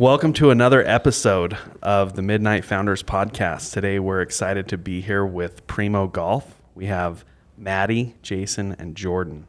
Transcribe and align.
Welcome 0.00 0.32
to 0.32 0.50
another 0.50 0.84
episode 0.84 1.56
of 1.80 2.16
the 2.16 2.22
Midnight 2.22 2.64
Founders 2.64 3.04
Podcast. 3.04 3.72
Today 3.72 4.00
we're 4.00 4.22
excited 4.22 4.66
to 4.70 4.76
be 4.76 5.00
here 5.00 5.24
with 5.24 5.64
Primo 5.68 6.08
Golf. 6.08 6.60
We 6.74 6.86
have 6.86 7.24
Matty, 7.56 8.16
Jason, 8.20 8.74
and 8.80 8.96
Jordan, 8.96 9.46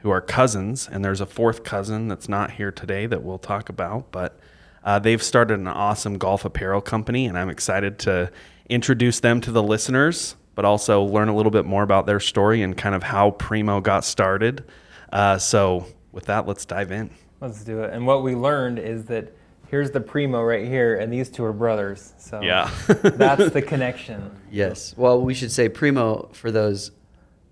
who 0.00 0.10
are 0.10 0.20
cousins, 0.20 0.86
and 0.86 1.02
there's 1.02 1.22
a 1.22 1.26
fourth 1.26 1.64
cousin 1.64 2.08
that's 2.08 2.28
not 2.28 2.50
here 2.50 2.70
today 2.70 3.06
that 3.06 3.22
we'll 3.22 3.38
talk 3.38 3.70
about. 3.70 4.12
But 4.12 4.38
uh, 4.84 4.98
they've 4.98 5.22
started 5.22 5.60
an 5.60 5.66
awesome 5.66 6.18
golf 6.18 6.44
apparel 6.44 6.82
company, 6.82 7.24
and 7.24 7.38
I'm 7.38 7.48
excited 7.48 7.98
to 8.00 8.30
introduce 8.68 9.20
them 9.20 9.40
to 9.40 9.50
the 9.50 9.62
listeners, 9.62 10.36
but 10.54 10.66
also 10.66 11.04
learn 11.04 11.30
a 11.30 11.34
little 11.34 11.50
bit 11.50 11.64
more 11.64 11.82
about 11.82 12.04
their 12.04 12.20
story 12.20 12.60
and 12.60 12.76
kind 12.76 12.94
of 12.94 13.02
how 13.02 13.30
Primo 13.30 13.80
got 13.80 14.04
started. 14.04 14.62
Uh, 15.10 15.38
so, 15.38 15.86
with 16.12 16.26
that, 16.26 16.46
let's 16.46 16.66
dive 16.66 16.92
in. 16.92 17.08
Let's 17.40 17.64
do 17.64 17.82
it. 17.82 17.94
And 17.94 18.06
what 18.06 18.22
we 18.22 18.34
learned 18.34 18.78
is 18.78 19.06
that 19.06 19.32
here's 19.68 19.90
the 19.90 20.00
primo 20.00 20.42
right 20.42 20.66
here, 20.66 20.96
and 20.96 21.12
these 21.12 21.28
two 21.30 21.44
are 21.44 21.52
brothers. 21.52 22.14
So 22.18 22.40
Yeah. 22.40 22.70
that's 22.86 23.50
the 23.52 23.62
connection. 23.62 24.30
Yes. 24.50 24.94
Well, 24.96 25.20
we 25.20 25.34
should 25.34 25.50
say 25.52 25.68
primo 25.68 26.28
for 26.32 26.50
those 26.50 26.92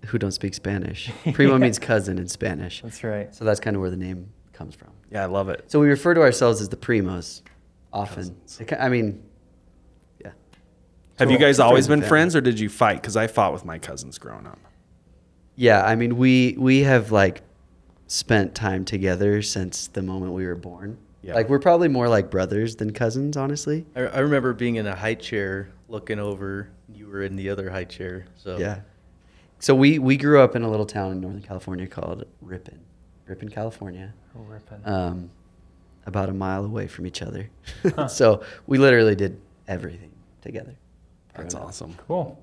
who 0.07 0.17
don't 0.17 0.31
speak 0.31 0.53
Spanish. 0.53 1.11
Primo 1.33 1.53
Yeah. 1.57 1.57
means 1.59 1.79
cousin 1.79 2.17
in 2.19 2.27
Spanish. 2.27 2.81
That's 2.81 3.03
right. 3.03 3.33
So 3.33 3.43
that's 3.45 3.59
kind 3.59 3.75
of 3.75 3.81
where 3.81 3.89
the 3.89 3.97
name 3.97 4.29
comes 4.53 4.75
from. 4.75 4.89
Yeah, 5.11 5.23
I 5.23 5.25
love 5.25 5.49
it. 5.49 5.65
So 5.71 5.79
we 5.79 5.87
refer 5.87 6.13
to 6.13 6.21
ourselves 6.21 6.61
as 6.61 6.69
the 6.69 6.77
primos 6.77 7.41
often. 7.91 8.35
Cousins. 8.47 8.61
I 8.79 8.89
mean, 8.89 9.23
yeah. 10.23 10.31
Have 11.19 11.31
you 11.31 11.37
guys 11.37 11.59
always 11.59 11.87
Friends 11.87 12.01
been 12.01 12.09
friends, 12.09 12.35
or 12.35 12.41
did 12.41 12.59
you 12.59 12.69
fight? 12.69 13.01
Because 13.01 13.15
I 13.17 13.27
fought 13.27 13.53
with 13.53 13.65
my 13.65 13.79
cousins 13.79 14.17
growing 14.17 14.45
up. 14.45 14.59
Yeah, 15.55 15.83
I 15.85 15.95
mean, 15.95 16.17
we 16.17 16.55
we 16.57 16.81
have 16.81 17.11
like 17.11 17.41
spent 18.07 18.53
time 18.53 18.83
together 18.85 19.41
since 19.41 19.87
the 19.87 20.01
moment 20.01 20.33
we 20.33 20.45
were 20.45 20.55
born. 20.55 20.97
Yeah. 21.25 21.33
Like 21.33 21.49
we're 21.49 21.59
probably 21.59 21.87
more 21.87 22.07
like 22.07 22.29
brothers 22.29 22.75
than 22.75 22.93
cousins, 22.93 23.35
honestly. 23.35 23.83
I, 23.95 24.01
I 24.01 24.19
remember 24.19 24.53
being 24.53 24.75
in 24.75 24.85
a 24.85 24.95
high 24.95 25.15
chair 25.15 25.69
looking 25.89 26.19
over. 26.19 26.69
You 26.93 27.07
were 27.07 27.23
in 27.23 27.35
the 27.35 27.49
other 27.49 27.71
high 27.71 27.85
chair. 27.85 28.27
So 28.35 28.57
Yeah. 28.57 28.81
So 29.57 29.73
we 29.73 29.97
we 29.97 30.17
grew 30.17 30.39
up 30.39 30.55
in 30.55 30.61
a 30.61 30.69
little 30.69 30.85
town 30.85 31.13
in 31.13 31.21
Northern 31.21 31.41
California 31.41 31.87
called 31.87 32.25
Ripon, 32.41 32.79
Ripon, 33.25 33.49
California. 33.49 34.13
Oh, 34.37 34.41
ripping. 34.41 34.81
um, 34.85 35.31
about 36.05 36.29
a 36.29 36.33
mile 36.33 36.63
away 36.63 36.85
from 36.85 37.07
each 37.07 37.23
other. 37.23 37.49
so 38.07 38.43
we 38.67 38.77
literally 38.77 39.15
did 39.15 39.41
everything 39.67 40.11
together. 40.41 40.75
That's 41.35 41.55
awesome. 41.55 41.95
cool. 42.07 42.39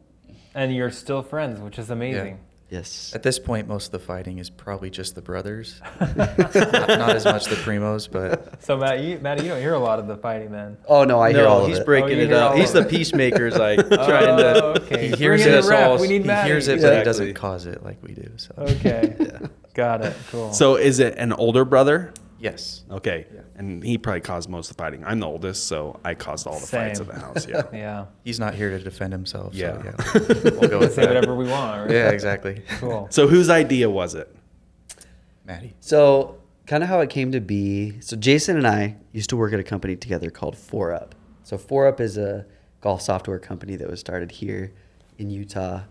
And 0.57 0.75
you're 0.75 0.91
still 0.91 1.23
friends, 1.23 1.61
which 1.61 1.79
is 1.79 1.91
amazing. 1.91 2.41
Yes. 2.73 3.13
At 3.15 3.23
this 3.23 3.39
point, 3.39 3.69
most 3.69 3.85
of 3.87 3.93
the 3.93 3.99
fighting 3.99 4.39
is 4.39 4.49
probably 4.49 4.89
just 4.89 5.15
the 5.15 5.21
brothers, 5.21 5.79
not, 6.01 6.17
not 6.17 7.11
as 7.17 7.27
much 7.27 7.45
the 7.45 7.57
primos, 7.57 8.11
but 8.11 8.63
So 8.65 8.79
Matt, 8.79 9.01
you, 9.01 9.19
Matt, 9.19 9.43
you 9.43 9.49
don't 9.51 9.61
hear 9.61 9.75
a 9.75 9.79
lot 9.79 9.99
of 9.99 10.07
the 10.07 10.17
fighting 10.17 10.53
then. 10.53 10.79
Oh 10.89 11.05
no, 11.05 11.21
I 11.21 11.33
hear 11.35 11.43
no, 11.43 11.49
all 11.51 11.63
of 11.65 11.69
he's 11.69 11.81
it. 11.81 11.85
breaking 11.85 12.19
Oh, 12.19 12.23
it 12.23 12.29
hear 12.31 12.37
up. 12.39 12.55
He's 12.57 12.73
the 12.73 12.83
peacemaker, 12.83 13.51
peacemakers, 13.51 13.59
like 13.59 13.79
oh, 14.01 14.07
trying 14.09 14.37
to. 14.39 14.65
Oh, 14.65 14.69
okay. 14.79 15.09
He 15.11 15.17
hears 15.17 15.43
Bring 15.43 15.55
it 15.55 15.63
the 15.63 15.69
ref. 15.69 15.87
all. 15.91 15.99
We 16.01 16.09
need 16.09 16.23
he 16.23 16.27
Matty. 16.29 16.49
hears 16.49 16.69
it, 16.69 16.81
but 16.81 16.97
he 16.97 17.05
doesn't 17.05 17.35
cause 17.35 17.67
it 17.67 17.85
like 17.85 18.03
we 18.03 18.15
do. 18.15 18.31
So 18.39 18.55
Okay. 18.57 19.17
Yeah. 19.21 19.49
Got 19.75 20.05
it. 20.07 20.17
Cool. 20.31 20.55
So, 20.55 20.77
is 20.77 20.99
it 20.99 21.15
an 21.19 21.35
older 21.35 21.67
brother? 21.67 22.15
Yes. 22.43 22.83
Okay. 22.91 23.25
Yeah. 23.33 23.41
And 23.55 23.85
he 23.85 23.97
probably 23.99 24.21
caused 24.21 24.49
most 24.49 24.69
of 24.69 24.77
the 24.77 24.83
fighting. 24.83 25.05
I'm 25.05 25.21
the 25.21 25.29
oldest, 25.29 25.69
so 25.69 26.01
I 26.05 26.15
caused 26.15 26.49
all 26.49 26.59
the 26.59 26.67
fights 26.67 26.99
Same. 26.99 27.09
at 27.09 27.15
the 27.15 27.21
house. 27.21 27.47
Yeah. 27.47 27.63
yeah. 27.73 28.07
He's 28.25 28.41
not 28.41 28.55
here 28.55 28.71
to 28.71 28.81
defend 28.81 29.13
himself. 29.13 29.55
Yeah. 29.55 29.81
So 29.81 30.19
yeah. 30.19 30.51
We'll 30.61 30.69
go 30.69 30.81
with 30.81 30.95
Say 30.95 31.03
that. 31.03 31.15
whatever 31.15 31.37
we 31.37 31.49
want. 31.49 31.83
Right? 31.83 31.95
Yeah, 31.95 32.11
exactly. 32.11 32.65
Cool. 32.81 33.07
so, 33.11 33.29
whose 33.29 33.49
idea 33.49 33.89
was 33.89 34.17
it? 34.17 34.35
Matty. 35.45 35.75
So 35.79 36.39
kind 36.67 36.83
of 36.83 36.89
how 36.89 36.99
it 36.99 37.11
came 37.11 37.31
to 37.31 37.41
be. 37.41 38.01
So 38.01 38.17
Jason 38.17 38.57
and 38.57 38.67
I 38.67 38.97
used 39.13 39.31
to 39.31 39.37
work 39.37 39.53
at 39.53 39.61
a 39.61 39.65
company 39.65 39.95
together 39.95 40.29
called 40.29 40.57
foreUP. 40.57 41.13
So 41.45 41.57
foreUP 41.57 42.01
is 42.01 42.19
a 42.19 42.45
golf 42.81 43.03
software 43.03 43.39
company 43.39 43.77
that 43.77 43.89
was 43.89 44.01
started 44.01 44.33
here 44.33 44.73
in 45.17 45.31
Utah. 45.31 45.83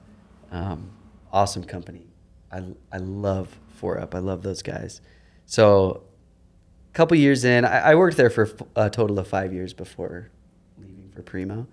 Um, 0.51 0.91
awesome 1.31 1.63
company. 1.63 2.07
I 2.51 2.61
I 2.91 2.97
love 2.97 3.57
foreUP. 3.81 4.13
I 4.13 4.19
love 4.19 4.43
those 4.43 4.61
guys. 4.61 4.99
So 5.45 6.03
a 6.91 6.93
couple 6.93 7.15
years 7.17 7.45
in, 7.45 7.63
I, 7.63 7.91
I 7.91 7.95
worked 7.95 8.17
there 8.17 8.29
for 8.29 8.49
a 8.75 8.89
total 8.89 9.17
of 9.17 9.27
five 9.27 9.53
years 9.53 9.73
before 9.73 10.29
leaving 10.77 11.11
for 11.15 11.21
Primo. 11.21 11.67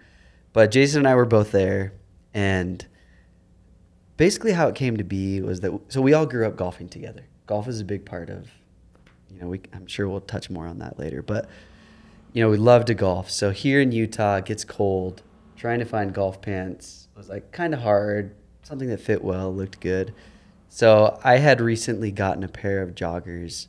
But 0.53 0.71
Jason 0.71 1.01
and 1.01 1.09
I 1.09 1.15
were 1.15 1.25
both 1.25 1.51
there, 1.51 1.93
and 2.33 2.87
basically 4.17 4.53
how 4.53 4.69
it 4.69 4.75
came 4.75 4.97
to 4.97 5.05
be 5.05 5.41
was 5.41 5.61
that 5.61 5.79
so 5.89 6.01
we 6.01 6.15
all 6.15 6.27
grew 6.27 6.47
up 6.47 6.57
golfing 6.57 6.89
together. 6.89 7.25
Golf 7.47 7.67
is 7.67 7.81
a 7.81 7.85
big 7.85 8.05
part 8.05 8.31
of, 8.31 8.49
you 9.31 9.41
know, 9.41 9.49
we 9.49 9.61
I'm 9.75 9.87
sure 9.87 10.09
we'll 10.09 10.21
touch 10.21 10.51
more 10.51 10.67
on 10.67 10.79
that 10.79 10.99
later, 10.99 11.23
but 11.23 11.49
you 12.33 12.43
know, 12.43 12.51
we 12.51 12.57
love 12.57 12.85
to 12.87 12.95
golf. 12.95 13.31
So 13.31 13.51
here 13.51 13.81
in 13.81 13.91
Utah, 13.91 14.37
it 14.37 14.45
gets 14.45 14.65
cold. 14.65 15.23
Trying 15.57 15.81
to 15.81 15.85
find 15.85 16.15
golf 16.15 16.41
pants 16.41 17.09
was 17.17 17.29
like 17.29 17.51
kind 17.51 17.75
of 17.75 17.81
hard. 17.81 18.37
Something 18.63 18.89
that 18.91 19.01
fit 19.01 19.25
well, 19.25 19.53
looked 19.53 19.81
good. 19.81 20.15
So 20.69 21.19
I 21.25 21.39
had 21.39 21.61
recently 21.61 22.13
gotten 22.13 22.45
a 22.45 22.49
pair 22.49 22.83
of 22.83 22.95
joggers 22.95 23.67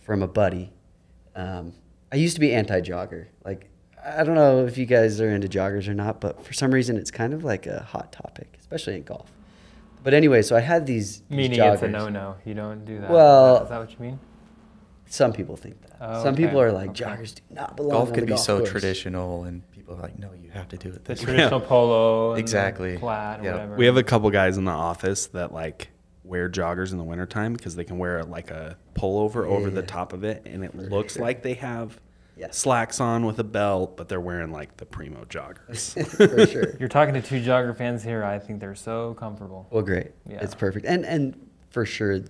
from 0.00 0.22
a 0.22 0.28
buddy. 0.28 0.72
Um, 1.36 1.72
I 2.12 2.16
used 2.16 2.34
to 2.34 2.40
be 2.40 2.52
anti-jogger. 2.54 3.26
Like 3.44 3.68
I 4.04 4.24
don't 4.24 4.34
know 4.34 4.64
if 4.66 4.76
you 4.78 4.86
guys 4.86 5.20
are 5.20 5.30
into 5.30 5.48
joggers 5.48 5.86
or 5.88 5.94
not, 5.94 6.20
but 6.20 6.44
for 6.44 6.52
some 6.52 6.72
reason 6.72 6.96
it's 6.96 7.10
kind 7.10 7.32
of 7.34 7.44
like 7.44 7.66
a 7.66 7.82
hot 7.82 8.12
topic, 8.12 8.56
especially 8.58 8.96
in 8.96 9.02
golf. 9.02 9.30
But 10.02 10.14
anyway, 10.14 10.40
so 10.42 10.56
I 10.56 10.60
had 10.60 10.86
these, 10.86 11.20
these 11.28 11.36
Meaning 11.36 11.58
joggers. 11.58 11.74
it's 11.74 11.82
a 11.82 11.88
no-no. 11.88 12.36
You 12.46 12.54
don't 12.54 12.84
do 12.86 13.00
that. 13.00 13.10
Well- 13.10 13.54
is 13.54 13.58
that, 13.58 13.64
is 13.64 13.70
that 13.70 13.78
what 13.80 13.90
you 13.92 13.98
mean? 14.06 14.18
Some 15.06 15.32
people 15.32 15.56
think 15.56 15.80
that. 15.82 15.96
Oh, 16.00 16.22
Some 16.22 16.34
okay, 16.34 16.44
people 16.44 16.60
are 16.60 16.70
like 16.72 16.90
okay. 16.90 17.04
joggers 17.04 17.34
do 17.34 17.42
not 17.50 17.76
belong 17.76 17.90
Golf 17.90 18.12
could 18.12 18.24
be 18.26 18.28
golf 18.30 18.40
so 18.40 18.58
course." 18.58 18.70
traditional, 18.70 19.42
and 19.44 19.68
people 19.72 19.96
are 19.96 20.00
like, 20.02 20.16
no, 20.20 20.30
you 20.40 20.50
have 20.50 20.68
to 20.68 20.76
do 20.76 20.88
it 20.88 21.04
The 21.04 21.14
this 21.14 21.20
way. 21.20 21.24
traditional 21.34 21.60
polo. 21.60 22.28
And 22.30 22.36
the 22.36 22.40
Exactly. 22.40 22.96
Plaid 22.96 23.40
or 23.40 23.42
Yeah. 23.44 23.52
whatever. 23.54 23.74
We 23.76 23.86
have 23.86 23.96
a 23.96 24.04
couple 24.04 24.30
guys 24.30 24.56
in 24.56 24.64
the 24.64 24.70
office 24.70 25.26
that 25.28 25.52
like 25.52 25.88
wear 26.30 26.48
joggers 26.48 26.92
in 26.92 26.98
the 26.98 27.04
wintertime 27.04 27.52
because 27.52 27.74
they 27.74 27.82
can 27.84 27.98
wear 27.98 28.22
like 28.22 28.50
a 28.52 28.78
pullover 28.94 29.46
over 29.46 29.68
the 29.68 29.82
top 29.82 30.12
of 30.12 30.22
it 30.22 30.42
and 30.46 30.64
it 30.64 30.70
For 30.72 30.78
looks 30.82 31.14
sure. 31.14 31.22
like 31.22 31.42
they 31.42 31.54
have 31.54 32.00
Yeah. 32.36 32.52
slacks 32.52 33.00
on 33.00 33.26
with 33.26 33.40
a 33.40 33.44
belt, 33.44 33.96
but 33.96 34.08
they're 34.08 34.20
wearing 34.20 34.52
like 34.52 34.76
the 34.76 34.86
Primo 34.86 35.24
joggers. 35.24 35.92
for 36.16 36.46
sure. 36.46 36.76
You're 36.78 36.88
talking 36.88 37.14
to 37.14 37.20
two 37.22 37.42
jogger 37.42 37.76
fans 37.76 38.04
here. 38.04 38.22
I 38.22 38.38
think 38.38 38.60
they're 38.60 38.76
so 38.76 39.14
comfortable. 39.14 39.66
Well, 39.70 39.82
great. 39.82 40.12
Yeah. 40.24 40.38
It's 40.40 40.54
perfect. 40.54 40.86
And 40.86 41.04
and 41.04 41.34
for 41.70 41.84
sure, 41.84 42.20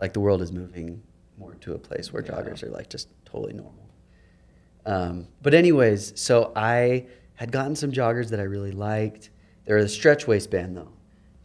like 0.00 0.14
the 0.14 0.20
world 0.20 0.40
is 0.40 0.50
moving 0.50 1.02
more 1.36 1.54
to 1.56 1.74
a 1.74 1.78
place 1.78 2.10
where 2.10 2.24
Yeah. 2.24 2.32
joggers 2.32 2.62
are 2.62 2.70
like 2.70 2.88
just 2.88 3.08
totally 3.26 3.52
normal. 3.52 3.90
Um, 4.86 5.28
but 5.42 5.52
anyways, 5.54 6.18
so 6.18 6.52
I 6.56 7.06
had 7.34 7.52
gotten 7.52 7.76
some 7.76 7.92
joggers 7.92 8.30
that 8.30 8.40
I 8.40 8.44
really 8.44 8.72
liked. 8.72 9.28
They're 9.66 9.76
a 9.76 9.88
stretch 9.88 10.26
waistband 10.26 10.76
though, 10.76 10.88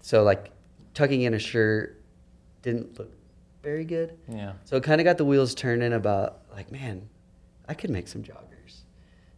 so 0.01 0.23
like 0.23 0.51
tucking 0.93 1.21
in 1.21 1.33
a 1.35 1.39
shirt 1.39 1.96
didn't 2.67 2.99
look 2.99 3.11
very 3.63 3.85
good. 3.85 4.17
Yeah. 4.27 4.53
So 4.65 4.75
it 4.75 4.83
kind 4.83 4.99
of 4.99 5.05
got 5.05 5.17
the 5.17 5.23
wheels 5.23 5.55
turning 5.55 5.93
about 5.93 6.41
like, 6.51 6.69
man, 6.69 7.07
I 7.67 7.73
could 7.73 7.89
make 7.89 8.07
some 8.07 8.23
joggers. 8.23 8.81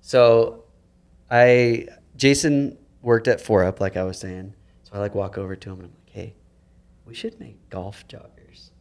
So 0.01 0.63
I 1.29 1.87
Jason 2.15 2.77
worked 3.03 3.27
at 3.27 3.39
foreUP, 3.39 3.79
like 3.79 3.97
I 3.97 4.03
was 4.03 4.17
saying. 4.17 4.55
So 4.83 4.93
I 4.95 4.97
like 4.97 5.13
walk 5.13 5.37
over 5.37 5.55
to 5.55 5.69
him 5.69 5.79
and 5.79 5.85
I'm 5.85 5.93
like, 5.93 6.09
hey, 6.09 6.35
we 7.05 7.13
should 7.13 7.39
make 7.39 7.69
golf 7.69 8.07
joggers. 8.07 8.71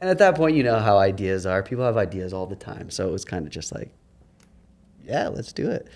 And 0.00 0.08
at 0.08 0.18
that 0.18 0.34
point, 0.34 0.56
you 0.56 0.62
know 0.62 0.78
how 0.78 0.96
ideas 0.96 1.44
are. 1.44 1.62
People 1.62 1.84
have 1.84 1.96
ideas 1.98 2.32
all 2.32 2.46
the 2.46 2.56
time. 2.56 2.88
So 2.88 3.06
it 3.06 3.12
was 3.12 3.24
kind 3.24 3.46
of 3.46 3.52
just 3.52 3.74
like, 3.74 3.92
yeah, 5.04 5.28
let's 5.28 5.52
do 5.52 5.68
it. 5.70 5.88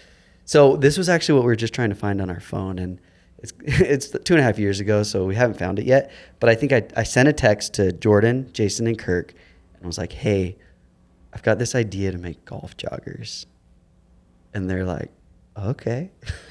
So 0.45 0.77
this 0.77 0.99
was 0.99 1.09
actually 1.09 1.37
what 1.37 1.45
we 1.45 1.53
were 1.53 1.57
just 1.57 1.73
trying 1.73 1.91
to 1.91 1.95
find 1.95 2.21
on 2.21 2.29
our 2.29 2.41
phone, 2.41 2.79
and 2.79 3.01
it's 3.43 3.53
it's 3.65 4.11
two 4.11 4.35
and 4.35 4.41
a 4.41 4.43
half 4.43 4.59
years 4.59 4.81
ago, 4.81 5.03
so 5.03 5.25
we 5.25 5.35
haven't 5.35 5.59
found 5.59 5.79
it 5.79 5.85
yet. 5.85 6.11
But 6.41 6.49
I 6.51 6.55
think 6.55 6.73
I, 6.73 6.83
I 6.97 7.03
sent 7.03 7.29
a 7.29 7.33
text 7.33 7.75
to 7.75 7.93
Jordan, 7.93 8.49
Jason, 8.53 8.87
and 8.87 8.99
Kirk, 8.99 9.35
and 9.75 9.85
I 9.85 9.87
was 9.87 9.99
like, 9.99 10.13
"Hey, 10.13 10.57
I've 11.33 11.43
got 11.43 11.59
this 11.59 11.75
idea 11.75 12.13
to 12.13 12.19
make 12.19 12.45
golf 12.45 12.77
joggers," 12.77 13.47
and 14.55 14.71
they're 14.71 14.85
like, 14.85 15.11
"Okay." 15.57 16.11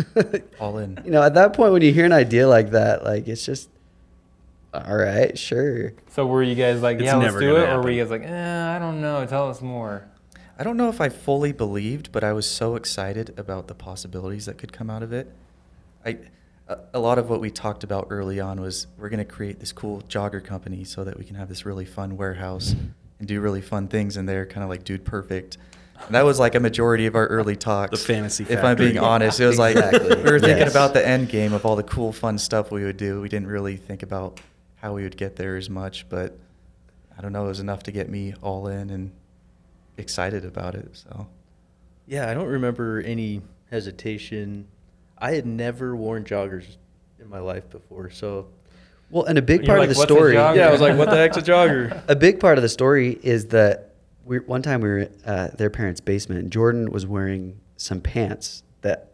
All 0.59 0.77
in. 0.77 1.01
You 1.05 1.11
know, 1.11 1.23
at 1.23 1.33
that 1.35 1.53
point, 1.53 1.73
when 1.73 1.81
you 1.81 1.93
hear 1.93 2.05
an 2.05 2.13
idea 2.13 2.47
like 2.47 2.71
that, 2.71 3.03
like 3.03 3.27
it's 3.27 3.45
just, 3.45 3.69
all 4.73 4.97
right, 4.97 5.37
sure. 5.37 5.93
So 6.09 6.25
were 6.25 6.43
you 6.43 6.55
guys 6.55 6.81
like, 6.81 6.97
It's 6.97 7.05
yeah, 7.05 7.15
let's 7.15 7.33
do 7.33 7.53
gonna 7.53 7.63
it, 7.63 7.69
or 7.69 7.81
were 7.81 7.91
you 7.91 8.03
guys 8.03 8.11
like, 8.11 8.23
eh, 8.23 8.75
I 8.75 8.79
don't 8.79 9.01
know, 9.01 9.25
tell 9.25 9.49
us 9.49 9.61
more? 9.61 10.07
I 10.59 10.63
don't 10.63 10.77
know 10.77 10.89
if 10.89 11.01
I 11.01 11.09
fully 11.09 11.51
believed, 11.51 12.11
but 12.11 12.23
I 12.23 12.33
was 12.33 12.47
so 12.47 12.75
excited 12.75 13.33
about 13.37 13.67
the 13.67 13.73
possibilities 13.73 14.45
that 14.45 14.57
could 14.57 14.71
come 14.71 14.89
out 14.89 15.01
of 15.01 15.11
it. 15.11 15.33
I, 16.05 16.19
a, 16.71 16.79
a 16.93 16.99
lot 16.99 17.17
of 17.17 17.29
what 17.29 17.41
we 17.41 17.49
talked 17.51 17.83
about 17.83 18.07
early 18.09 18.39
on 18.39 18.61
was 18.61 18.87
we're 18.97 19.09
going 19.09 19.19
to 19.25 19.25
create 19.25 19.59
this 19.59 19.71
cool 19.71 20.01
jogger 20.07 20.43
company 20.43 20.83
so 20.83 21.03
that 21.03 21.17
we 21.17 21.25
can 21.25 21.35
have 21.35 21.49
this 21.49 21.65
really 21.65 21.85
fun 21.85 22.17
warehouse 22.17 22.75
and 23.19 23.27
do 23.27 23.41
really 23.41 23.61
fun 23.61 23.87
things 23.87 24.17
in 24.17 24.25
there, 24.25 24.45
kind 24.45 24.63
of 24.63 24.69
like 24.69 24.83
Dude 24.83 25.05
Perfect. 25.05 25.57
And 26.05 26.15
that 26.15 26.25
was 26.25 26.39
like 26.39 26.55
a 26.55 26.59
majority 26.59 27.05
of 27.05 27.15
our 27.15 27.27
early 27.27 27.55
talks. 27.55 27.91
The 27.91 27.97
fantasy 28.13 28.45
If 28.49 28.63
I'm 28.63 28.75
being 28.77 28.97
honest, 28.97 29.39
it 29.39 29.45
was 29.45 29.59
like 29.59 29.75
Exactly. 29.75 30.15
we 30.15 30.31
were 30.31 30.39
thinking 30.39 30.57
Yes. 30.59 30.71
about 30.71 30.93
the 30.93 31.07
end 31.07 31.29
game 31.29 31.53
of 31.53 31.65
all 31.65 31.75
the 31.75 31.83
cool, 31.83 32.11
fun 32.11 32.37
stuff 32.39 32.71
we 32.71 32.83
would 32.83 32.97
do. 32.97 33.21
We 33.21 33.29
didn't 33.29 33.47
really 33.49 33.77
think 33.77 34.01
about 34.01 34.39
how 34.77 34.93
we 34.93 35.03
would 35.03 35.15
get 35.17 35.35
there 35.35 35.57
as 35.57 35.69
much, 35.69 36.09
but 36.09 36.37
I 37.15 37.21
don't 37.21 37.31
know. 37.33 37.45
It 37.45 37.49
was 37.49 37.59
enough 37.59 37.83
to 37.83 37.91
get 37.91 38.09
me 38.09 38.33
all 38.41 38.67
in 38.67 38.89
and 38.89 39.11
excited 39.97 40.43
about 40.43 40.73
it. 40.73 40.89
So 40.93 41.27
Yeah, 42.07 42.29
I 42.29 42.33
don't 42.33 42.47
remember 42.47 42.99
any 43.05 43.41
hesitation. 43.69 44.67
I 45.21 45.31
had 45.31 45.45
never 45.45 45.95
worn 45.95 46.25
joggers 46.25 46.65
in 47.19 47.29
my 47.29 47.39
life 47.39 47.69
before, 47.69 48.09
so 48.09 48.47
Well, 49.11 49.25
and 49.25 49.37
a 49.37 49.41
big 49.41 49.61
You're 49.61 49.67
part 49.67 49.79
like, 49.79 49.89
of 49.89 49.95
the 49.95 50.01
story. 50.01 50.33
yeah, 50.33 50.67
I 50.67 50.71
was 50.71 50.81
like, 50.81 50.97
"What 50.97 51.09
the 51.09 51.17
heck's 51.17 51.37
a 51.37 51.41
jogger?" 51.41 52.01
a 52.07 52.15
big 52.15 52.39
part 52.39 52.57
of 52.57 52.63
the 52.63 52.69
story 52.69 53.19
is 53.21 53.47
that 53.47 53.93
we 54.25 54.39
one 54.39 54.61
time 54.61 54.81
we 54.81 54.89
were 54.89 54.99
at 54.99 55.11
uh, 55.25 55.47
their 55.55 55.69
parents' 55.69 56.01
basement. 56.01 56.41
and 56.41 56.51
Jordan 56.51 56.91
was 56.91 57.05
wearing 57.05 57.59
some 57.77 58.01
pants 58.01 58.63
that, 58.81 59.11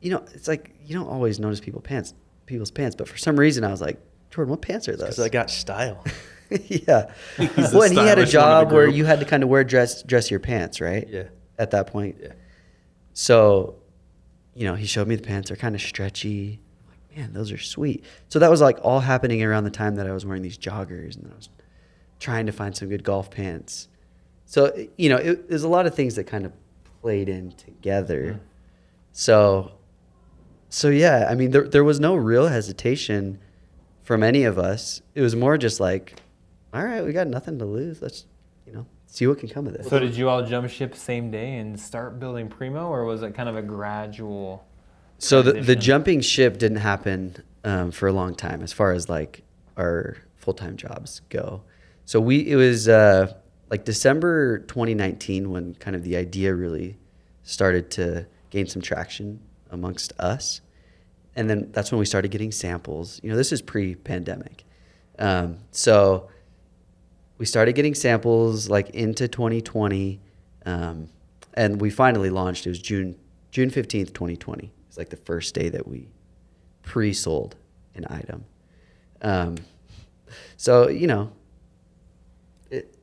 you 0.00 0.10
know, 0.10 0.24
it's 0.34 0.48
like 0.48 0.74
you 0.84 0.94
don't 0.94 1.08
always 1.08 1.38
notice 1.38 1.60
people 1.60 1.80
pants, 1.80 2.14
people's 2.46 2.70
pants, 2.70 2.96
but 2.96 3.08
for 3.08 3.16
some 3.16 3.38
reason 3.38 3.64
I 3.64 3.70
was 3.70 3.80
like, 3.80 3.98
Jordan, 4.30 4.50
what 4.50 4.62
pants 4.62 4.88
are 4.88 4.96
those? 4.96 5.10
Because 5.10 5.20
I 5.20 5.28
got 5.28 5.50
style. 5.50 6.04
yeah. 6.50 7.12
He's 7.36 7.72
well, 7.72 7.82
and 7.82 7.92
he 7.92 7.98
had 7.98 8.18
a 8.18 8.26
stylish 8.26 8.34
one 8.34 8.52
of 8.58 8.68
the 8.68 8.70
job 8.70 8.72
where 8.72 8.88
you 8.88 9.04
had 9.04 9.20
to 9.20 9.26
kind 9.26 9.42
of 9.42 9.48
wear 9.48 9.64
dress 9.64 10.02
dress 10.02 10.30
your 10.30 10.40
pants, 10.40 10.80
right? 10.80 11.06
Yeah. 11.08 11.24
At 11.58 11.70
that 11.72 11.88
point. 11.88 12.16
Yeah. 12.20 12.32
So, 13.12 13.76
you 14.54 14.64
know, 14.64 14.74
he 14.74 14.86
showed 14.86 15.08
me 15.08 15.16
the 15.16 15.22
pants. 15.22 15.48
They're 15.48 15.56
kind 15.56 15.74
of 15.74 15.80
stretchy. 15.80 16.60
I'm 16.78 16.90
like, 16.90 17.16
man, 17.16 17.32
those 17.32 17.52
are 17.52 17.58
sweet. 17.58 18.04
So 18.28 18.38
that 18.38 18.50
was 18.50 18.60
like 18.60 18.78
all 18.82 19.00
happening 19.00 19.42
around 19.42 19.64
the 19.64 19.70
time 19.70 19.96
that 19.96 20.06
I 20.06 20.12
was 20.12 20.26
wearing 20.26 20.42
these 20.42 20.58
joggers 20.58 21.16
and 21.16 21.30
I 21.32 21.36
was 21.36 21.48
trying 22.20 22.46
to 22.46 22.52
find 22.52 22.76
some 22.76 22.88
good 22.88 23.04
golf 23.04 23.30
pants. 23.30 23.88
So, 24.44 24.86
you 24.96 25.08
know, 25.08 25.16
it, 25.16 25.48
there's 25.48 25.62
a 25.62 25.68
lot 25.68 25.86
of 25.86 25.94
things 25.94 26.16
that 26.16 26.24
kind 26.24 26.44
of 26.44 26.52
played 27.00 27.28
in 27.28 27.52
together. 27.52 28.22
Mm-hmm. 28.22 28.44
So, 29.12 29.72
so 30.68 30.88
yeah, 30.88 31.26
I 31.28 31.34
mean, 31.34 31.50
there, 31.50 31.66
there 31.66 31.84
was 31.84 31.98
no 32.00 32.14
real 32.14 32.48
hesitation 32.48 33.38
from 34.02 34.22
any 34.22 34.44
of 34.44 34.58
us. 34.58 35.02
It 35.14 35.22
was 35.22 35.34
more 35.34 35.56
just 35.56 35.80
like, 35.80 36.20
all 36.74 36.84
right, 36.84 37.04
we 37.04 37.12
got 37.12 37.26
nothing 37.26 37.58
to 37.58 37.64
lose. 37.64 38.02
Let's, 38.02 38.26
you 38.66 38.72
know, 38.72 38.86
see 39.12 39.26
what 39.26 39.38
can 39.38 39.48
come 39.48 39.66
of 39.66 39.74
this. 39.74 39.88
So 39.88 39.98
did 39.98 40.16
you 40.16 40.30
all 40.30 40.42
jump 40.42 40.70
ship 40.70 40.96
same 40.96 41.30
day 41.30 41.56
and 41.56 41.78
start 41.78 42.18
building 42.18 42.48
Primo, 42.48 42.88
or 42.88 43.04
was 43.04 43.22
it 43.22 43.34
kind 43.34 43.48
of 43.48 43.56
a 43.56 43.62
gradual? 43.62 44.66
So 45.18 45.42
the, 45.42 45.52
the 45.52 45.76
jumping 45.76 46.22
ship 46.22 46.58
didn't 46.58 46.78
happen 46.78 47.36
um, 47.62 47.90
for 47.90 48.08
a 48.08 48.12
long 48.12 48.34
time 48.34 48.62
as 48.62 48.72
far 48.72 48.92
as 48.92 49.10
like 49.10 49.42
our 49.76 50.16
full 50.36 50.54
time 50.54 50.78
jobs 50.78 51.20
go. 51.28 51.62
So 52.06 52.20
we 52.20 52.50
it 52.50 52.56
was 52.56 52.88
uh, 52.88 53.34
like 53.70 53.84
December 53.84 54.60
2019 54.60 55.50
when 55.50 55.74
kind 55.74 55.94
of 55.94 56.04
the 56.04 56.16
idea 56.16 56.54
really 56.54 56.96
started 57.42 57.90
to 57.92 58.26
gain 58.48 58.66
some 58.66 58.80
traction 58.80 59.40
amongst 59.70 60.14
us, 60.18 60.62
and 61.36 61.50
then 61.50 61.70
that's 61.72 61.92
when 61.92 61.98
we 61.98 62.06
started 62.06 62.30
getting 62.30 62.50
samples. 62.50 63.20
You 63.22 63.30
know, 63.30 63.36
this 63.36 63.52
is 63.52 63.60
pre 63.60 63.94
pandemic, 63.94 64.64
um, 65.18 65.58
so 65.70 66.30
we 67.42 67.46
started 67.46 67.72
getting 67.72 67.92
samples 67.92 68.70
like 68.70 68.90
into 68.90 69.26
2020, 69.26 70.20
um, 70.64 71.08
and 71.54 71.80
we 71.80 71.90
finally 71.90 72.30
launched. 72.30 72.66
It 72.66 72.68
was 72.68 72.78
June 72.78 73.18
June 73.50 73.68
15th, 73.68 74.14
2020. 74.14 74.72
It's 74.86 74.96
like 74.96 75.08
the 75.08 75.16
first 75.16 75.52
day 75.52 75.68
that 75.68 75.88
we 75.88 76.06
pre-sold 76.84 77.56
an 77.96 78.06
item. 78.08 78.44
Um, 79.22 79.56
so 80.56 80.88
you 80.88 81.08
know, 81.08 81.32
it 82.70 82.96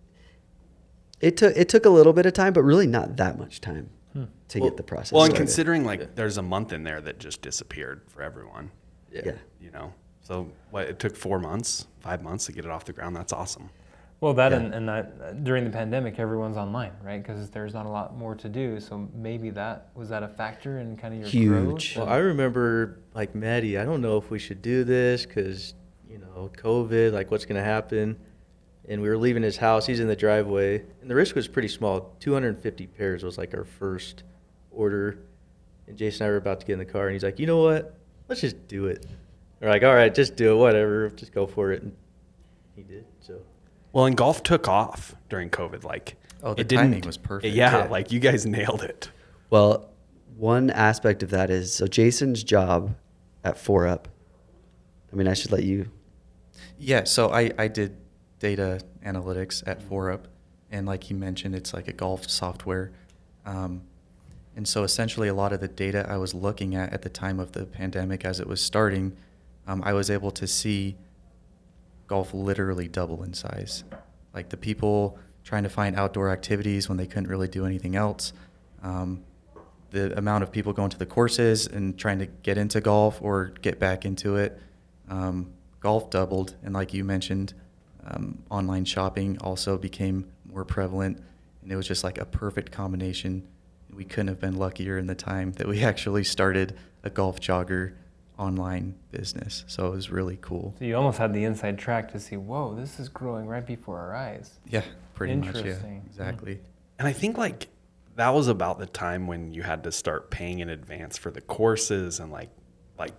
it 1.20 1.36
took 1.36 1.58
it 1.58 1.68
took 1.68 1.86
a 1.86 1.90
little 1.90 2.14
bit 2.14 2.26
of 2.26 2.32
time, 2.32 2.54
but 2.54 2.64
really 2.64 2.88
not 2.88 3.18
that 3.18 3.38
much 3.38 3.60
time 3.60 3.90
to 4.14 4.60
Well- 4.62 4.70
get 4.70 4.78
the 4.78 4.84
process. 4.84 5.12
Well, 5.12 5.24
and 5.24 5.32
started. 5.32 5.48
considering 5.48 5.84
like 5.84 6.16
there's 6.16 6.38
a 6.38 6.42
month 6.42 6.72
in 6.72 6.84
there 6.84 7.02
that 7.02 7.20
just 7.20 7.42
disappeared 7.42 8.04
for 8.08 8.22
everyone, 8.22 8.72
yeah. 9.12 9.34
you 9.60 9.72
know. 9.72 9.94
So 10.22 10.50
what 10.72 10.88
it 10.88 10.98
took 10.98 11.18
four 11.18 11.40
months, 11.40 11.88
five 12.00 12.24
months 12.24 12.46
to 12.46 12.54
get 12.54 12.64
it 12.64 12.72
off 12.72 12.86
the 12.86 12.94
ground. 12.94 13.18
That's 13.18 13.34
awesome. 13.34 13.70
Well, 14.22 14.34
that 14.34 14.52
Yeah. 14.52 14.60
and, 14.60 14.74
and 14.74 14.90
that 14.90 15.44
during 15.46 15.64
the 15.64 15.70
pandemic, 15.70 16.20
everyone's 16.20 16.58
online, 16.58 16.92
right? 17.04 17.22
Because 17.24 17.50
there's 17.52 17.74
not 17.74 17.86
a 17.86 17.90
lot 17.90 18.18
more 18.18 18.36
to 18.36 18.50
do. 18.50 18.80
So 18.82 19.08
maybe 19.14 19.50
that 19.52 19.90
was 19.96 20.10
that 20.10 20.24
a 20.24 20.28
factor 20.28 20.80
in 20.80 20.98
kind 20.98 21.14
of 21.14 21.20
your 21.22 21.30
Huge. 21.30 21.96
Well, 21.98 22.10
I 22.10 22.18
remember 22.18 23.00
like 23.14 23.34
Matty. 23.34 23.78
I 23.78 23.86
don't 23.86 24.02
know 24.02 24.18
if 24.18 24.30
we 24.30 24.38
should 24.40 24.62
do 24.62 24.84
this 24.84 25.26
because 25.26 25.74
you 26.10 26.18
know 26.18 26.50
COVID. 26.58 27.14
Like, 27.14 27.32
what's 27.32 27.46
gonna 27.46 27.64
happen? 27.64 28.18
And 28.90 29.02
we 29.02 29.08
were 29.08 29.18
leaving 29.18 29.44
his 29.44 29.56
house. 29.56 29.86
He's 29.86 30.00
in 30.00 30.08
the 30.08 30.16
driveway, 30.16 30.84
and 31.02 31.10
the 31.10 31.16
risk 31.16 31.36
was 31.36 31.48
pretty 31.48 31.68
small. 31.68 32.16
250 32.20 32.88
pairs 32.88 33.24
was 33.24 33.38
like 33.38 33.54
our 33.54 33.64
first 33.64 34.24
order. 34.72 35.20
And 35.88 35.96
Jason 35.98 36.24
and 36.24 36.30
I 36.30 36.32
were 36.32 36.38
about 36.38 36.60
to 36.60 36.66
get 36.66 36.74
in 36.74 36.80
the 36.80 36.86
car, 36.86 37.08
and 37.08 37.14
he's 37.14 37.24
like, 37.24 37.40
"You 37.40 37.46
know 37.48 37.62
what? 37.64 37.96
Let's 38.28 38.42
just 38.42 38.68
do 38.68 38.88
it." 38.88 39.06
We're 39.62 39.70
like, 39.70 39.84
"All 39.84 39.94
right, 39.94 40.14
just 40.14 40.36
do 40.36 40.52
it. 40.54 40.56
Whatever. 40.58 41.10
Just 41.12 41.32
go 41.32 41.46
for 41.48 41.72
it." 41.72 41.84
And 41.84 41.96
he 42.76 42.82
did. 42.84 43.06
So 43.22 43.40
Well, 43.92 44.06
and 44.06 44.16
golf 44.16 44.44
took 44.44 44.68
off 44.68 45.16
during 45.30 45.50
COVID. 45.50 45.84
Like, 45.84 46.16
Oh, 46.44 46.54
the 46.54 46.62
it 46.62 46.68
didn't- 46.68 46.92
timing 46.92 47.02
was 47.06 47.18
perfect. 47.18 47.54
Yeah, 47.54 47.84
Yeah. 47.86 47.90
like 47.90 48.12
you 48.12 48.20
guys 48.20 48.46
nailed 48.58 48.84
it. 48.84 49.10
Well, 49.50 49.90
one 50.38 50.70
aspect 50.70 51.24
of 51.24 51.32
that 51.32 51.50
is 51.50 51.74
so 51.74 51.88
Jason's 51.88 52.44
job 52.44 52.96
at 53.44 53.56
foreUP. 53.56 54.06
I 55.12 55.16
mean, 55.16 55.28
I 55.28 55.34
should 55.34 55.52
let 55.52 55.64
you. 55.64 55.90
Yeah, 56.78 57.04
so 57.04 57.30
I, 57.32 57.52
I 57.58 57.68
did 57.68 57.98
data 58.40 58.80
analytics 59.06 59.64
at 59.68 59.82
Four 59.82 60.12
foreUP, 60.12 60.22
and 60.72 60.86
like 60.86 61.10
you 61.10 61.16
mentioned, 61.16 61.56
it's 61.56 61.74
like 61.74 61.88
a 61.88 61.94
golf 61.94 62.30
software. 62.30 62.92
Um, 63.46 63.82
and 64.56 64.68
so 64.68 64.84
essentially, 64.84 65.28
a 65.28 65.34
lot 65.34 65.52
of 65.52 65.60
the 65.62 65.68
data 65.68 66.06
I 66.08 66.18
was 66.18 66.34
looking 66.34 66.76
at 66.76 66.94
at 66.94 67.02
the 67.02 67.10
time 67.10 67.40
of 67.40 67.52
the 67.54 67.66
pandemic 67.66 68.24
as 68.24 68.40
it 68.40 68.48
was 68.48 68.62
starting, 68.62 69.18
um, 69.68 69.82
I 69.84 69.94
was 69.94 70.10
able 70.10 70.32
to 70.32 70.48
see 70.48 70.96
golf 72.10 72.34
literally 72.34 72.88
double 72.88 73.24
in 73.24 73.34
size. 73.34 73.84
Like 74.34 74.50
the 74.50 74.58
people 74.58 75.18
trying 75.44 75.64
to 75.64 75.70
find 75.70 75.96
outdoor 75.96 76.32
activities 76.32 76.90
when 76.90 76.98
they 76.98 77.06
couldn't 77.06 77.28
really 77.28 77.48
do 77.48 77.66
anything 77.66 77.96
else. 77.96 78.34
Um, 78.84 79.24
the 79.92 80.18
amount 80.18 80.44
of 80.44 80.52
people 80.52 80.74
going 80.74 80.90
to 80.90 80.98
the 80.98 81.06
courses 81.06 81.68
and 81.68 81.98
trying 81.98 82.20
to 82.20 82.26
get 82.26 82.58
into 82.58 82.82
golf 82.82 83.22
or 83.22 83.54
get 83.62 83.80
back 83.80 84.06
into 84.06 84.36
it. 84.36 84.60
Um, 85.08 85.54
golf 85.80 86.10
doubled, 86.10 86.56
and 86.64 86.74
like 86.74 86.94
you 86.94 87.04
mentioned, 87.04 87.54
um, 88.06 88.40
online 88.50 88.86
shopping 88.86 89.38
also 89.42 89.78
became 89.78 90.32
more 90.46 90.66
prevalent, 90.66 91.22
and 91.62 91.72
it 91.72 91.76
was 91.76 91.88
just 91.88 92.04
like 92.04 92.18
a 92.18 92.26
perfect 92.26 92.72
combination. 92.72 93.48
We 93.92 94.04
couldn't 94.04 94.28
have 94.28 94.40
been 94.40 94.56
luckier 94.56 94.98
in 94.98 95.08
the 95.08 95.16
time 95.16 95.54
that 95.54 95.68
we 95.68 95.84
actually 95.92 96.24
started 96.24 96.78
a 97.04 97.10
golf 97.10 97.40
jogger 97.40 97.94
online 98.40 98.96
business. 99.12 99.66
So 99.68 99.88
it 99.88 99.92
was 99.92 100.10
really 100.10 100.38
cool. 100.42 100.74
So 100.80 100.86
you 100.86 100.96
almost 100.96 101.18
had 101.20 101.34
the 101.34 101.44
inside 101.44 101.78
track 101.78 102.12
to 102.14 102.20
see, 102.20 102.38
whoa, 102.38 102.74
this 102.74 103.00
is 103.00 103.10
growing 103.10 103.46
right 103.46 103.66
before 103.66 104.00
our 104.00 104.16
eyes. 104.16 104.60
Yeah, 104.68 104.82
pretty 105.14 105.36
much. 105.36 105.54
Yeah, 105.54 105.60
Interesting. 105.62 106.00
Hmm. 106.02 106.08
exactly. 106.08 106.60
And 106.98 107.08
I 107.08 107.14
think 107.14 107.38
like 107.38 107.68
that 108.16 108.30
was 108.34 108.48
about 108.48 108.80
the 108.80 108.86
time 108.88 109.28
when 109.28 109.54
you 109.54 109.62
had 109.62 109.84
to 109.84 109.92
start 109.92 110.32
paying 110.32 110.60
in 110.60 110.70
advance 110.70 111.18
for 111.18 111.32
the 111.32 111.42
courses 111.42 112.20
and 112.20 112.32
like 112.32 112.50
like 112.98 113.14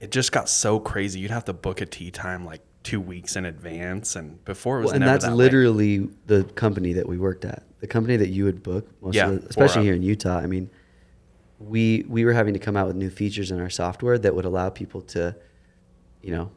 it 0.00 0.10
just 0.10 0.32
got 0.32 0.48
so 0.48 0.80
crazy. 0.80 1.20
You'd 1.20 1.30
have 1.30 1.44
to 1.46 1.52
book 1.52 1.80
a 1.80 1.86
tee 1.86 2.10
time 2.10 2.44
like 2.44 2.60
two 2.82 3.00
weeks 3.00 3.36
in 3.36 3.46
advance, 3.46 4.14
and 4.16 4.44
before 4.44 4.78
it 4.78 4.82
was 4.82 4.86
Well, 4.88 4.94
and 4.96 5.00
never 5.00 5.12
that's 5.12 5.24
that 5.24 5.30
way. 5.30 5.36
literally 5.36 6.08
the 6.26 6.44
company 6.54 6.92
that 6.94 7.08
we 7.08 7.16
worked 7.16 7.46
at. 7.46 7.62
The 7.80 7.86
company 7.86 8.16
that 8.18 8.28
you 8.28 8.44
would 8.44 8.62
book, 8.62 8.86
most 9.02 9.14
Yeah, 9.14 9.28
of 9.30 9.42
the, 9.42 9.48
especially 9.48 9.82
foreUP. 9.82 9.84
here 9.84 9.94
in 9.94 10.02
Utah. 10.02 10.38
I 10.38 10.46
mean, 10.46 10.68
we 11.58 12.04
we 12.08 12.24
were 12.24 12.32
having 12.32 12.54
to 12.54 12.60
come 12.60 12.76
out 12.76 12.86
with 12.86 12.96
new 12.96 13.10
features 13.10 13.50
in 13.50 13.60
our 13.60 13.70
software 13.70 14.18
that 14.18 14.34
would 14.34 14.44
allow 14.44 14.70
people 14.70 15.00
to, 15.02 15.36
you 16.22 16.32
know, 16.32 16.50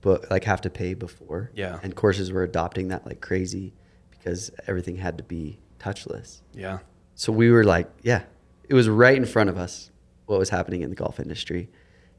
book 0.00 0.30
like 0.30 0.44
have 0.44 0.60
to 0.62 0.70
pay 0.70 0.94
before. 0.94 1.50
Yeah. 1.54 1.78
And 1.82 1.94
courses 1.94 2.30
were 2.30 2.42
adopting 2.42 2.88
that 2.88 3.06
like 3.06 3.20
crazy 3.20 3.74
because 4.10 4.50
everything 4.66 4.96
had 4.96 5.18
to 5.18 5.24
be 5.24 5.58
touchless. 5.78 6.40
yeah. 6.54 6.78
So 7.14 7.32
we 7.32 7.50
were 7.50 7.64
like, 7.64 7.88
yeah, 8.02 8.22
it 8.68 8.74
was 8.74 8.88
right 8.88 9.16
in 9.16 9.24
front 9.24 9.48
of 9.50 9.56
us 9.56 9.90
what 10.26 10.38
was 10.38 10.48
happening 10.50 10.80
in 10.80 10.90
the 10.90 10.96
golf 10.96 11.20
industry. 11.20 11.68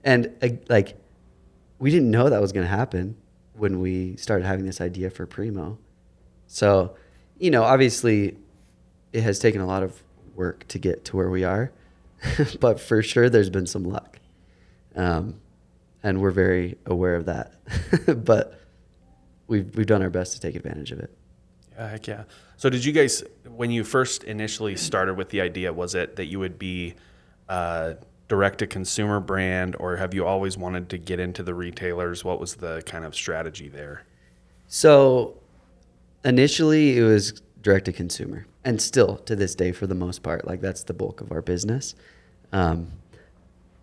And 0.03 0.31
uh, 0.41 0.49
like, 0.69 0.95
we 1.79 1.91
didn't 1.91 2.11
know 2.11 2.29
that 2.29 2.39
was 2.39 2.51
going 2.51 2.65
to 2.65 2.69
happen 2.69 3.17
when 3.53 3.79
we 3.79 4.15
started 4.15 4.45
having 4.45 4.65
this 4.65 4.79
idea 4.79 5.09
for 5.09 5.25
Primo. 5.25 5.77
So, 6.47 6.95
you 7.37 7.51
know, 7.51 7.63
obviously 7.63 8.37
it 9.11 9.23
has 9.23 9.39
taken 9.39 9.59
a 9.59 9.65
lot 9.65 9.83
of 9.83 10.01
work 10.35 10.67
to 10.69 10.79
get 10.79 11.03
to 11.05 11.17
where 11.17 11.29
we 11.29 11.43
are, 11.43 11.71
but 12.59 12.79
for 12.79 13.01
sure 13.01 13.29
there's 13.29 13.49
been 13.49 13.67
some 13.67 13.83
luck. 13.83 14.19
Um, 14.95 15.39
and 16.03 16.21
we're 16.21 16.31
very 16.31 16.77
aware 16.85 17.15
of 17.15 17.25
that. 17.25 17.53
but 18.25 18.59
we've, 19.47 19.75
we've 19.75 19.87
done 19.87 20.01
our 20.01 20.09
best 20.09 20.33
to 20.33 20.39
take 20.39 20.55
advantage 20.55 20.91
of 20.91 20.99
it. 20.99 21.15
Yeah, 21.73 21.89
heck 21.89 22.07
yeah. 22.07 22.23
So 22.57 22.69
did 22.69 22.85
you 22.85 22.93
guys, 22.93 23.23
when 23.55 23.71
you 23.71 23.83
first 23.83 24.23
initially 24.23 24.75
started 24.75 25.15
with 25.15 25.29
the 25.29 25.41
idea, 25.41 25.73
was 25.73 25.95
it 25.95 26.15
that 26.15 26.25
you 26.25 26.39
would 26.39 26.57
be 26.57 26.95
a 27.49 27.97
direct 28.27 28.59
to 28.59 28.67
consumer 28.67 29.19
brand, 29.19 29.75
or 29.79 29.97
have 29.97 30.13
you 30.13 30.25
always 30.25 30.57
wanted 30.57 30.89
to 30.89 30.97
get 30.97 31.19
into 31.19 31.43
the 31.43 31.53
retailers? 31.53 32.23
What 32.23 32.39
was 32.39 32.55
the 32.55 32.81
kind 32.85 33.03
of 33.03 33.13
strategy 33.13 33.67
there? 33.67 34.03
So 34.67 35.37
initially 36.23 36.97
it 36.97 37.03
was 37.03 37.41
direct 37.61 37.85
to 37.85 37.91
consumer 37.91 38.47
and 38.65 38.81
still 38.81 39.17
to 39.17 39.35
this 39.35 39.53
day 39.55 39.71
for 39.71 39.87
the 39.87 39.95
most 39.95 40.23
part 40.23 40.45
like 40.45 40.59
that's 40.59 40.83
the 40.83 40.93
bulk 40.93 41.21
of 41.21 41.31
our 41.31 41.41
business. 41.41 41.95
Um, 42.51 42.91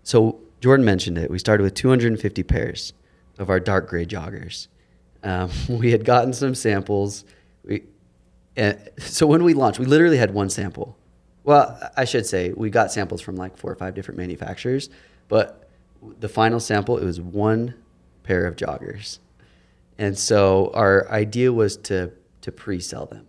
so 0.02 0.40
jordan 0.60 0.84
mentioned 0.84 1.16
it. 1.16 1.30
We 1.30 1.38
started 1.38 1.62
with 1.62 1.74
250 1.74 2.42
pairs 2.42 2.92
of 3.38 3.48
our 3.48 3.60
dark 3.60 3.88
gray 3.88 4.04
joggers. 4.04 4.66
Um, 5.22 5.50
we 5.68 5.92
had 5.92 6.04
gotten 6.04 6.32
some 6.32 6.54
samples. 6.54 7.24
We, 7.64 7.84
uh, 8.58 8.74
so 8.98 9.26
when 9.26 9.44
we 9.44 9.54
launched 9.54 9.78
we 9.78 9.86
literally 9.86 10.18
had 10.18 10.34
one 10.34 10.50
sample. 10.50 10.98
Well, 11.44 11.80
I 11.96 12.04
should 12.04 12.26
say 12.26 12.52
we 12.52 12.70
got 12.70 12.92
samples 12.92 13.20
from 13.20 13.36
like 13.36 13.56
four 13.56 13.70
or 13.72 13.76
five 13.76 13.94
different 13.94 14.18
manufacturers, 14.18 14.90
but 15.28 15.68
the 16.20 16.28
final 16.28 16.60
sample 16.60 16.98
it 16.98 17.04
was 17.04 17.20
one 17.20 17.74
pair 18.22 18.46
of 18.46 18.56
joggers, 18.56 19.18
and 19.98 20.16
so 20.16 20.70
our 20.74 21.08
idea 21.10 21.52
was 21.52 21.76
to 21.78 22.12
to 22.42 22.52
pre-sell 22.52 23.06
them. 23.06 23.26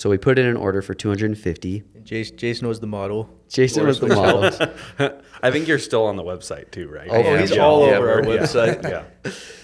So 0.00 0.08
we 0.08 0.16
put 0.16 0.38
in 0.38 0.46
an 0.46 0.56
order 0.56 0.80
for 0.80 0.94
250. 0.94 1.82
And 1.94 2.06
Jason, 2.06 2.34
Jason 2.38 2.66
was 2.66 2.80
the 2.80 2.86
model. 2.86 3.28
Jason 3.50 3.86
was 3.86 4.00
the 4.00 4.08
Forrest 4.08 4.58
model. 4.98 5.20
I 5.42 5.50
think 5.50 5.68
you're 5.68 5.78
still 5.78 6.06
on 6.06 6.16
the 6.16 6.22
website 6.22 6.70
too, 6.70 6.88
right? 6.88 7.06
Oh, 7.10 7.36
he's 7.36 7.52
all 7.52 7.82
over 7.82 8.10
our 8.10 8.22
website. 8.22 8.82
Yeah. 8.90 9.04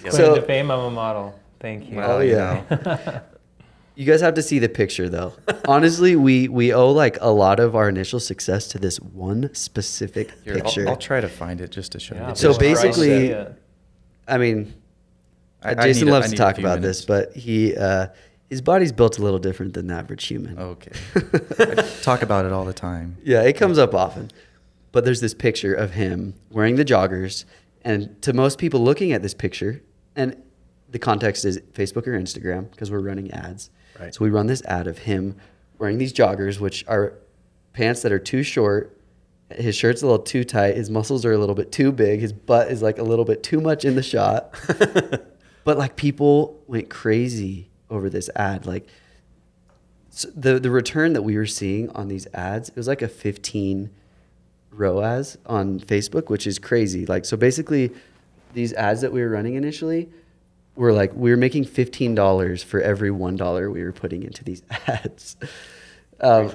Claim 0.00 0.12
So- 0.12 0.35
to 0.35 0.43
fame, 0.43 0.71
I'm 0.71 0.81
a 0.81 0.90
model. 0.90 1.40
Thank 1.59 1.88
you. 1.90 2.02
Oh 2.02 2.21
yeah. 2.21 3.23
you 3.95 4.05
guys 4.05 4.21
have 4.21 4.35
to 4.35 4.43
see 4.43 4.59
the 4.59 4.69
picture 4.69 5.09
though. 5.09 5.33
Honestly, 5.66 6.16
we 6.16 6.49
we 6.49 6.71
owe 6.75 6.90
like 6.93 7.16
a 7.23 7.31
lot 7.31 7.59
of 7.59 7.75
our 7.75 7.88
initial 7.88 8.21
success 8.21 8.69
to 8.69 8.78
this 8.78 9.00
one 9.00 9.49
specific 9.55 10.33
Here, 10.45 10.57
picture. 10.57 10.83
I'll, 10.83 10.90
I'll 10.90 10.97
try 10.99 11.23
to 11.23 11.31
find 11.31 11.62
it 11.62 11.71
just 11.71 11.93
to 11.93 11.99
show 11.99 12.14
Yeah, 12.14 12.28
you. 12.28 12.35
So 12.37 12.59
basically- 12.59 13.35
I 14.28 14.37
mean, 14.37 14.75
I- 15.62 15.71
I 15.71 15.75
Jason 15.87 16.05
need 16.05 16.11
a- 16.11 16.14
loves 16.14 16.26
I 16.26 16.31
to 16.33 16.37
talk 16.37 16.57
few 16.57 16.66
about 16.66 16.83
this, 16.83 17.07
but 17.07 17.35
he 17.35 17.75
uh, 17.75 18.09
his 18.49 18.62
body's 18.62 18.93
built 18.93 19.19
a 19.19 19.23
little 19.23 19.38
different 19.38 19.75
than 19.75 19.88
the 19.88 19.95
average 19.95 20.26
human. 20.26 20.59
Okay. 20.59 20.93
I 21.59 21.75
talk 22.03 22.23
about 22.23 22.45
it 22.45 22.53
all 22.53 22.65
the 22.65 22.73
time. 22.73 23.19
Yeah, 23.25 23.43
it 23.43 23.55
comes 23.55 23.79
up 23.79 23.95
often. 23.95 24.31
But 24.93 25.05
there's 25.05 25.21
this 25.21 25.35
picture 25.35 25.75
of 25.75 25.93
him 25.93 26.35
wearing 26.50 26.76
the 26.76 26.85
joggers, 26.85 27.45
and 27.83 28.21
to 28.23 28.33
most 28.33 28.59
people 28.59 28.81
looking 28.81 29.12
at 29.12 29.21
this 29.21 29.35
picture, 29.35 29.83
and 30.15 30.41
the 30.88 30.99
context 30.99 31.45
is 31.45 31.59
Facebook 31.73 32.07
or 32.07 32.19
Instagram 32.19 32.71
because 32.71 32.91
we're 32.91 33.00
running 33.00 33.31
ads. 33.33 33.71
Right. 33.99 34.15
So 34.15 34.25
we 34.25 34.31
run 34.31 34.47
this 34.47 34.62
ad 34.65 34.87
of 34.87 34.99
him 34.99 35.37
wearing 35.79 35.99
these 35.99 36.12
joggers, 36.12 36.61
which 36.61 36.85
are 36.87 37.15
pants 37.73 38.03
that 38.03 38.12
are 38.12 38.19
too 38.19 38.43
short. 38.43 38.99
His 39.50 39.76
shirt's 39.76 40.03
a 40.03 40.07
little 40.07 40.23
too 40.23 40.45
tight. 40.45 40.76
His 40.76 40.88
muscles 40.88 41.25
are 41.25 41.33
a 41.33 41.38
little 41.38 41.55
bit 41.55 41.73
too 41.73 41.93
big. 41.93 42.21
His 42.21 42.33
butt 42.33 42.71
is 42.71 42.81
like 42.81 42.99
a 42.99 43.03
little 43.03 43.25
bit 43.25 43.43
too 43.43 43.61
much 43.61 43.85
in 43.85 43.97
the 43.97 44.03
shot. 44.03 44.55
but 45.65 45.79
like 45.79 45.97
people 45.97 46.62
went 46.67 46.88
crazy 46.88 47.71
over 47.90 48.09
this 48.11 48.28
ad. 48.37 48.66
Like 48.66 48.88
so 50.11 50.28
the 50.35 50.59
the 50.59 50.71
return 50.71 51.12
that 51.12 51.23
we 51.23 51.37
were 51.37 51.47
seeing 51.47 51.90
on 51.90 52.09
these 52.09 52.26
ads, 52.35 52.69
it 52.69 52.76
was 52.76 52.88
like 52.88 53.02
a 53.02 53.09
15 53.09 53.90
ROAS 54.71 55.38
on 55.47 55.81
Facebook, 55.81 56.28
which 56.28 56.47
is 56.47 56.59
crazy. 56.59 57.07
Like 57.07 57.25
so 57.25 57.37
basically 57.37 57.90
these 58.55 58.73
ads 58.75 59.00
that 59.02 59.12
we 59.12 59.21
were 59.21 59.28
running 59.28 59.55
initially 59.55 60.09
were 60.75 60.93
like 60.93 61.12
we 61.14 61.31
were 61.31 61.37
making 61.37 61.64
$15 61.64 62.64
for 62.64 62.81
every 62.81 63.11
$1 63.11 63.73
we 63.73 63.83
were 63.83 63.93
putting 63.93 64.23
into 64.23 64.45
these 64.45 64.62
ads. 64.87 65.37
Um, 66.21 66.52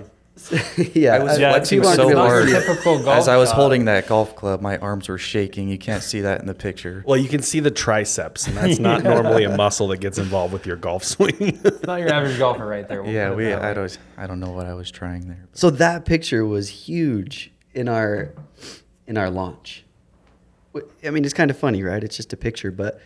yeah, 0.95 1.15
I 1.15 1.19
was 1.23 1.39
Yeah, 1.39 1.51
flexing 1.51 1.83
so 1.83 2.15
hard. 2.15 2.47
typical 2.47 2.97
golf 3.03 3.17
As 3.17 3.27
I 3.27 3.37
was 3.37 3.49
shot. 3.49 3.55
holding 3.55 3.85
that 3.85 4.07
golf 4.07 4.35
club, 4.35 4.61
my 4.61 4.77
arms 4.77 5.09
were 5.09 5.17
shaking. 5.17 5.67
You 5.69 5.77
can't 5.77 6.01
see 6.03 6.21
that 6.21 6.39
in 6.41 6.47
the 6.47 6.53
picture. 6.53 7.03
Well, 7.05 7.17
you 7.17 7.27
can 7.29 7.41
see 7.41 7.59
the 7.59 7.71
triceps, 7.71 8.47
and 8.47 8.55
that's 8.57 8.79
not 8.79 9.03
normally 9.13 9.43
a 9.43 9.55
muscle 9.55 9.87
that 9.89 9.97
gets 9.97 10.17
involved 10.17 10.53
with 10.53 10.65
your 10.65 10.77
golf 10.77 11.03
swing. 11.03 11.59
It's 11.65 11.83
not 11.87 11.99
your 11.99 12.13
average 12.13 12.37
golfer 12.37 12.65
right 12.65 12.87
there. 12.87 13.03
we'll 13.03 13.11
yeah, 13.11 13.33
we. 13.33 13.53
I 13.53 13.69
way. 13.69 13.73
don't. 13.73 13.97
I 14.17 14.27
don't 14.27 14.39
know 14.39 14.51
what 14.51 14.65
I 14.67 14.73
was 14.73 14.89
trying 14.91 15.27
there. 15.27 15.47
So 15.53 15.69
that 15.71 16.05
picture 16.05 16.45
was 16.45 16.69
huge 16.69 17.51
in 17.73 17.87
our 17.89 18.33
in 19.07 19.17
our 19.17 19.29
launch. 19.29 19.85
I 21.05 21.09
mean, 21.09 21.25
it's 21.25 21.33
kind 21.33 21.51
of 21.51 21.57
funny, 21.57 21.83
right? 21.83 22.01
It's 22.03 22.15
just 22.15 22.31
a 22.31 22.37
picture, 22.37 22.71
but 22.71 23.01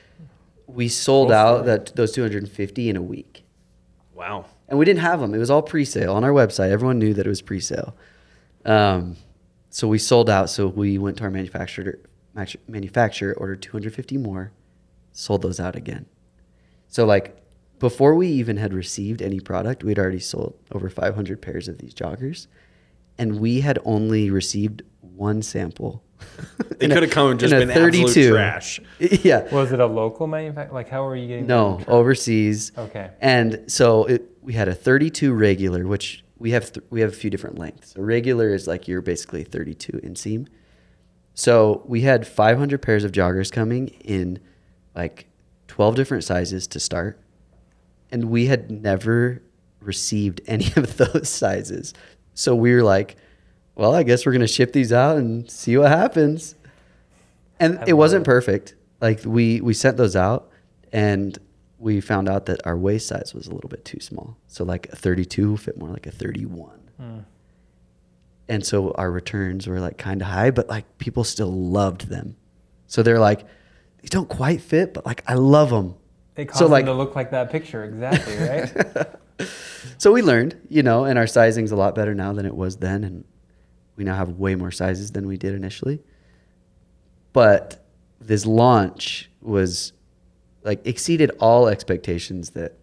we 0.67 0.87
sold 0.87 1.29
Go 1.29 1.33
for 1.33 1.37
out 1.37 1.65
that 1.65 1.95
those 1.95 2.11
250 2.11 2.89
in 2.89 2.95
a 2.95 3.01
week, 3.01 3.44
wow. 4.15 4.45
and 4.67 4.79
we 4.79 4.85
didn't 4.85 5.01
have 5.01 5.19
them. 5.19 5.33
It 5.33 5.37
was 5.37 5.51
all 5.51 5.61
pre-sale 5.61 6.13
on 6.13 6.23
our 6.23 6.31
website. 6.31 6.71
Everyone 6.71 6.97
knew 6.97 7.13
that 7.13 7.25
it 7.25 7.29
was 7.29 7.41
pre-sale. 7.41 7.95
Um, 8.65 9.17
so 9.69 9.87
we 9.87 9.99
sold 9.99 10.29
out. 10.29 10.49
So 10.49 10.67
we 10.67 10.97
went 10.97 11.17
to 11.17 11.23
our 11.25 11.29
manufacturer 11.29 11.99
manufacturer, 12.67 13.33
ordered 13.33 13.61
250 13.61 14.17
more, 14.17 14.51
sold 15.13 15.41
those 15.41 15.59
out 15.59 15.75
again. 15.75 16.05
So 16.87 17.05
like 17.05 17.37
before 17.79 18.15
we 18.15 18.27
even 18.27 18.57
had 18.57 18.73
received 18.73 19.21
any 19.21 19.39
product, 19.39 19.83
we'd 19.83 19.99
already 19.99 20.19
sold 20.19 20.57
over 20.71 20.89
500 20.89 21.41
pairs 21.41 21.67
of 21.67 21.77
these 21.77 21.93
joggers, 21.93 22.47
and 23.17 23.39
we 23.39 23.61
had 23.61 23.79
only 23.85 24.29
received 24.29 24.81
one 25.01 25.41
sample. 25.41 26.03
They 26.79 26.89
could 26.89 27.03
have 27.03 27.11
come 27.11 27.31
and 27.31 27.39
just 27.39 27.53
in 27.53 27.69
a 27.69 27.73
been 27.73 27.87
absolute 27.87 28.31
trash. 28.31 28.81
Yeah. 28.99 29.53
Was 29.53 29.71
it 29.71 29.79
a 29.79 29.85
local 29.85 30.27
manufacturer? 30.27 30.73
Like, 30.73 30.89
how 30.89 31.05
are 31.05 31.15
you 31.15 31.27
getting? 31.27 31.47
No, 31.47 31.77
them? 31.77 31.85
overseas. 31.87 32.71
Okay. 32.77 33.11
And 33.21 33.63
so 33.67 34.05
it, 34.05 34.29
we 34.41 34.53
had 34.53 34.67
a 34.67 34.75
32 34.75 35.33
regular, 35.33 35.87
which 35.87 36.23
we 36.37 36.51
have 36.51 36.73
th- 36.73 36.85
we 36.89 37.01
have 37.01 37.11
a 37.11 37.15
few 37.15 37.29
different 37.29 37.57
lengths. 37.57 37.95
A 37.95 38.01
regular 38.01 38.53
is 38.53 38.67
like 38.67 38.87
you're 38.87 39.01
basically 39.01 39.43
32 39.43 39.93
inseam. 40.03 40.47
So 41.33 41.81
we 41.85 42.01
had 42.01 42.27
500 42.27 42.81
pairs 42.81 43.03
of 43.03 43.11
joggers 43.11 43.51
coming 43.51 43.89
in 44.03 44.39
like 44.95 45.27
12 45.67 45.95
different 45.95 46.23
sizes 46.23 46.67
to 46.67 46.79
start, 46.79 47.19
and 48.11 48.25
we 48.25 48.47
had 48.47 48.69
never 48.71 49.41
received 49.79 50.41
any 50.47 50.71
of 50.75 50.97
those 50.97 51.29
sizes. 51.29 51.93
So 52.33 52.55
we 52.55 52.73
were 52.73 52.83
like, 52.83 53.15
well, 53.75 53.93
I 53.93 54.03
guess 54.03 54.25
we're 54.25 54.31
gonna 54.31 54.47
ship 54.47 54.73
these 54.73 54.93
out 54.93 55.17
and 55.17 55.49
see 55.49 55.77
what 55.77 55.89
happens. 55.89 56.55
And 57.59 57.79
it 57.87 57.93
wasn't 57.93 58.25
perfect. 58.25 58.75
Like 59.01 59.21
we 59.25 59.61
we 59.61 59.73
sent 59.73 59.97
those 59.97 60.15
out, 60.15 60.49
and 60.91 61.37
we 61.77 62.01
found 62.01 62.29
out 62.29 62.45
that 62.47 62.65
our 62.65 62.77
waist 62.77 63.07
size 63.07 63.33
was 63.33 63.47
a 63.47 63.53
little 63.53 63.69
bit 63.69 63.85
too 63.85 63.99
small. 63.99 64.37
So 64.47 64.63
like 64.63 64.87
a 64.91 64.95
32 64.95 65.57
fit 65.57 65.77
more 65.77 65.89
like 65.89 66.07
a 66.07 66.11
31. 66.11 66.79
Hmm. 66.97 67.19
And 68.47 68.65
so 68.65 68.91
our 68.91 69.11
returns 69.11 69.67
were 69.67 69.79
like 69.79 69.97
kind 69.97 70.21
of 70.21 70.27
high, 70.27 70.51
but 70.51 70.69
like 70.69 70.97
people 70.97 71.23
still 71.23 71.51
loved 71.51 72.09
them. 72.09 72.37
So 72.87 73.03
they're 73.03 73.19
like, 73.19 73.45
these 74.01 74.09
don't 74.11 74.29
quite 74.29 74.61
fit, 74.61 74.93
but 74.93 75.05
like 75.05 75.23
I 75.27 75.33
love 75.33 75.69
them. 75.69 75.95
It 76.35 76.45
caused 76.45 76.59
So 76.59 76.67
like, 76.67 76.85
to 76.85 76.93
look 76.93 77.15
like 77.15 77.31
that 77.31 77.51
picture 77.51 77.83
exactly, 77.83 78.37
right? 78.37 79.49
so 79.97 80.11
we 80.11 80.21
learned, 80.21 80.55
you 80.69 80.83
know, 80.83 81.05
and 81.05 81.17
our 81.17 81.27
sizing's 81.27 81.71
a 81.71 81.75
lot 81.75 81.95
better 81.95 82.13
now 82.13 82.33
than 82.33 82.45
it 82.45 82.55
was 82.55 82.77
then, 82.77 83.03
and 83.03 83.25
we 83.95 84.03
now 84.03 84.15
have 84.15 84.29
way 84.31 84.55
more 84.55 84.71
sizes 84.71 85.11
than 85.11 85.27
we 85.27 85.37
did 85.37 85.53
initially. 85.53 86.01
But 87.33 87.85
this 88.19 88.45
launch 88.45 89.29
was 89.41 89.93
like 90.63 90.85
exceeded 90.87 91.31
all 91.39 91.67
expectations 91.67 92.51
that 92.51 92.77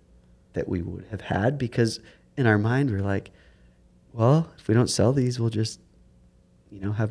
that 0.53 0.69
we 0.69 0.83
would 0.83 1.07
have 1.11 1.23
had 1.23 1.57
because 1.59 1.99
in 2.37 2.47
our 2.47 2.59
mind 2.59 2.91
we're 2.91 3.01
like, 3.01 3.31
well, 4.13 4.53
if 4.59 4.69
we 4.69 4.75
don't 4.75 4.89
sell 4.91 5.13
these, 5.13 5.41
we'll 5.41 5.49
just, 5.51 5.81
you 6.71 6.79
know, 6.81 6.93
have 6.93 7.11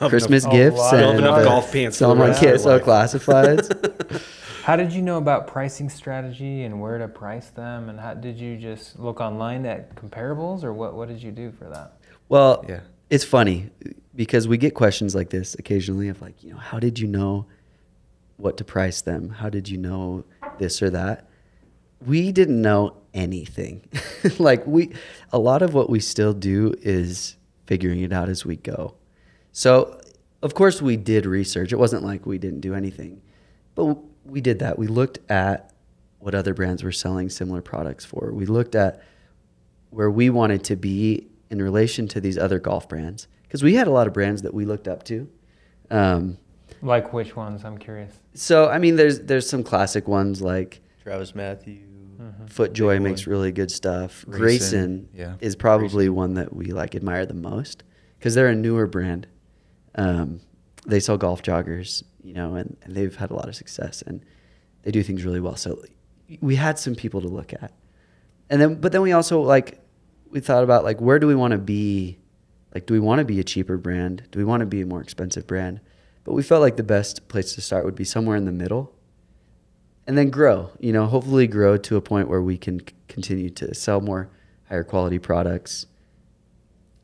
Have 0.00 0.08
Christmas 0.10 0.44
enough- 0.44 0.54
gifts 0.54 0.78
lot 0.78 0.94
and 0.94 1.02
You'll 1.02 1.10
have 1.12 1.18
enough 1.20 1.38
uh, 1.38 1.44
golf 1.44 1.72
pants 1.72 1.96
for 1.96 1.98
sell 1.98 2.08
the 2.10 2.14
them 2.14 2.22
on 2.22 2.28
rest 2.30 2.42
of 2.42 2.50
kits, 2.50 2.64
your 2.64 2.78
sell 2.80 2.86
life. 2.96 3.12
classifieds. 3.12 4.22
how 4.64 4.76
did 4.76 4.92
you 4.92 5.02
know 5.02 5.18
about 5.18 5.46
pricing 5.46 5.90
strategy 5.90 6.62
and 6.64 6.80
where 6.80 6.96
to 6.98 7.08
price 7.08 7.50
them? 7.50 7.90
And 7.90 8.00
how 8.00 8.14
did 8.14 8.38
you 8.40 8.56
just 8.56 8.98
look 8.98 9.20
online 9.20 9.66
at 9.66 9.94
comparables, 9.94 10.64
or 10.64 10.72
what? 10.72 10.94
What 10.94 11.08
did 11.08 11.22
you 11.22 11.30
do 11.30 11.52
for 11.52 11.68
that? 11.68 11.98
Well, 12.30 12.64
Yeah. 12.68 12.80
It's 13.10 13.24
funny 13.24 13.70
because 14.14 14.48
we 14.48 14.58
get 14.58 14.74
questions 14.74 15.14
like 15.14 15.30
this 15.30 15.54
occasionally 15.54 16.08
of 16.08 16.20
like, 16.20 16.42
you 16.42 16.50
know, 16.50 16.58
how 16.58 16.78
did 16.78 16.98
you 16.98 17.06
know 17.06 17.46
what 18.36 18.56
to 18.58 18.64
price 18.64 19.00
them? 19.00 19.30
How 19.30 19.48
did 19.48 19.68
you 19.68 19.78
know 19.78 20.24
this 20.58 20.82
or 20.82 20.90
that? 20.90 21.28
We 22.04 22.32
didn't 22.32 22.60
know 22.60 22.96
anything. 23.14 23.88
like 24.38 24.66
we 24.66 24.92
a 25.32 25.38
lot 25.38 25.62
of 25.62 25.74
what 25.74 25.90
we 25.90 26.00
still 26.00 26.32
do 26.32 26.74
is 26.82 27.36
figuring 27.66 28.00
it 28.00 28.12
out 28.12 28.28
as 28.28 28.44
we 28.44 28.56
go. 28.56 28.94
So, 29.52 30.00
of 30.42 30.54
course 30.54 30.80
we 30.80 30.96
did 30.96 31.26
research. 31.26 31.72
It 31.72 31.76
wasn't 31.76 32.04
like 32.04 32.26
we 32.26 32.38
didn't 32.38 32.60
do 32.60 32.74
anything. 32.74 33.22
But 33.74 33.98
we 34.24 34.40
did 34.40 34.60
that. 34.60 34.78
We 34.78 34.86
looked 34.86 35.18
at 35.30 35.72
what 36.18 36.34
other 36.34 36.54
brands 36.54 36.82
were 36.82 36.92
selling 36.92 37.30
similar 37.30 37.62
products 37.62 38.04
for. 38.04 38.32
We 38.32 38.46
looked 38.46 38.74
at 38.74 39.02
where 39.90 40.10
we 40.10 40.30
wanted 40.30 40.64
to 40.64 40.76
be 40.76 41.28
in 41.50 41.60
relation 41.62 42.08
to 42.08 42.20
these 42.20 42.36
other 42.38 42.58
golf 42.58 42.88
brands 42.88 43.28
because 43.42 43.62
we 43.62 43.74
had 43.74 43.86
a 43.86 43.90
lot 43.90 44.06
of 44.06 44.12
brands 44.12 44.42
that 44.42 44.52
we 44.54 44.64
looked 44.64 44.86
up 44.88 45.02
to. 45.04 45.28
Um, 45.90 46.38
Like 46.82 47.12
which 47.12 47.34
ones? 47.34 47.64
I'm 47.64 47.78
curious. 47.78 48.18
so 48.34 48.68
I 48.68 48.78
mean, 48.78 48.96
there's 48.96 49.20
there's 49.20 49.48
some 49.48 49.62
classic 49.62 50.06
ones 50.08 50.40
like 50.42 50.80
TravisMathew. 51.04 51.84
FootJoy 52.46 52.94
Big 52.96 53.02
makes 53.02 53.26
one. 53.26 53.30
really 53.32 53.52
good 53.52 53.70
stuff. 53.70 54.24
Greyson, 54.28 54.38
Greyson, 54.40 55.06
yeah. 55.14 55.34
is 55.40 55.54
probably 55.54 56.08
one 56.08 56.34
that 56.34 56.54
we 56.54 56.66
like 56.66 56.94
admire 56.94 57.24
the 57.26 57.34
most 57.34 57.84
because 58.18 58.34
they're 58.34 58.48
a 58.48 58.54
newer 58.54 58.86
brand. 58.86 59.26
Um, 59.94 60.40
they 60.86 60.98
sell 61.00 61.16
golf 61.16 61.42
joggers, 61.42 62.02
you 62.22 62.34
know, 62.34 62.54
and, 62.54 62.76
and 62.82 62.94
they've 62.96 63.14
had 63.14 63.30
a 63.30 63.34
lot 63.34 63.48
of 63.48 63.54
success 63.54 64.02
and 64.02 64.24
they 64.82 64.90
do 64.90 65.02
things 65.02 65.24
really 65.24 65.40
well. 65.40 65.56
So 65.56 65.82
we 66.40 66.56
had 66.56 66.78
some 66.78 66.94
people 66.94 67.20
to 67.20 67.28
look 67.28 67.52
at, 67.52 67.72
and 68.50 68.60
then 68.60 68.74
but 68.76 68.90
then 68.92 69.02
we 69.02 69.12
also 69.12 69.40
like 69.40 69.80
we 70.30 70.40
thought 70.40 70.64
about 70.64 70.84
like 70.84 71.00
where 71.00 71.18
do 71.18 71.26
we 71.26 71.34
want 71.34 71.52
to 71.52 71.58
be? 71.58 72.18
Like, 72.74 72.86
do 72.86 72.94
we 72.94 73.00
want 73.00 73.18
to 73.20 73.24
be 73.24 73.40
a 73.40 73.44
cheaper 73.44 73.76
brand? 73.76 74.24
Do 74.30 74.38
we 74.38 74.44
want 74.44 74.60
to 74.60 74.66
be 74.66 74.80
a 74.82 74.86
more 74.86 75.00
expensive 75.00 75.46
brand? 75.46 75.80
But 76.24 76.34
we 76.34 76.42
felt 76.42 76.60
like 76.60 76.76
the 76.76 76.82
best 76.82 77.28
place 77.28 77.54
to 77.54 77.60
start 77.62 77.84
would 77.84 77.94
be 77.94 78.04
somewhere 78.04 78.36
in 78.36 78.44
the 78.44 78.52
middle 78.52 78.94
and 80.06 80.16
then 80.16 80.30
grow 80.30 80.70
you 80.80 80.92
know 80.92 81.06
hopefully 81.06 81.46
grow 81.46 81.76
to 81.76 81.96
a 81.96 82.00
point 82.00 82.28
where 82.28 82.40
we 82.42 82.56
can 82.58 82.80
c- 82.80 82.94
continue 83.08 83.50
to 83.50 83.74
sell 83.74 84.00
more 84.00 84.30
higher 84.68 84.84
quality 84.84 85.18
products 85.18 85.86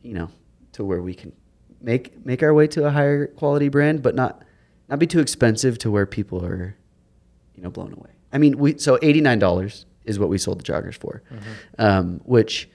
you 0.03 0.13
know, 0.13 0.29
to 0.73 0.85
where 0.85 1.01
we 1.01 1.15
can 1.15 1.33
make 1.81 2.25
make 2.25 2.43
our 2.43 2.53
way 2.55 2.67
to 2.69 2.85
a 2.87 2.91
higher 2.91 3.27
quality 3.27 3.69
brand, 3.69 4.03
but 4.03 4.15
not 4.15 4.43
not 4.89 4.99
be 4.99 5.07
too 5.07 5.21
expensive 5.21 5.79
to 5.79 5.91
where 5.91 6.05
people 6.07 6.45
are, 6.45 6.77
you 7.55 7.63
know, 7.63 7.71
blown 7.71 7.93
away. 7.95 8.11
I 8.33 8.39
mean, 8.39 8.59
we 8.59 8.79
so 8.79 8.99
eighty 9.03 9.21
nine 9.23 9.39
dollars 9.39 9.87
is 10.05 10.19
what 10.19 10.29
we 10.29 10.37
sold 10.37 10.61
the 10.61 10.65
joggers 10.65 10.95
for, 10.95 11.23
um, 11.79 12.21
which 12.25 12.69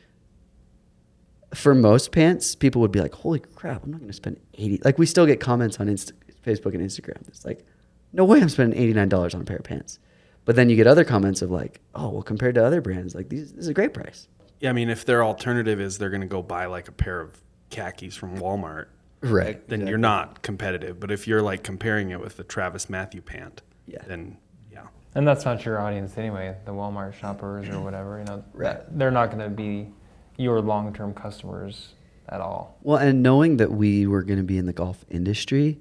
for 1.54 1.74
most 1.74 2.12
pants, 2.12 2.56
people 2.56 2.82
would 2.82 2.92
be 2.92 3.02
like, 3.02 3.14
"Holy 3.14 3.40
crap, 3.40 3.84
I'm 3.84 3.92
not 3.92 4.00
going 4.00 4.10
to 4.10 4.16
spend 4.16 4.40
80 4.56 4.82
Like 4.86 4.98
we 4.98 5.06
still 5.06 5.26
get 5.26 5.40
comments 5.40 5.80
on 5.80 5.88
Insta- 5.88 6.14
Facebook 6.46 6.74
and 6.74 6.82
Instagram. 6.82 7.28
It's 7.28 7.46
like, 7.46 7.66
"No 8.14 8.24
way, 8.26 8.42
I'm 8.42 8.50
spending 8.50 8.80
eighty 8.80 8.94
nine 8.94 9.10
dollars 9.10 9.34
on 9.34 9.42
a 9.42 9.46
pair 9.46 9.58
of 9.58 9.64
pants." 9.64 10.00
But 10.46 10.56
then 10.56 10.70
you 10.70 10.76
get 10.76 10.88
other 10.88 11.04
comments 11.04 11.42
of 11.42 11.52
like, 11.52 11.82
"Oh, 11.96 12.10
well, 12.10 12.22
compared 12.24 12.56
to 12.56 12.66
other 12.66 12.82
brands, 12.82 13.14
like 13.16 13.30
these, 13.30 13.52
this 13.54 13.64
is 13.64 13.68
a 13.68 13.74
great 13.74 13.94
price." 13.94 14.28
Yeah, 14.60 14.70
I 14.72 14.74
mean, 14.74 14.90
if 14.90 15.06
their 15.06 15.24
alternative 15.24 15.80
is 15.80 15.98
they're 15.98 16.10
going 16.10 16.22
to 16.22 16.28
go 16.28 16.42
buy 16.42 16.66
like 16.66 16.88
a 16.88 16.92
pair 16.92 17.20
of 17.22 17.42
khakis 17.70 18.16
from 18.16 18.38
Walmart, 18.40 18.88
Right. 19.22 19.66
then 19.70 19.86
you're 19.88 19.98
not 19.98 20.42
competitive. 20.42 21.00
But 21.00 21.12
if 21.12 21.28
you're 21.28 21.42
like 21.42 21.64
comparing 21.64 22.10
it 22.12 22.20
with 22.20 22.36
the 22.38 22.44
TravisMathew 22.44 23.24
pant, 23.26 23.62
Yeah. 23.86 24.00
then 24.08 24.38
yeah. 24.72 24.88
And 25.16 25.28
that's 25.28 25.46
not 25.46 25.64
your 25.66 25.80
audience 25.80 26.18
anyway. 26.18 26.56
The 26.66 26.72
Walmart 26.72 27.14
shoppers 27.14 27.70
or 27.70 27.80
whatever, 27.82 28.20
you 28.20 28.26
know, 28.26 28.44
that, 28.56 28.98
they're 28.98 29.12
not 29.12 29.28
going 29.32 29.44
to 29.44 29.50
be 29.50 29.92
your 30.40 30.62
long-term 30.62 31.14
customers 31.14 31.94
at 32.30 32.42
all. 32.42 32.78
Well, 32.82 32.98
and 32.98 33.22
knowing 33.22 33.58
that 33.58 33.72
we 33.72 34.08
were 34.08 34.24
going 34.24 34.38
to 34.40 34.44
be 34.46 34.58
in 34.58 34.66
the 34.66 34.74
golf 34.74 35.04
industry 35.10 35.80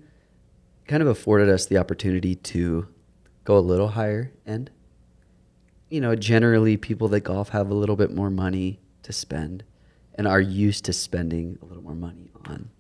kind 0.87 1.03
of 1.03 1.09
afforded 1.09 1.49
us 1.49 1.67
the 1.67 1.79
opportunity 1.79 2.35
to 2.35 2.89
go 3.45 3.57
a 3.57 3.61
little 3.61 3.89
higher 3.89 4.33
end. 4.47 4.71
You 5.91 6.01
know, 6.01 6.15
generally 6.17 6.77
people 6.77 7.09
that 7.09 7.21
golf 7.21 7.51
have 7.51 7.71
a 7.71 7.75
little 7.75 7.97
bit 7.97 8.11
more 8.15 8.31
money 8.31 8.81
to 9.05 9.13
spend 9.13 9.65
and 10.17 10.27
are 10.27 10.41
used 10.41 10.85
to 10.87 10.93
spending 10.93 11.59
a 11.63 11.65
little 11.67 11.83
more 11.83 11.95
money 11.95 12.31
on. 12.47 12.71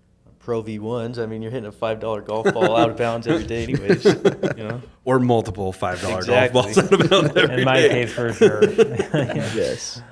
Pro 0.40 0.62
V1s. 0.62 1.22
I 1.22 1.26
mean, 1.26 1.42
you're 1.42 1.50
hitting 1.50 1.68
a 1.68 1.72
five 1.72 2.00
dollar 2.00 2.22
golf 2.22 2.52
ball 2.54 2.74
out 2.76 2.88
of 2.90 2.96
bounds 2.96 3.26
every 3.26 3.46
day, 3.46 3.64
anyways. 3.64 4.02
You 4.04 4.14
know. 4.56 4.82
Or 5.04 5.18
multiple 5.18 5.72
five 5.72 6.00
dollar 6.00 6.18
Exactly. 6.18 6.62
golf 6.62 6.74
balls 6.74 6.78
out 6.78 6.92
of 7.00 7.10
bounds 7.10 7.32
every 7.36 7.58
In 7.58 7.64
my 7.64 7.74
day. 7.76 7.88
case, 7.90 8.12
for 8.14 8.32
sure. 8.32 8.64
Yeah. 8.70 9.52
Yes. 9.54 10.02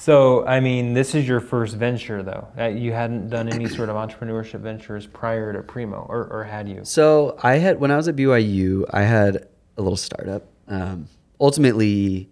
So, 0.00 0.46
I 0.46 0.60
mean, 0.60 0.94
this 0.94 1.14
is 1.14 1.28
your 1.28 1.40
first 1.40 1.76
venture, 1.76 2.22
though. 2.22 2.48
Uh, 2.58 2.68
you 2.68 2.90
hadn't 2.90 3.28
done 3.28 3.50
any 3.50 3.68
sort 3.68 3.90
of 3.90 3.96
entrepreneurship 3.96 4.60
ventures 4.60 5.06
prior 5.06 5.52
to 5.52 5.62
Primo, 5.62 6.06
or, 6.08 6.26
or 6.32 6.42
had 6.42 6.66
you? 6.70 6.80
So 6.84 7.36
I 7.42 7.58
had 7.58 7.78
when 7.80 7.90
I 7.90 7.96
was 7.96 8.08
at 8.08 8.16
BYU, 8.16 8.86
I 8.94 9.02
had 9.02 9.46
a 9.76 9.82
little 9.82 9.98
startup. 9.98 10.46
Um, 10.68 11.06
ultimately, 11.38 12.30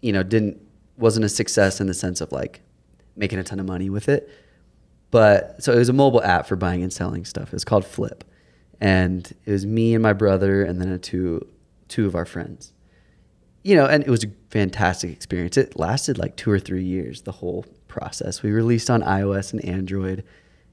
you 0.00 0.12
know, 0.12 0.22
didn't 0.22 0.62
wasn't 0.98 1.24
a 1.24 1.28
success 1.28 1.80
in 1.80 1.88
the 1.88 1.94
sense 1.94 2.20
of 2.20 2.30
like 2.30 2.60
making 3.16 3.40
a 3.40 3.42
ton 3.42 3.58
of 3.58 3.66
money 3.66 3.90
with 3.90 4.08
it. 4.08 4.30
But 5.10 5.60
so 5.64 5.72
it 5.72 5.78
was 5.78 5.88
a 5.88 5.92
mobile 5.92 6.22
app 6.22 6.46
for 6.46 6.54
buying 6.54 6.84
and 6.84 6.92
selling 6.92 7.24
stuff. 7.24 7.48
It 7.48 7.54
was 7.54 7.64
called 7.64 7.84
Flip, 7.84 8.22
and 8.80 9.28
it 9.46 9.50
was 9.50 9.66
me 9.66 9.94
and 9.94 10.02
my 10.02 10.12
brother, 10.12 10.62
and 10.62 10.80
then 10.80 10.96
two 11.00 11.44
two 11.88 12.06
of 12.06 12.14
our 12.14 12.24
friends. 12.24 12.72
You 13.62 13.76
know, 13.76 13.86
and 13.86 14.02
it 14.02 14.08
was 14.08 14.24
a 14.24 14.28
fantastic 14.50 15.10
experience. 15.10 15.56
It 15.56 15.78
lasted 15.78 16.16
like 16.16 16.36
two 16.36 16.50
or 16.50 16.58
three 16.58 16.84
years. 16.84 17.22
The 17.22 17.32
whole 17.32 17.66
process. 17.88 18.42
We 18.42 18.50
released 18.52 18.88
on 18.88 19.02
iOS 19.02 19.52
and 19.52 19.64
Android, 19.64 20.24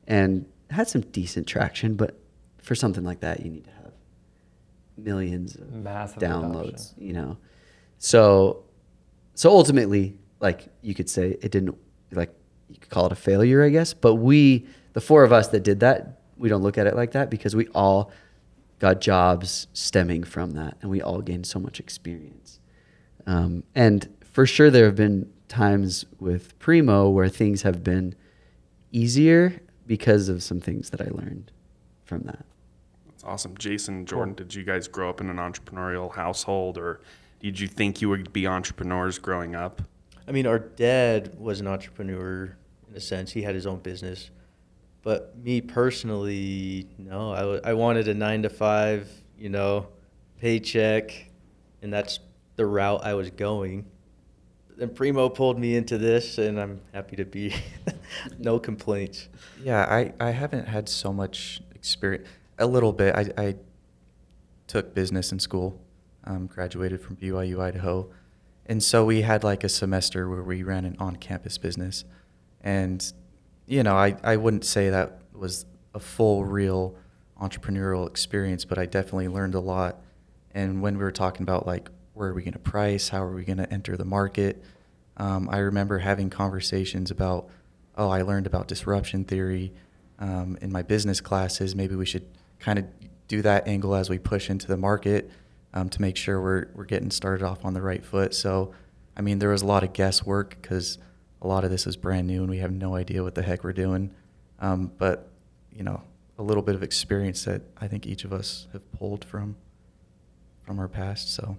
and 0.08 0.46
had 0.70 0.88
some 0.88 1.02
decent 1.02 1.48
traction. 1.48 1.96
But 1.96 2.18
for 2.62 2.76
something 2.76 3.04
like 3.04 3.20
that, 3.22 3.42
you 3.42 3.52
need 3.52 3.66
to 3.66 3.72
have 3.72 3.92
millions 4.98 5.56
of 5.56 5.72
Massive 5.74 6.20
downloads. 6.20 6.92
adoption. 6.94 6.96
You 6.98 7.14
know, 7.14 7.38
so 7.98 8.64
so 9.34 9.50
ultimately, 9.52 10.18
like 10.40 10.68
you 10.82 10.96
could 10.96 11.10
say, 11.10 11.38
it 11.42 11.52
didn't 11.52 11.78
like 12.12 12.34
you 12.70 12.80
could 12.80 12.90
call 12.90 13.06
it 13.06 13.12
a 13.12 13.16
failure, 13.16 13.64
I 13.64 13.70
guess. 13.70 13.94
But 13.94 14.16
we, 14.16 14.66
the 14.94 15.02
four 15.02 15.24
of 15.24 15.34
us 15.34 15.50
that 15.50 15.64
did 15.64 15.82
that, 15.82 16.22
we 16.38 16.50
don't 16.50 16.62
look 16.62 16.78
at 16.78 16.88
it 16.88 16.96
like 16.96 17.12
that 17.12 17.30
because 17.30 17.56
we 17.56 17.68
all 17.70 18.12
got 18.80 19.02
jobs 19.02 19.68
stemming 19.74 20.24
from 20.24 20.52
that, 20.52 20.78
and 20.82 20.90
we 20.92 21.02
all 21.02 21.22
gained 21.22 21.48
so 21.48 21.60
much 21.60 21.80
experience. 21.80 22.57
Um, 23.28 23.64
and 23.76 24.08
for 24.24 24.46
sure, 24.46 24.72
there 24.72 24.86
have 24.86 24.96
been 24.96 25.32
times 25.50 26.06
with 26.20 26.58
Primo 26.60 27.10
where 27.10 27.30
things 27.30 27.62
have 27.62 27.84
been 27.84 28.16
easier 28.92 29.60
because 29.86 30.30
of 30.30 30.42
some 30.42 30.60
things 30.60 30.90
that 30.90 31.02
I 31.02 31.10
learned 31.12 31.52
from 32.06 32.22
that. 32.24 32.46
That's 33.08 33.24
awesome. 33.24 33.56
Jason, 33.58 34.06
Jordan, 34.06 34.34
did 34.34 34.56
you 34.56 34.64
guys 34.64 34.88
grow 34.88 35.10
up 35.10 35.22
in 35.22 35.30
an 35.30 35.38
entrepreneurial 35.38 36.14
household 36.14 36.78
or 36.78 37.02
did 37.40 37.60
you 37.60 37.68
think 37.68 38.02
you 38.02 38.10
would 38.10 38.34
be 38.34 38.48
entrepreneurs 38.48 39.20
growing 39.20 39.56
up? 39.56 39.82
I 40.28 40.32
mean, 40.32 40.48
our 40.48 40.60
dad 40.60 41.38
was 41.40 41.60
an 41.60 41.68
entrepreneur 41.68 42.56
in 42.90 42.96
a 42.96 43.00
sense. 43.00 43.32
He 43.32 43.42
had 43.42 43.56
his 43.56 43.68
own 43.68 43.80
business. 43.80 44.32
But 45.04 45.38
me 45.38 45.62
personally, 45.62 46.88
no. 46.98 47.32
I, 47.32 47.40
w- 47.40 47.62
I 47.64 47.74
wanted 47.74 48.08
a 48.08 48.14
nine 48.14 48.42
to 48.44 48.50
five, 48.50 49.10
you 49.38 49.50
know, 49.50 49.88
paycheck, 50.42 51.32
and 51.82 51.94
that's 51.94 52.20
the 52.58 52.66
route 52.66 53.06
I 53.06 53.14
was 53.14 53.30
going. 53.30 53.86
Then 54.76 54.90
Primo 54.90 55.30
pulled 55.30 55.58
me 55.58 55.76
into 55.76 55.98
this, 55.98 56.38
and 56.38 56.60
I'm 56.60 56.82
happy 56.94 57.16
to 57.16 57.26
be. 57.26 57.56
no 58.38 58.60
complaints. 58.60 59.30
Yeah, 59.64 59.84
I, 59.84 60.14
I 60.20 60.32
haven't 60.32 60.68
had 60.68 60.90
so 60.90 61.12
much 61.14 61.62
experience. 61.74 62.28
A 62.60 62.66
little 62.66 62.94
bit. 62.94 63.16
I, 63.16 63.32
I 63.38 63.56
took 64.68 64.94
business 64.94 65.32
in 65.32 65.40
school, 65.40 65.80
um, 66.26 66.48
graduated 66.48 67.02
from 67.02 67.16
BYU, 67.16 67.62
Idaho. 67.62 68.10
And 68.66 68.84
so 68.84 69.06
we 69.06 69.22
had 69.22 69.44
like 69.44 69.64
a 69.64 69.70
semester 69.70 70.30
where 70.30 70.44
we 70.44 70.64
ran 70.64 70.86
an 70.86 70.96
on 71.00 71.16
campus 71.16 71.58
business. 71.58 72.04
And, 72.62 73.14
you 73.66 73.82
know, 73.82 73.96
I, 73.96 74.18
I 74.24 74.36
wouldn't 74.36 74.66
say 74.66 74.90
that 74.90 75.22
was 75.34 75.66
a 75.94 76.00
full, 76.00 76.44
real 76.44 76.96
entrepreneurial 77.42 78.08
experience, 78.08 78.66
but 78.66 78.78
I 78.78 78.86
definitely 78.86 79.30
learned 79.30 79.56
a 79.56 79.60
lot. 79.60 80.02
And 80.52 80.82
when 80.82 80.98
we 80.98 81.04
were 81.04 81.12
talking 81.12 81.44
about 81.44 81.66
like, 81.66 81.90
where 82.18 82.30
are 82.30 82.34
we 82.34 82.42
going 82.42 82.54
to 82.54 82.60
price? 82.60 83.10
How 83.10 83.24
are 83.24 83.32
we 83.32 83.44
going 83.44 83.60
to 83.60 83.72
enter 83.72 83.96
the 83.96 84.06
market? 84.06 84.64
Um, 85.18 85.48
I 85.52 85.60
remember 85.60 86.00
having 86.00 86.32
conversations 86.32 87.12
about, 87.12 87.48
oh, 87.96 88.10
I 88.10 88.24
learned 88.24 88.48
about 88.48 88.68
disruption 88.68 89.24
theory 89.24 89.72
um, 90.18 90.58
in 90.62 90.72
my 90.72 90.82
business 90.82 91.22
classes. 91.22 91.76
Maybe 91.76 91.96
we 91.96 92.08
should 92.08 92.26
kind 92.60 92.80
of 92.80 92.86
do 93.28 93.44
that 93.44 93.68
angle 93.68 93.94
as 93.94 94.10
we 94.10 94.18
push 94.18 94.50
into 94.50 94.66
the 94.66 94.78
market 94.78 95.30
um, 95.76 95.90
to 95.90 96.02
make 96.02 96.18
sure 96.18 96.42
we're, 96.42 96.68
we're 96.74 96.86
getting 96.86 97.12
started 97.12 97.46
off 97.46 97.64
on 97.64 97.76
the 97.76 97.82
right 97.82 98.04
foot. 98.04 98.34
So, 98.34 98.74
I 99.16 99.22
mean, 99.22 99.38
there 99.38 99.50
was 99.50 99.62
a 99.62 99.68
lot 99.68 99.84
of 99.84 99.94
guesswork 99.94 100.60
because 100.60 100.98
a 101.44 101.48
lot 101.48 101.64
of 101.64 101.70
this 101.70 101.86
is 101.86 101.96
brand 101.96 102.26
new 102.26 102.42
and 102.42 102.50
we 102.50 102.58
have 102.58 102.72
no 102.72 102.96
idea 102.96 103.22
what 103.22 103.36
the 103.36 103.44
heck 103.44 103.64
we're 103.64 103.74
doing. 103.74 104.12
Um, 104.60 104.92
but, 104.98 105.30
you 105.72 105.84
know, 105.84 106.02
a 106.40 106.44
little 106.44 106.64
bit 106.64 106.74
of 106.74 106.82
experience 106.82 107.46
that 107.46 107.62
I 107.80 107.88
think 107.88 108.08
each 108.08 108.24
of 108.24 108.34
us 108.34 108.68
have 108.74 108.92
pulled 108.92 109.24
from 109.24 109.56
from 110.64 110.80
our 110.80 110.88
past. 110.88 111.34
So. 111.34 111.58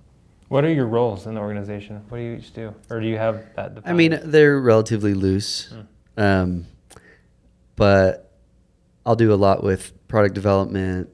What 0.49 0.65
are 0.65 0.73
your 0.73 0.87
roles 0.87 1.27
in 1.27 1.35
the 1.35 1.41
organization? 1.41 2.03
What 2.09 2.19
do 2.19 2.25
you 2.25 2.37
each 2.37 2.53
do? 2.55 2.75
Or 2.91 3.01
do 3.01 3.07
you 3.07 3.17
have 3.19 3.45
that 3.57 3.75
defined? 3.75 3.93
I 3.93 3.93
mean, 3.97 4.19
they're 4.25 4.59
relatively 4.61 5.15
loose, 5.15 5.73
Hmm. 6.17 6.21
um, 6.23 6.67
but 7.77 8.33
I'll 9.05 9.17
do 9.17 9.33
a 9.33 9.37
lot 9.37 9.63
with 9.63 9.93
product 10.09 10.35
development, 10.35 11.11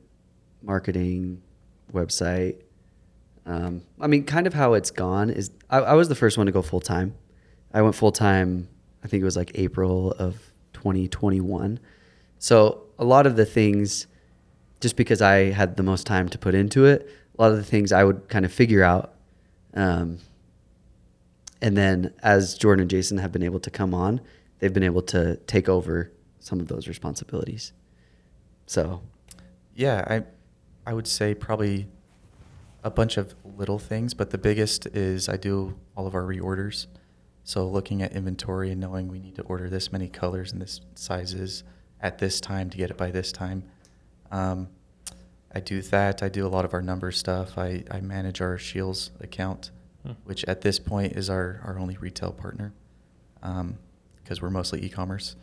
marketing, 0.62 1.42
website. 1.92 2.60
Um, 3.46 3.82
I 4.00 4.06
mean, 4.06 4.24
kind 4.24 4.46
of 4.46 4.54
how 4.54 4.74
it's 4.74 4.90
gone 4.90 5.30
is 5.30 5.50
I, 5.68 5.78
I 5.78 5.94
was 5.94 6.08
the 6.08 6.14
first 6.14 6.38
one 6.38 6.46
to 6.46 6.52
go 6.52 6.62
full 6.62 6.80
time. 6.80 7.14
I 7.72 7.82
went 7.82 7.94
full 7.94 8.12
time. 8.12 8.68
I 9.02 9.08
think 9.08 9.20
it 9.20 9.24
was 9.24 9.36
like 9.36 9.52
April 9.56 10.12
of 10.12 10.52
2021. 10.72 11.78
So 12.38 12.84
a 12.98 13.04
lot 13.04 13.26
of 13.26 13.36
the 13.36 13.44
things, 13.44 14.06
just 14.80 14.96
because 14.96 15.20
I 15.20 15.50
had 15.50 15.76
the 15.76 15.82
most 15.82 16.06
time 16.06 16.28
to 16.30 16.38
put 16.38 16.54
into 16.54 16.84
it, 16.86 17.08
a 17.38 17.42
lot 17.42 17.50
of 17.50 17.56
the 17.58 17.64
things 17.64 17.92
I 17.92 18.04
would 18.04 18.28
kind 18.28 18.44
of 18.44 18.52
figure 18.52 18.82
out. 18.82 19.13
Um, 19.74 20.18
and 21.60 21.76
then 21.76 22.12
as 22.22 22.54
Jordan 22.54 22.82
and 22.82 22.90
Jason 22.90 23.18
have 23.18 23.32
been 23.32 23.42
able 23.42 23.60
to 23.60 23.70
come 23.70 23.94
on, 23.94 24.20
they've 24.58 24.72
been 24.72 24.82
able 24.82 25.02
to 25.02 25.36
take 25.46 25.68
over 25.68 26.12
some 26.38 26.60
of 26.60 26.68
those 26.68 26.86
responsibilities. 26.88 27.72
So, 28.66 29.02
Yeah, 29.74 30.04
I 30.06 30.24
I 30.86 30.92
would 30.92 31.06
say 31.06 31.34
probably 31.34 31.88
a 32.82 32.90
bunch 32.90 33.16
of 33.16 33.34
little 33.56 33.78
things, 33.78 34.12
but 34.12 34.30
the 34.30 34.38
biggest 34.38 34.86
is 34.88 35.28
I 35.28 35.36
do 35.36 35.74
all 35.96 36.06
of 36.06 36.14
our 36.14 36.22
reorders. 36.22 36.86
So 37.42 37.66
looking 37.66 38.02
at 38.02 38.12
inventory 38.12 38.70
and 38.70 38.80
knowing 38.80 39.08
we 39.08 39.18
need 39.18 39.34
to 39.36 39.42
order 39.42 39.70
this 39.70 39.90
many 39.90 40.08
colors 40.08 40.52
and 40.52 40.60
this 40.60 40.80
sizes 40.94 41.64
at 42.00 42.18
this 42.18 42.40
time 42.40 42.68
to 42.70 42.76
get 42.76 42.90
it 42.90 42.96
by 42.96 43.10
this 43.10 43.32
time. 43.32 43.64
Um, 44.30 44.68
I 45.54 45.60
do 45.60 45.80
that. 45.82 46.22
I 46.22 46.28
do 46.28 46.46
a 46.46 46.48
lot 46.48 46.64
of 46.64 46.74
our 46.74 46.82
number 46.82 47.12
stuff. 47.12 47.56
I, 47.56 47.84
I 47.90 48.00
manage 48.00 48.40
our 48.40 48.58
Scheels 48.58 49.10
account, 49.20 49.70
Hmm. 50.04 50.12
which 50.24 50.44
at 50.44 50.60
this 50.60 50.78
point 50.78 51.12
is 51.14 51.30
our, 51.30 51.60
our 51.64 51.78
only 51.78 51.96
retail 51.96 52.32
partner 52.32 52.74
because 54.22 54.42
we're 54.42 54.50
mostly 54.50 54.84
e-commerce. 54.84 55.36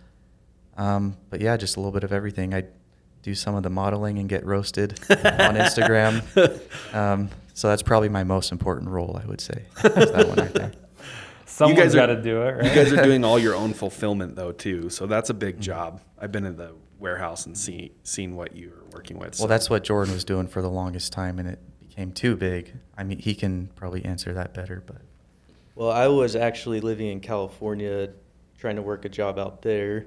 Um, 0.78 1.17
but 1.30 1.41
yeah, 1.41 1.58
just 1.58 1.78
a 1.78 1.80
little 1.80 1.91
bit 1.91 2.04
of 2.04 2.12
everything. 2.13 2.54
I 2.54 2.65
do 3.24 3.34
some 3.36 3.56
of 3.56 3.63
the 3.63 3.69
modeling 3.69 4.17
and 4.19 4.28
get 4.30 4.45
roasted 4.45 5.00
on 5.10 5.56
Instagram. 5.56 6.24
Um, 6.93 7.30
so 7.54 7.67
that's 7.69 7.82
probably 7.84 8.10
my 8.10 8.24
most 8.24 8.52
important 8.52 8.89
role, 8.89 9.19
I 9.24 9.28
would 9.28 9.41
say. 9.41 9.63
is 9.84 10.12
that 10.12 10.28
one 10.28 10.38
right 10.38 10.54
there. 10.54 10.71
Someone's 11.45 11.80
guys 11.80 11.93
got 11.95 12.06
to 12.08 12.21
do 12.21 12.41
it, 12.43 12.52
right? 12.56 12.63
You 12.65 12.69
guys 12.84 12.93
are 12.93 13.04
doing 13.04 13.24
all 13.26 13.38
your 13.38 13.56
own 13.56 13.74
fulfillment 13.74 14.36
though 14.36 14.52
too, 14.52 14.89
so 14.89 15.06
that's 15.06 15.30
a 15.30 15.34
big 15.34 15.60
job. 15.60 16.02
I've 16.19 16.32
been 16.32 16.45
in 16.45 16.56
the 16.56 16.74
warehouse 17.05 17.45
and 17.45 17.57
see, 17.57 17.91
seen 18.03 18.35
what 18.35 18.55
you 18.55 18.69
were 18.69 18.85
working 18.93 19.17
with. 19.19 19.35
so- 19.35 19.43
Well, 19.43 19.49
that's 19.49 19.69
what 19.69 19.83
Jordan 19.83 20.13
was 20.13 20.23
doing 20.23 20.47
for 20.47 20.61
the 20.61 20.69
longest 20.69 21.11
time, 21.11 21.39
and 21.39 21.49
it 21.49 21.59
became 21.79 22.11
too 22.11 22.35
big. 22.37 22.73
I 22.97 23.03
mean, 23.03 23.17
he 23.19 23.33
can 23.35 23.67
probably 23.75 24.05
answer 24.05 24.31
that 24.33 24.53
better, 24.53 24.81
but 24.85 25.01
Well, 25.75 25.89
I 25.91 26.07
was 26.07 26.35
actually 26.35 26.79
living 26.81 27.07
in 27.07 27.19
California, 27.21 28.09
trying 28.57 28.75
to 28.75 28.81
work 28.81 29.03
a 29.05 29.09
job 29.09 29.39
out 29.39 29.61
there, 29.61 30.05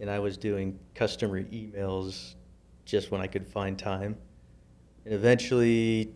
and 0.00 0.08
I 0.10 0.18
was 0.20 0.36
doing 0.36 0.78
customer 0.94 1.42
emails 1.42 2.34
just 2.84 3.10
when 3.10 3.20
I 3.20 3.26
could 3.26 3.46
find 3.48 3.76
time. 3.78 4.16
And 5.04 5.14
eventually 5.14 6.14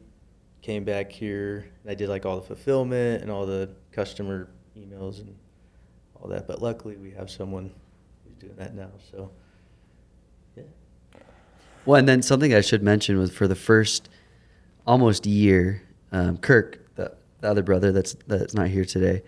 came 0.63 0.85
back 0.85 1.11
here 1.11 1.71
and 1.83 1.91
I 1.91 1.95
did 1.95 2.09
like 2.11 2.27
all 2.27 2.37
the 2.37 2.43
fulfillment 2.47 3.23
and 3.23 3.31
all 3.31 3.47
the 3.47 3.71
customer 3.93 4.51
emails 4.77 5.21
and 5.21 5.35
all 6.15 6.29
that. 6.29 6.47
But 6.47 6.61
luckily 6.61 6.97
we 6.97 7.11
have 7.13 7.31
someone 7.31 7.73
who's 8.25 8.35
doing 8.37 8.57
that 8.57 8.75
now. 8.75 8.91
So 9.11 9.19
yeah. 9.19 9.27
Well, 11.87 11.99
and 11.99 12.09
then 12.09 12.23
something 12.23 12.55
I 12.55 12.61
should 12.61 12.83
mention 12.83 13.19
was 13.19 13.31
for 13.31 13.49
the 13.49 13.55
first 13.55 14.09
almost 14.87 15.27
year, 15.27 15.83
um, 16.13 16.37
Kirk, 16.39 16.95
the, 16.97 17.13
the 17.41 17.49
other 17.49 17.63
brother 17.63 17.93
that's 17.93 18.15
that's 18.27 18.55
not 18.55 18.69
here 18.69 18.85
today, 18.85 19.23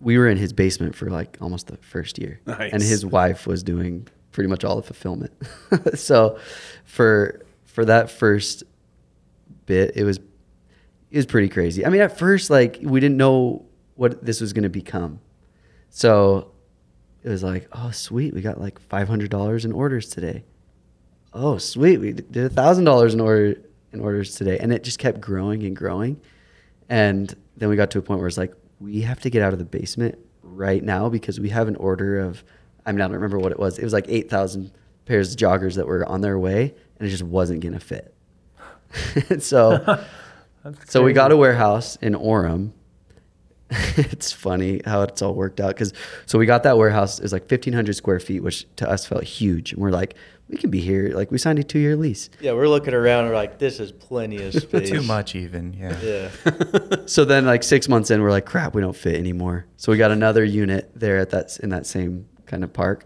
we 0.00 0.18
were 0.18 0.28
in 0.28 0.36
his 0.36 0.52
basement 0.52 0.94
for 0.94 1.10
like 1.10 1.36
almost 1.40 1.68
the 1.68 1.76
first 1.78 2.18
year, 2.18 2.40
Nice. 2.46 2.72
and 2.72 2.82
his 2.82 3.06
wife 3.06 3.46
was 3.46 3.62
doing 3.62 4.08
pretty 4.32 4.48
much 4.48 4.64
all 4.64 4.76
the 4.76 4.82
fulfillment. 4.82 5.32
so, 5.94 6.38
for 6.84 7.42
for 7.64 7.84
that 7.84 8.10
first 8.10 8.64
bit, 9.66 9.96
it 9.96 10.04
was 10.04 10.18
it 11.10 11.16
was 11.16 11.26
pretty 11.26 11.48
crazy. 11.48 11.86
I 11.86 11.88
mean, 11.88 12.00
at 12.00 12.18
first, 12.18 12.50
like 12.50 12.78
we 12.82 12.98
didn't 13.00 13.16
know 13.16 13.64
what 13.94 14.24
this 14.24 14.40
was 14.40 14.52
going 14.52 14.64
to 14.64 14.70
become, 14.70 15.20
so 15.90 16.50
it 17.22 17.28
was 17.28 17.44
like, 17.44 17.68
oh, 17.72 17.90
sweet, 17.92 18.34
we 18.34 18.40
got 18.40 18.60
like 18.60 18.80
five 18.80 19.08
hundred 19.08 19.30
dollars 19.30 19.64
in 19.64 19.72
orders 19.72 20.08
today 20.08 20.44
oh 21.34 21.58
sweet 21.58 21.98
we 21.98 22.12
did 22.12 22.44
a 22.44 22.48
thousand 22.48 22.84
dollars 22.84 23.14
in 23.14 23.20
order 23.20 23.54
in 23.92 24.00
orders 24.00 24.34
today 24.34 24.58
and 24.58 24.72
it 24.72 24.82
just 24.82 24.98
kept 24.98 25.20
growing 25.20 25.62
and 25.64 25.76
growing 25.76 26.20
and 26.88 27.34
then 27.56 27.68
we 27.68 27.76
got 27.76 27.90
to 27.90 27.98
a 27.98 28.02
point 28.02 28.18
where 28.18 28.28
it's 28.28 28.38
like 28.38 28.54
we 28.80 29.00
have 29.00 29.20
to 29.20 29.30
get 29.30 29.42
out 29.42 29.52
of 29.52 29.58
the 29.58 29.64
basement 29.64 30.18
right 30.42 30.82
now 30.82 31.08
because 31.08 31.38
we 31.40 31.48
have 31.48 31.68
an 31.68 31.76
order 31.76 32.18
of 32.18 32.42
i 32.86 32.92
mean 32.92 33.00
i 33.00 33.04
don't 33.04 33.14
remember 33.14 33.38
what 33.38 33.52
it 33.52 33.58
was 33.58 33.78
it 33.78 33.84
was 33.84 33.92
like 33.92 34.06
8000 34.08 34.70
pairs 35.06 35.32
of 35.32 35.38
joggers 35.38 35.74
that 35.76 35.86
were 35.86 36.06
on 36.08 36.20
their 36.20 36.38
way 36.38 36.74
and 36.98 37.08
it 37.08 37.10
just 37.10 37.22
wasn't 37.22 37.60
going 37.60 37.74
to 37.74 37.80
fit 37.80 38.14
so 39.40 40.04
so 40.86 41.02
we 41.02 41.12
got 41.12 41.32
a 41.32 41.36
warehouse 41.36 41.96
in 41.96 42.14
Orem. 42.14 42.72
it's 43.70 44.32
funny 44.32 44.82
how 44.84 45.02
it's 45.02 45.22
all 45.22 45.34
worked 45.34 45.58
out 45.58 45.68
because 45.68 45.94
so 46.26 46.38
we 46.38 46.44
got 46.44 46.62
that 46.64 46.76
warehouse. 46.76 47.18
It 47.18 47.22
was 47.22 47.32
like 47.32 47.48
fifteen 47.48 47.72
hundred 47.72 47.94
square 47.94 48.20
feet, 48.20 48.42
which 48.42 48.66
to 48.76 48.88
us 48.88 49.06
felt 49.06 49.24
huge. 49.24 49.72
And 49.72 49.80
we're 49.80 49.90
like, 49.90 50.14
we 50.52 50.58
can 50.58 50.70
be 50.70 50.80
here. 50.80 51.08
Like 51.14 51.30
we 51.32 51.38
signed 51.38 51.58
a 51.58 51.64
two 51.64 51.78
year 51.78 51.96
lease. 51.96 52.28
Yeah, 52.40 52.52
we're 52.52 52.68
looking 52.68 52.92
around 52.94 53.26
we're 53.26 53.34
like, 53.34 53.58
this 53.58 53.80
is 53.80 53.90
plenty 53.90 54.44
of 54.44 54.52
space. 54.62 54.90
too 54.90 55.02
much 55.02 55.34
even. 55.34 55.72
Yeah. 55.72 55.98
Yeah. 56.00 56.30
So 57.06 57.24
then 57.24 57.46
like 57.46 57.62
six 57.62 57.88
months 57.88 58.10
in, 58.10 58.22
we're 58.22 58.30
like, 58.30 58.46
crap, 58.46 58.74
we 58.74 58.80
don't 58.82 58.94
fit 58.96 59.16
anymore. 59.16 59.66
So 59.76 59.90
we 59.90 59.98
got 59.98 60.10
another 60.12 60.44
unit 60.44 60.90
there 60.94 61.18
at 61.18 61.30
that 61.30 61.58
in 61.60 61.70
that 61.70 61.84
same 61.86 62.28
kind 62.46 62.62
of 62.64 62.72
park. 62.72 63.04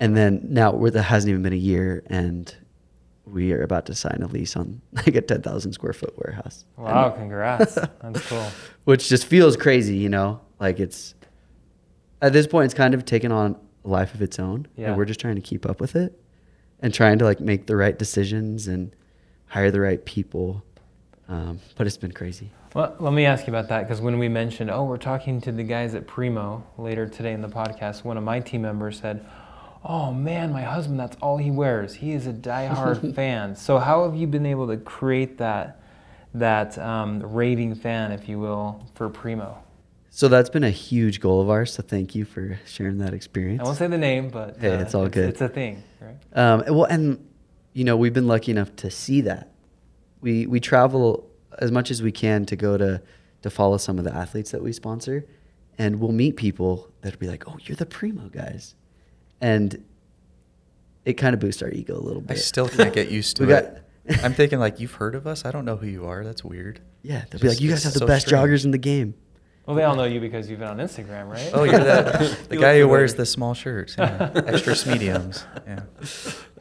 And 0.00 0.16
then 0.16 0.40
now 0.48 0.72
we're, 0.72 0.90
that 0.90 1.02
hasn't 1.02 1.28
even 1.30 1.42
been 1.42 1.52
a 1.52 1.56
year, 1.56 2.02
and 2.06 2.52
we 3.24 3.52
are 3.52 3.62
about 3.62 3.86
to 3.86 3.94
sign 3.94 4.18
a 4.22 4.26
lease 4.26 4.56
on 4.56 4.80
like 4.92 5.14
a 5.14 5.20
ten 5.20 5.42
thousand 5.42 5.72
square 5.74 5.92
foot 5.92 6.14
warehouse. 6.16 6.64
Wow, 6.76 7.08
And- 7.08 7.16
congrats. 7.16 7.74
That's 7.74 8.26
cool. 8.28 8.46
which 8.84 9.08
just 9.08 9.26
feels 9.26 9.56
crazy, 9.56 9.96
you 9.96 10.08
know. 10.08 10.40
Like 10.58 10.80
it's 10.80 11.14
at 12.20 12.32
this 12.32 12.46
point, 12.46 12.64
it's 12.66 12.74
kind 12.74 12.94
of 12.94 13.04
taken 13.04 13.30
on 13.32 13.52
a 13.52 13.58
life 13.84 14.14
of 14.14 14.22
its 14.22 14.38
own, 14.38 14.66
Yeah. 14.76 14.88
and 14.88 14.96
we're 14.96 15.04
just 15.04 15.20
trying 15.20 15.34
to 15.36 15.40
keep 15.40 15.66
up 15.66 15.80
with 15.80 15.96
it 15.96 16.18
and 16.80 16.92
trying 16.92 17.18
to 17.18 17.24
like 17.24 17.40
make 17.40 17.66
the 17.66 17.76
right 17.76 17.98
decisions 17.98 18.66
and 18.68 18.94
hire 19.46 19.70
the 19.70 19.80
right 19.80 20.04
people. 20.04 20.62
Um, 21.28 21.60
but 21.76 21.86
it's 21.86 21.96
been 21.96 22.12
crazy. 22.12 22.50
Well, 22.74 22.94
let 23.00 23.12
me 23.12 23.26
ask 23.26 23.46
you 23.46 23.52
about 23.52 23.68
that 23.68 23.82
because 23.82 24.00
when 24.00 24.18
we 24.18 24.28
mentioned, 24.28 24.70
oh, 24.70 24.84
we're 24.84 24.96
talking 24.96 25.40
to 25.42 25.52
the 25.52 25.62
guys 25.62 25.94
at 25.94 26.06
Primo 26.06 26.64
later 26.78 27.06
today 27.06 27.32
in 27.32 27.42
the 27.42 27.48
podcast, 27.48 28.04
one 28.04 28.16
of 28.16 28.24
my 28.24 28.40
team 28.40 28.62
members 28.62 28.98
said, 29.00 29.24
oh 29.84 30.12
man, 30.12 30.52
my 30.52 30.62
husband, 30.62 30.98
that's 30.98 31.16
all 31.20 31.36
he 31.38 31.50
wears. 31.50 31.94
He 31.94 32.12
is 32.12 32.26
a 32.26 32.32
diehard 32.32 33.14
fan. 33.16 33.56
So 33.56 33.78
how 33.78 34.04
have 34.04 34.14
you 34.16 34.26
been 34.26 34.46
able 34.46 34.66
to 34.68 34.76
create 34.76 35.38
that 35.38 35.78
that 36.34 36.78
um, 36.78 37.20
raving 37.22 37.74
fan, 37.74 38.10
if 38.10 38.26
you 38.28 38.38
will, 38.38 38.86
for 38.94 39.08
Primo? 39.10 39.58
So 40.14 40.28
that's 40.28 40.50
been 40.50 40.62
a 40.62 40.70
huge 40.70 41.20
goal 41.20 41.40
of 41.40 41.48
ours. 41.48 41.72
So 41.72 41.82
thank 41.82 42.14
you 42.14 42.26
for 42.26 42.58
sharing 42.66 42.98
that 42.98 43.14
experience. 43.14 43.60
I 43.62 43.64
won't 43.64 43.78
say 43.78 43.86
the 43.86 43.96
name, 43.96 44.28
but 44.28 44.58
Hey, 44.58 44.70
uh, 44.74 44.80
it's 44.82 44.94
all 44.94 45.08
good. 45.08 45.30
It's 45.30 45.40
a 45.40 45.48
thing, 45.48 45.82
right? 46.02 46.16
Um, 46.34 46.64
well, 46.68 46.84
and 46.84 47.26
you 47.72 47.84
know, 47.84 47.96
we've 47.96 48.12
been 48.12 48.28
lucky 48.28 48.50
enough 48.52 48.76
to 48.76 48.90
see 48.90 49.22
that. 49.22 49.52
We 50.20 50.46
we 50.46 50.60
travel 50.60 51.30
as 51.58 51.72
much 51.72 51.90
as 51.90 52.02
we 52.02 52.12
can 52.12 52.44
to 52.46 52.56
go 52.56 52.76
to 52.76 53.00
to 53.40 53.50
follow 53.50 53.78
some 53.78 53.98
of 53.98 54.04
the 54.04 54.14
athletes 54.14 54.50
that 54.50 54.62
we 54.62 54.72
sponsor, 54.72 55.24
and 55.78 55.98
we'll 55.98 56.12
meet 56.12 56.36
people 56.36 56.92
that'll 57.00 57.18
be 57.18 57.26
like, 57.28 57.48
"Oh, 57.48 57.56
you're 57.62 57.76
the 57.76 57.86
primo 57.86 58.28
guys," 58.28 58.74
and 59.40 59.82
it 61.06 61.14
kind 61.14 61.32
of 61.32 61.40
boosts 61.40 61.62
our 61.62 61.70
ego 61.70 61.96
a 61.96 62.04
little 62.04 62.20
bit. 62.20 62.36
I 62.36 62.40
still 62.40 62.68
can't 62.68 62.92
get 62.92 63.10
used 63.10 63.36
to 63.38 63.46
We 63.46 63.54
it. 63.54 63.74
got- 64.08 64.24
I'm 64.24 64.34
thinking 64.34 64.58
like 64.58 64.78
you've 64.78 64.92
heard 64.92 65.14
of 65.14 65.26
us. 65.26 65.44
I 65.46 65.50
don't 65.52 65.64
know 65.64 65.76
who 65.76 65.86
you 65.86 66.04
are. 66.06 66.22
That's 66.22 66.44
weird. 66.44 66.80
yeah, 67.02 67.24
they'll 67.30 67.40
be 67.40 67.48
like, 67.48 67.60
"You 67.62 67.68
guys 67.70 67.78
it's 67.78 67.84
have 67.84 67.92
the 67.94 68.00
so 68.00 68.06
best 68.06 68.26
strange. 68.26 68.44
joggers 68.46 68.64
in 68.66 68.72
the 68.72 68.78
game." 68.78 69.14
Well, 69.66 69.76
they 69.76 69.84
all 69.84 69.94
know 69.94 70.04
you 70.04 70.20
because 70.20 70.50
you've 70.50 70.58
been 70.58 70.68
on 70.68 70.78
Instagram, 70.78 71.30
right? 71.30 71.50
Oh, 71.52 71.62
you're 71.62 71.78
that 71.78 72.18
the 72.48 72.56
You 72.56 72.60
guy 72.60 72.78
who 72.78 72.88
wears 72.88 73.14
the 73.14 73.24
small 73.24 73.54
shirts, 73.54 73.94
yeah. 73.96 74.30
extra 74.46 74.74
mediums. 74.90 75.44
Yeah. 75.66 75.82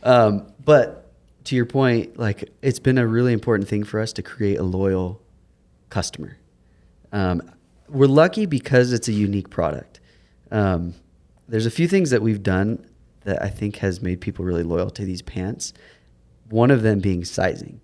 Um, 0.03 0.47
but 0.63 1.11
to 1.45 1.55
your 1.55 1.65
point, 1.65 2.17
like 2.17 2.49
it's 2.61 2.79
been 2.79 2.99
a 2.99 3.07
really 3.07 3.33
important 3.33 3.67
thing 3.67 3.83
for 3.83 3.99
us 3.99 4.13
to 4.13 4.21
create 4.21 4.57
a 4.59 4.63
loyal 4.63 5.19
customer. 5.89 6.37
Um, 7.11 7.41
we're 7.89 8.07
lucky 8.07 8.45
because 8.45 8.93
it's 8.93 9.07
a 9.07 9.13
unique 9.13 9.49
product. 9.49 9.99
Um, 10.51 10.93
there's 11.47 11.65
a 11.65 11.71
few 11.71 11.87
things 11.87 12.11
that 12.11 12.21
we've 12.21 12.43
done 12.43 12.85
that 13.21 13.41
I 13.41 13.49
think 13.49 13.77
has 13.77 14.01
made 14.01 14.21
people 14.21 14.45
really 14.45 14.63
loyal 14.63 14.89
to 14.91 15.05
these 15.05 15.21
pants. 15.21 15.73
One 16.49 16.71
of 16.71 16.83
them 16.83 16.99
being 16.99 17.25
sizing. 17.25 17.81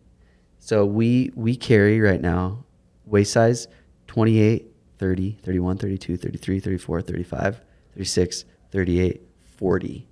So 0.60 0.86
we 0.86 1.32
we 1.36 1.56
carry 1.56 2.00
right 2.00 2.22
now 2.22 2.66
waist 3.06 3.34
size 3.34 3.68
28, 4.08 4.67
30, 5.00 5.38
31, 5.44 5.78
32, 5.78 6.18
33, 6.18 6.60
34, 6.60 7.02
35, 7.02 7.62
36, 7.94 8.46
38, 8.72 9.22
40 9.58 10.08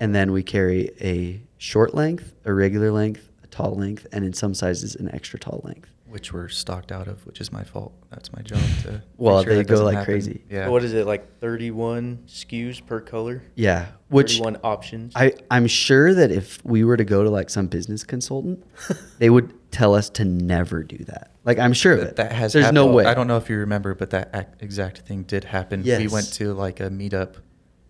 and 0.00 0.14
then 0.14 0.32
we 0.32 0.42
carry 0.42 0.90
a 1.00 1.42
short 1.58 1.94
length, 1.94 2.34
a 2.44 2.52
regular 2.52 2.90
length, 2.90 3.30
a 3.42 3.46
tall 3.46 3.74
length, 3.74 4.06
and 4.12 4.24
in 4.24 4.32
some 4.32 4.54
sizes 4.54 4.94
an 4.94 5.10
extra 5.14 5.38
tall 5.38 5.60
length. 5.64 5.90
Which 6.06 6.32
we're 6.32 6.48
stocked 6.48 6.92
out 6.92 7.08
of, 7.08 7.26
which 7.26 7.40
is 7.40 7.50
my 7.50 7.64
fault. 7.64 7.92
That's 8.10 8.32
my 8.32 8.40
job 8.40 8.60
to. 8.82 9.02
Well, 9.16 9.42
sure 9.42 9.54
they 9.54 9.64
go 9.64 9.82
like 9.84 9.94
happen. 9.96 10.12
crazy. 10.12 10.44
Yeah. 10.48 10.68
What 10.68 10.84
is 10.84 10.92
it, 10.94 11.04
like 11.06 11.40
31 11.40 12.24
SKUs 12.26 12.84
per 12.84 13.00
color? 13.00 13.42
Yeah, 13.54 13.88
which 14.08 14.34
31 14.34 14.58
options? 14.62 15.12
I 15.16 15.34
I'm 15.50 15.66
sure 15.66 16.14
that 16.14 16.30
if 16.30 16.64
we 16.64 16.84
were 16.84 16.96
to 16.96 17.04
go 17.04 17.24
to 17.24 17.30
like 17.30 17.50
some 17.50 17.66
business 17.66 18.04
consultant, 18.04 18.64
they 19.18 19.30
would 19.30 19.52
tell 19.76 19.94
us 19.94 20.08
to 20.10 20.24
never 20.24 20.82
do 20.82 20.96
that. 21.04 21.30
Like 21.44 21.58
I'm 21.58 21.72
sure 21.74 21.92
of 21.92 22.00
That, 22.00 22.08
it. 22.08 22.16
that 22.16 22.32
has 22.32 22.52
There's 22.54 22.72
no 22.72 22.86
way. 22.86 23.04
I 23.04 23.12
don't 23.14 23.26
know 23.26 23.36
if 23.36 23.50
you 23.50 23.58
remember, 23.58 23.94
but 23.94 24.10
that 24.10 24.56
exact 24.60 24.98
thing 25.00 25.22
did 25.24 25.44
happen. 25.44 25.82
We 25.82 26.08
went 26.08 26.32
to 26.34 26.54
like 26.54 26.80
a 26.80 26.88
meetup 26.88 27.34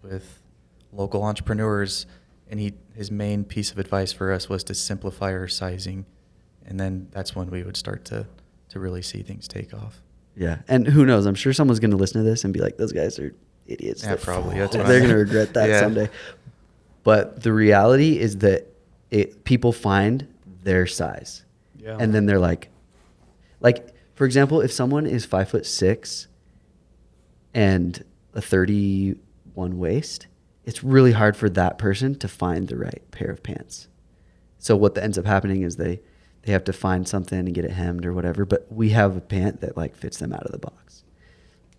with 0.03 0.43
local 0.93 1.23
entrepreneurs, 1.23 2.07
and 2.51 2.59
he 2.61 2.75
his 2.95 3.11
main 3.11 3.45
piece 3.45 3.71
of 3.71 3.79
advice 3.79 4.13
for 4.13 4.33
us 4.33 4.49
was 4.49 4.65
to 4.65 4.75
simplify 4.75 5.33
our 5.33 5.47
sizing, 5.49 6.07
and 6.67 6.79
then 6.81 7.09
that's 7.13 7.37
when 7.37 7.51
we 7.51 7.63
would 7.63 7.77
start 7.77 8.05
to 8.07 8.27
to 8.71 8.81
really 8.81 9.03
see 9.03 9.23
things 9.23 9.47
take 9.47 9.73
off. 9.73 10.03
Yeah, 10.37 10.59
and 10.69 10.87
who 10.89 11.07
knows? 11.07 11.25
I'm 11.27 11.35
sure 11.37 11.53
someone's 11.53 11.81
going 11.81 11.93
to 11.93 11.97
listen 11.97 12.23
to 12.25 12.29
this 12.29 12.45
and 12.45 12.53
be 12.53 12.61
like, 12.61 12.77
"Those 12.77 12.93
guys 12.93 13.19
are 13.21 13.33
idiots." 13.67 14.03
Yeah, 14.03 14.09
They're- 14.11 14.17
probably. 14.19 14.59
That's 14.59 14.75
They're 14.75 15.01
going 15.01 15.11
to 15.11 15.17
regret 15.17 15.55
that 15.55 15.69
Yeah. 15.71 15.81
someday. 15.81 16.11
But 17.05 17.43
the 17.43 17.53
reality 17.53 18.19
is 18.19 18.39
that 18.39 18.67
it 19.11 19.45
people 19.45 19.73
find 19.73 20.27
their 20.65 20.87
size, 20.87 21.45
Yeah. 21.87 21.97
and 22.01 22.13
then 22.13 22.27
they're 22.27 22.41
like, 22.41 22.69
like 23.61 23.95
for 24.15 24.25
example, 24.25 24.61
if 24.61 24.73
someone 24.73 25.07
is 25.07 25.25
five 25.25 25.49
foot 25.49 25.65
six 25.65 26.27
and 27.55 28.05
a 28.35 28.41
31 28.43 29.79
waist, 29.79 30.27
it's 30.65 30.83
really 30.83 31.13
hard 31.13 31.37
for 31.37 31.49
that 31.51 31.79
person 31.79 32.17
to 32.17 32.29
find 32.29 32.67
the 32.67 32.77
right 32.77 33.03
pair 33.13 33.31
of 33.31 33.43
pants. 33.43 33.89
So 34.59 34.77
what 34.77 34.95
that 34.97 35.05
ends 35.05 35.17
up 35.17 35.27
happening 35.27 35.63
is 35.63 35.77
they 35.77 36.01
they 36.43 36.53
have 36.53 36.65
to 36.65 36.73
find 36.73 37.07
something 37.07 37.39
and 37.39 37.55
get 37.55 37.65
it 37.65 37.73
hemmed 37.73 38.05
or 38.05 38.13
whatever. 38.13 38.45
But 38.45 38.67
we 38.71 38.91
have 38.91 39.17
a 39.17 39.21
pant 39.21 39.61
that 39.61 39.77
like 39.77 39.95
fits 39.97 40.19
them 40.19 40.33
out 40.33 40.45
of 40.45 40.53
the 40.53 40.59
box. 40.59 41.05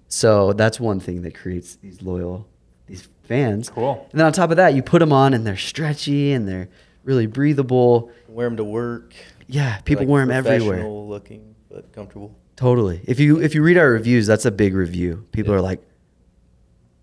So 0.08 0.54
that's 0.54 0.80
one 0.80 1.00
thing 1.00 1.22
that 1.24 1.36
creates 1.36 1.76
these 1.76 2.02
loyal 2.02 2.48
these 2.88 3.10
fans. 3.24 3.70
Cool. 3.70 4.08
And 4.12 4.20
then 4.20 4.26
on 4.26 4.32
top 4.32 4.52
of 4.52 4.58
that, 4.58 4.74
you 4.74 4.82
put 4.82 5.00
them 5.00 5.12
on 5.12 5.34
and 5.34 5.46
they're 5.46 5.58
stretchy 5.58 6.32
and 6.32 6.48
they're 6.48 6.70
really 7.04 7.26
breathable. 7.26 8.12
Wear 8.30 8.48
them 8.48 8.58
to 8.58 8.64
work. 8.64 9.14
Yeah, 9.48 9.80
people 9.82 10.04
like, 10.04 10.10
wear 10.10 10.26
them 10.26 10.32
everywhere. 10.46 10.86
looking, 10.88 11.56
but 11.70 11.92
comfortable. 11.94 12.36
Totally. 12.56 13.02
If 13.06 13.20
you 13.20 13.40
if 13.42 13.56
you 13.56 13.62
read 13.64 13.78
our 13.78 13.90
reviews, 13.92 14.28
that's 14.28 14.46
a 14.46 14.52
big 14.52 14.74
review. 14.74 15.26
People 15.32 15.54
Yeah. 15.54 15.60
are 15.60 15.62
like, 15.62 15.82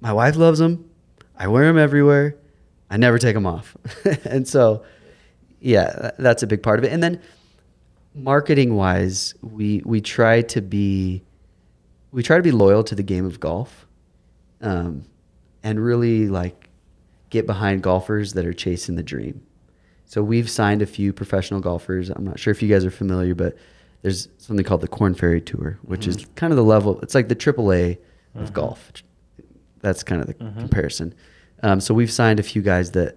"My 0.01 0.13
wife 0.13 0.37
loves 0.37 0.59
them. 0.59 0.85
I 1.37 1.49
wear 1.49 1.65
them 1.67 1.79
everywhere. 1.79 2.37
I 2.91 2.97
never 2.97 3.19
take 3.19 3.35
them 3.35 3.47
off." 3.47 3.77
and 4.25 4.47
so, 4.47 4.83
yeah, 5.61 6.11
that's 6.19 6.43
a 6.43 6.47
big 6.47 6.63
part 6.63 6.79
of 6.81 6.85
it. 6.85 6.93
And 6.93 7.03
then, 7.03 7.21
marketing 8.15 8.75
wise, 8.75 9.35
we 9.43 9.81
we 9.87 10.01
try 10.01 10.43
to 10.43 10.61
be 10.61 11.23
we 12.13 12.23
try 12.23 12.37
to 12.37 12.43
be 12.43 12.51
loyal 12.53 12.85
to 12.85 12.95
the 12.95 13.03
game 13.03 13.25
of 13.25 13.41
golf, 13.41 13.87
um, 14.61 15.05
and 15.63 15.83
really 15.83 16.27
like 16.29 16.69
get 17.31 17.47
behind 17.47 17.83
golfers 17.83 18.33
that 18.35 18.45
are 18.45 18.53
chasing 18.53 18.97
the 18.97 19.03
dream. 19.03 19.41
So 20.07 20.23
we've 20.23 20.51
signed 20.51 20.83
a 20.83 20.87
few 20.87 21.13
professional 21.13 21.61
golfers. 21.61 22.11
I'm 22.11 22.25
not 22.25 22.39
sure 22.39 22.51
if 22.51 22.63
you 22.63 22.69
guys 22.69 22.85
are 22.85 22.91
familiar, 22.91 23.35
but 23.35 23.57
there's 24.03 24.29
something 24.39 24.65
called 24.65 24.83
the 24.83 24.89
Korn 24.89 25.15
Ferry 25.15 25.41
Tour, 25.41 25.79
which 25.83 26.07
is 26.07 26.27
kind 26.37 26.53
of 26.53 26.57
the 26.57 26.65
level. 26.65 27.01
It's 27.01 27.15
like 27.15 27.29
the 27.29 27.37
AAA 27.37 27.99
of 28.35 28.53
golf. 28.53 28.93
That's 29.81 30.03
kind 30.03 30.21
of 30.21 30.27
the 30.27 30.35
comparison. 30.35 31.15
Um, 31.63 31.81
so 31.81 31.95
we've 31.95 32.13
signed 32.13 32.39
a 32.39 32.43
few 32.43 32.63
guys 32.63 32.91
that 32.93 33.17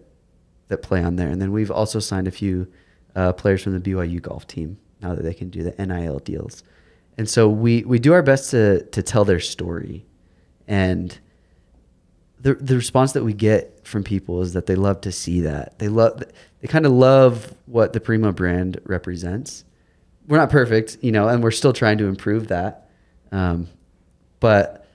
that 0.70 0.82
play 0.82 1.04
on 1.04 1.16
there, 1.16 1.30
and 1.30 1.42
then 1.42 1.52
we've 1.52 1.72
also 1.72 2.00
signed 2.00 2.28
a 2.28 2.32
few 2.32 2.68
uh, 3.16 3.34
players 3.34 3.64
from 3.64 3.78
the 3.78 3.80
BYU 3.80 4.22
golf 4.22 4.48
team 4.48 4.78
now 5.02 5.16
that 5.16 5.24
they 5.24 5.34
can 5.34 5.50
do 5.50 5.64
the 5.64 5.86
NIL 5.86 6.20
deals. 6.20 6.64
And 7.18 7.30
so 7.30 7.50
we 7.50 7.84
we 7.84 8.00
do 8.00 8.14
our 8.14 8.22
best 8.22 8.52
to 8.52 8.84
to 8.84 9.02
tell 9.04 9.26
their 9.26 9.40
story, 9.40 10.06
and 10.68 11.18
the 12.40 12.54
the 12.56 12.76
response 12.76 13.14
that 13.14 13.24
we 13.24 13.34
get 13.34 13.86
from 13.88 14.04
people 14.04 14.42
is 14.42 14.54
that 14.54 14.66
they 14.66 14.76
love 14.76 15.02
to 15.02 15.12
see 15.12 15.42
that 15.42 15.80
they 15.80 15.88
love 15.88 16.24
they 16.62 16.68
kind 16.68 16.86
of 16.86 16.92
love 16.92 17.54
what 17.66 17.94
the 17.94 18.00
Primo 18.00 18.32
brand 18.32 18.80
represents. 18.86 19.64
We're 20.28 20.38
not 20.38 20.50
perfect, 20.50 20.98
you 21.02 21.12
know, 21.12 21.28
and 21.30 21.42
we're 21.42 21.52
still 21.52 21.74
trying 21.74 21.98
to 22.00 22.06
improve 22.06 22.50
that, 22.50 22.90
um, 23.32 23.70
but 24.40 24.86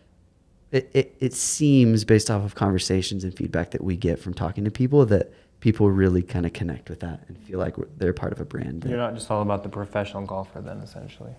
it, 0.71 0.91
it 0.95 1.17
it 1.21 1.35
seems 1.35 2.05
based 2.05 2.31
off 2.31 2.45
of 2.45 2.55
conversations 2.55 3.25
and 3.25 3.35
feedback 3.35 3.71
that 3.71 3.83
we 3.83 3.97
get 3.97 4.19
from 4.19 4.35
talking 4.35 4.65
to 4.65 4.71
people 4.71 5.07
that 5.07 5.33
people 5.61 5.91
really 5.91 6.23
kind 6.23 6.45
of 6.45 6.53
connect 6.53 6.91
with 6.91 7.01
that 7.01 7.21
and 7.29 7.39
feel 7.39 7.59
like 7.59 7.77
they're 7.97 8.13
part 8.13 8.33
of 8.33 8.41
a 8.41 8.45
brand. 8.45 8.85
You're 8.85 8.99
not 8.99 9.15
just 9.15 9.31
all 9.31 9.43
about 9.43 9.63
the 9.63 9.69
professional 9.69 10.25
golfer 10.27 10.61
then, 10.61 10.79
essentially. 10.81 11.33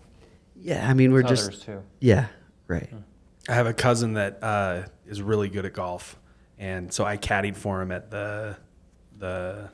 yeah, 0.60 0.89
I 0.89 0.94
mean 0.94 1.12
we're 1.12 1.22
It's 1.22 1.48
just 1.48 1.63
too. 1.63 1.82
yeah, 2.00 2.28
right. 2.68 2.89
I 3.50 3.54
have 3.54 3.68
a 3.68 3.74
cousin 3.74 4.13
that 4.13 4.39
uh, 4.42 4.84
is 5.13 5.21
really 5.21 5.47
good 5.49 5.65
at 5.65 5.73
golf, 5.73 6.17
and 6.58 6.91
so 6.93 7.06
I 7.06 7.17
caddied 7.17 7.56
for 7.56 7.82
him 7.82 7.91
at 7.91 8.10
the 8.12 8.58
the 9.17 9.69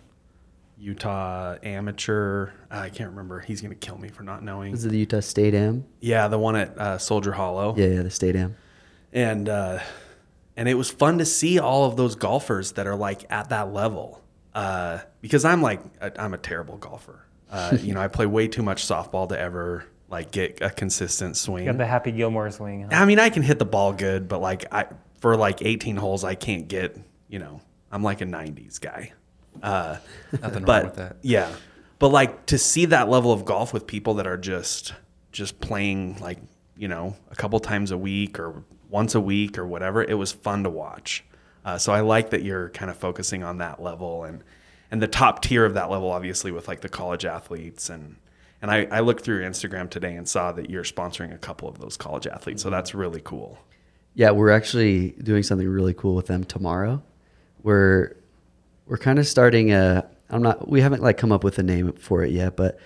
Utah 0.77 1.57
Amateur. 1.63 2.51
I 2.71 2.89
can't 2.89 3.09
remember. 3.09 3.39
He's 3.41 3.61
gonna 3.61 3.75
kill 3.75 3.97
me 3.97 4.09
for 4.09 4.23
not 4.23 4.43
knowing. 4.43 4.73
Is 4.73 4.85
it 4.85 4.89
the 4.89 4.99
Utah 4.99 5.19
State 5.19 5.53
Am? 5.53 5.85
Yeah, 5.99 6.27
the 6.27 6.39
one 6.39 6.55
at 6.55 6.77
uh, 6.77 6.97
Soldier 6.97 7.33
Hollow. 7.33 7.75
Yeah, 7.77 7.87
yeah, 7.87 8.01
the 8.03 8.09
State 8.11 8.35
Am. 8.35 8.55
and 9.11 9.49
uh, 9.49 9.79
and 10.55 10.69
it 10.69 10.75
was 10.75 10.89
fun 10.89 11.17
to 11.17 11.25
see 11.25 11.59
all 11.59 11.85
of 11.85 11.95
those 11.97 12.15
golfers 12.15 12.73
that 12.73 12.87
are 12.87 12.95
like 12.95 13.25
at 13.31 13.49
that 13.49 13.73
level. 13.73 14.21
Uh, 14.53 14.99
because 15.21 15.45
I'm 15.45 15.61
like 15.61 15.81
I- 16.01 16.11
I'm 16.17 16.33
a 16.33 16.37
terrible 16.37 16.77
golfer. 16.77 17.25
Uh, 17.51 17.77
you 17.81 17.93
know, 17.93 18.01
I 18.01 18.07
play 18.07 18.25
way 18.25 18.47
too 18.47 18.63
much 18.63 18.85
softball 18.87 19.27
to 19.29 19.39
ever 19.39 19.85
like 20.09 20.31
get 20.31 20.59
a 20.61 20.69
consistent 20.69 21.35
swing. 21.37 21.65
You 21.65 21.71
got 21.71 21.77
the 21.77 21.85
Happy 21.85 22.11
Gilmore 22.11 22.49
swing. 22.51 22.83
huh? 22.83 22.87
I 22.91 23.05
mean, 23.05 23.19
I 23.19 23.29
can 23.29 23.43
hit 23.43 23.59
the 23.59 23.65
ball 23.65 23.91
good, 23.93 24.27
but 24.29 24.39
like 24.41 24.65
I 24.73 24.85
for 25.19 25.35
like 25.35 25.61
18 25.61 25.95
holes, 25.95 26.23
I 26.23 26.35
can't 26.35 26.67
get. 26.67 26.97
You 27.27 27.39
know, 27.39 27.61
I'm 27.91 28.03
like 28.03 28.21
a 28.21 28.25
90s 28.25 28.79
guy. 28.81 29.13
Uh, 29.61 29.97
Nothing 30.41 30.63
but 30.63 30.83
wrong 30.83 30.85
with 30.85 30.95
that. 30.95 31.17
yeah, 31.21 31.51
but 31.99 32.09
like 32.09 32.45
to 32.47 32.57
see 32.57 32.85
that 32.85 33.09
level 33.09 33.31
of 33.31 33.45
golf 33.45 33.73
with 33.73 33.85
people 33.87 34.15
that 34.15 34.27
are 34.27 34.37
just 34.37 34.93
just 35.31 35.59
playing 35.59 36.17
like 36.19 36.39
you 36.77 36.87
know 36.87 37.15
a 37.29 37.35
couple 37.35 37.59
times 37.59 37.91
a 37.91 37.97
week 37.97 38.39
or 38.39 38.63
once 38.89 39.15
a 39.15 39.19
week 39.21 39.57
or 39.57 39.67
whatever, 39.67 40.01
it 40.03 40.15
was 40.15 40.31
fun 40.31 40.63
to 40.63 40.69
watch. 40.69 41.23
Uh, 41.65 41.77
so 41.77 41.91
I 41.93 41.99
like 41.99 42.29
that 42.31 42.41
you're 42.41 42.69
kind 42.69 42.89
of 42.89 42.97
focusing 42.97 43.43
on 43.43 43.57
that 43.57 43.81
level 43.81 44.23
and 44.23 44.43
and 44.91 45.01
the 45.01 45.07
top 45.07 45.41
tier 45.41 45.65
of 45.65 45.73
that 45.75 45.89
level, 45.91 46.09
obviously 46.09 46.51
with 46.51 46.67
like 46.67 46.81
the 46.81 46.89
college 46.89 47.25
athletes 47.25 47.89
and. 47.89 48.15
And 48.61 48.69
I, 48.69 48.87
I 48.91 48.99
looked 48.99 49.23
through 49.23 49.39
your 49.39 49.49
Instagram 49.49 49.89
today 49.89 50.15
and 50.15 50.27
saw 50.27 50.51
that 50.51 50.69
you're 50.69 50.83
sponsoring 50.83 51.33
a 51.33 51.37
couple 51.37 51.69
of 51.69 51.79
those 51.79 51.95
college 51.95 52.27
athletes. 52.27 52.61
So 52.61 52.69
that's 52.69 52.93
really 52.93 53.21
cool. 53.23 53.57
Yeah, 54.13 54.31
we're 54.31 54.51
actually 54.51 55.11
doing 55.11 55.43
something 55.43 55.67
really 55.67 55.93
cool 55.93 56.15
with 56.15 56.27
them 56.27 56.43
tomorrow. 56.43 57.01
We're 57.63 58.15
we're 58.85 58.97
kind 58.97 59.19
of 59.19 59.27
starting 59.27 59.71
a 59.71 60.09
I'm 60.29 60.41
not 60.41 60.69
we 60.69 60.81
haven't 60.81 61.01
like 61.01 61.17
come 61.17 61.31
up 61.31 61.43
with 61.43 61.59
a 61.59 61.63
name 61.63 61.93
for 61.93 62.23
it 62.23 62.31
yet, 62.31 62.55
but 62.55 62.79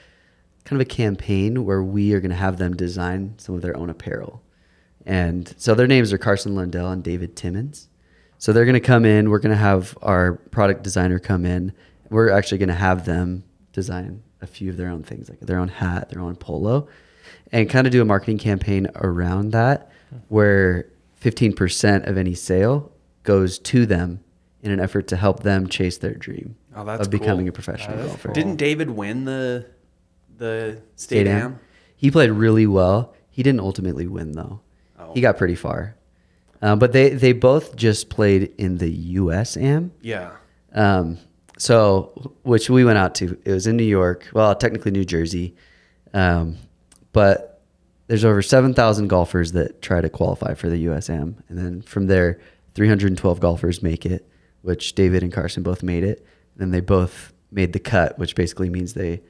kind 0.65 0.81
of 0.81 0.85
a 0.85 0.89
campaign 0.89 1.65
where 1.65 1.83
we 1.83 2.13
are 2.13 2.19
going 2.19 2.31
to 2.31 2.35
have 2.35 2.57
them 2.57 2.75
design 2.75 3.35
some 3.37 3.55
of 3.55 3.61
their 3.61 3.75
own 3.75 3.89
apparel. 3.89 4.41
And 5.05 5.53
so 5.57 5.75
their 5.75 5.87
names 5.87 6.13
are 6.13 6.17
Carson 6.17 6.55
Lundell 6.55 6.89
and 6.89 7.03
David 7.03 7.35
Timmins. 7.35 7.89
So 8.37 8.53
they're 8.53 8.65
going 8.65 8.73
to 8.73 8.79
come 8.79 9.05
in, 9.05 9.29
we're 9.29 9.39
going 9.39 9.55
to 9.55 9.57
have 9.57 9.97
our 10.01 10.33
product 10.51 10.83
designer 10.83 11.19
come 11.19 11.45
in. 11.45 11.73
We're 12.09 12.29
actually 12.29 12.59
going 12.59 12.69
to 12.69 12.75
have 12.75 13.05
them 13.05 13.43
design 13.71 14.21
a 14.41 14.47
few 14.47 14.69
of 14.69 14.77
their 14.77 14.89
own 14.89 15.03
things, 15.03 15.29
like 15.29 15.39
their 15.39 15.59
own 15.59 15.69
hat, 15.69 16.09
their 16.09 16.21
own 16.21 16.35
polo, 16.35 16.87
and 17.51 17.69
kind 17.69 17.87
of 17.87 17.91
do 17.91 18.01
a 18.01 18.05
marketing 18.05 18.37
campaign 18.37 18.87
around 18.95 19.51
that 19.51 19.91
hmm. 20.09 20.17
where 20.27 20.87
15% 21.23 22.07
of 22.07 22.17
any 22.17 22.33
sale 22.33 22.91
goes 23.23 23.57
to 23.59 23.85
them 23.85 24.19
in 24.61 24.71
an 24.71 24.79
effort 24.79 25.07
to 25.07 25.15
help 25.15 25.43
them 25.43 25.67
chase 25.67 25.97
their 25.97 26.13
dream 26.13 26.55
Oh, 26.75 26.83
that's 26.83 27.05
of 27.05 27.11
becoming 27.11 27.45
cool. 27.45 27.49
a 27.49 27.51
professional 27.53 27.97
golfer. 28.07 28.27
cool. 28.29 28.33
Didn't 28.33 28.55
David 28.57 28.89
win 28.89 29.25
the 29.25 29.65
the 30.37 30.81
state 30.95 31.25
State 31.25 31.27
Am. 31.27 31.41
am? 31.53 31.59
He 31.95 32.09
played 32.11 32.31
really 32.31 32.65
well. 32.67 33.13
He 33.29 33.43
didn't 33.43 33.59
ultimately 33.61 34.07
win 34.07 34.31
though. 34.33 34.59
Oh. 34.99 35.13
He 35.13 35.21
got 35.21 35.37
pretty 35.37 35.55
far. 35.55 35.95
Um, 36.61 36.79
but 36.79 36.91
they 36.93 37.09
they 37.09 37.33
both 37.33 37.75
just 37.75 38.09
played 38.09 38.51
in 38.57 38.77
the 38.79 38.89
U.S. 38.89 39.55
Am. 39.57 39.91
Yeah. 40.01 40.31
Um, 40.73 41.17
so 41.57 42.33
which 42.43 42.69
we 42.69 42.83
went 42.83 42.97
out 42.97 43.13
to. 43.15 43.37
It 43.45 43.51
was 43.51 43.67
in 43.67 43.77
New 43.77 43.83
York. 43.83 44.27
Well, 44.33 44.55
technically 44.55 44.91
New 44.91 45.05
Jersey, 45.05 45.55
um, 46.13 46.57
but 47.11 47.52
there's 48.07 48.25
over 48.25 48.41
seven 48.41 48.73
thousand 48.73 49.07
golfers 49.07 49.53
that 49.53 49.81
try 49.81 50.01
to 50.01 50.09
qualify 50.09 50.53
for 50.53 50.69
the 50.69 50.77
U.S. 50.79 51.09
Am, 51.09 51.43
and 51.47 51.57
then 51.57 51.81
from 51.81 52.07
there, 52.07 52.39
312 52.75 53.39
golfers 53.39 53.83
make 53.83 54.05
it, 54.05 54.27
which 54.61 54.95
David 54.95 55.23
and 55.23 55.31
Carson 55.31 55.63
both 55.63 55.83
made 55.83 56.03
it. 56.03 56.25
And 56.53 56.61
then 56.61 56.71
they 56.71 56.81
both 56.81 57.33
made 57.51 57.73
the 57.73 57.79
cut, 57.79 58.17
which 58.17 58.35
basically 58.35 58.69
means 58.69 58.93
they 58.93 59.21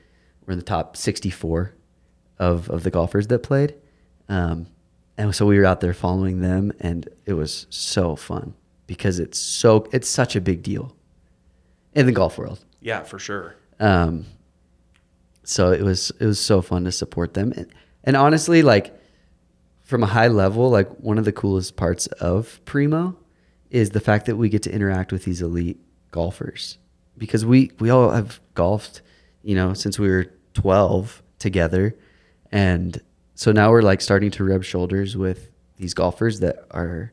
were 0.45 0.53
in 0.53 0.59
the 0.59 0.65
top 0.65 0.97
64 0.97 1.73
of 2.39 2.69
of 2.69 2.83
the 2.83 2.91
golfers 2.91 3.27
that 3.27 3.39
played. 3.39 3.75
Um, 4.29 4.67
and 5.17 5.35
so 5.35 5.45
we 5.45 5.59
were 5.59 5.65
out 5.65 5.81
there 5.81 5.93
following 5.93 6.41
them, 6.41 6.71
and 6.79 7.07
it 7.25 7.33
was 7.33 7.67
so 7.69 8.15
fun 8.15 8.55
because 8.87 9.19
it's 9.19 9.37
so 9.37 9.87
it's 9.91 10.09
such 10.09 10.35
a 10.35 10.41
big 10.41 10.63
deal 10.63 10.95
in 11.93 12.05
the 12.05 12.11
golf 12.11 12.37
world. 12.37 12.63
Yeah, 12.81 13.03
for 13.03 13.19
sure. 13.19 13.55
Um, 13.79 14.25
so 15.43 15.71
it 15.71 15.81
was 15.81 16.11
it 16.19 16.25
was 16.25 16.39
so 16.39 16.61
fun 16.61 16.85
to 16.85 16.91
support 16.91 17.33
them, 17.33 17.53
and, 17.55 17.67
and 18.03 18.15
honestly, 18.15 18.61
like 18.61 18.93
from 19.83 20.03
a 20.03 20.07
high 20.07 20.27
level, 20.27 20.69
like 20.69 20.89
one 20.99 21.17
of 21.17 21.25
the 21.25 21.31
coolest 21.31 21.75
parts 21.75 22.07
of 22.07 22.59
Primo 22.65 23.17
is 23.69 23.91
the 23.91 23.99
fact 23.99 24.25
that 24.27 24.35
we 24.37 24.49
get 24.49 24.63
to 24.63 24.71
interact 24.71 25.11
with 25.11 25.25
these 25.25 25.41
elite 25.41 25.79
golfers 26.11 26.77
because 27.17 27.45
we 27.45 27.71
we 27.79 27.89
all 27.89 28.11
have 28.11 28.39
golfed, 28.55 29.01
you 29.43 29.55
know, 29.55 29.73
since 29.73 29.97
we 29.99 30.07
were 30.09 30.27
twelve 30.53 31.21
together, 31.39 31.95
and 32.51 33.01
so 33.35 33.51
now 33.51 33.71
we're 33.71 33.81
like 33.81 34.01
starting 34.01 34.31
to 34.31 34.43
rub 34.43 34.63
shoulders 34.63 35.17
with 35.17 35.49
these 35.77 35.93
golfers 35.93 36.39
that 36.41 36.65
are 36.71 37.11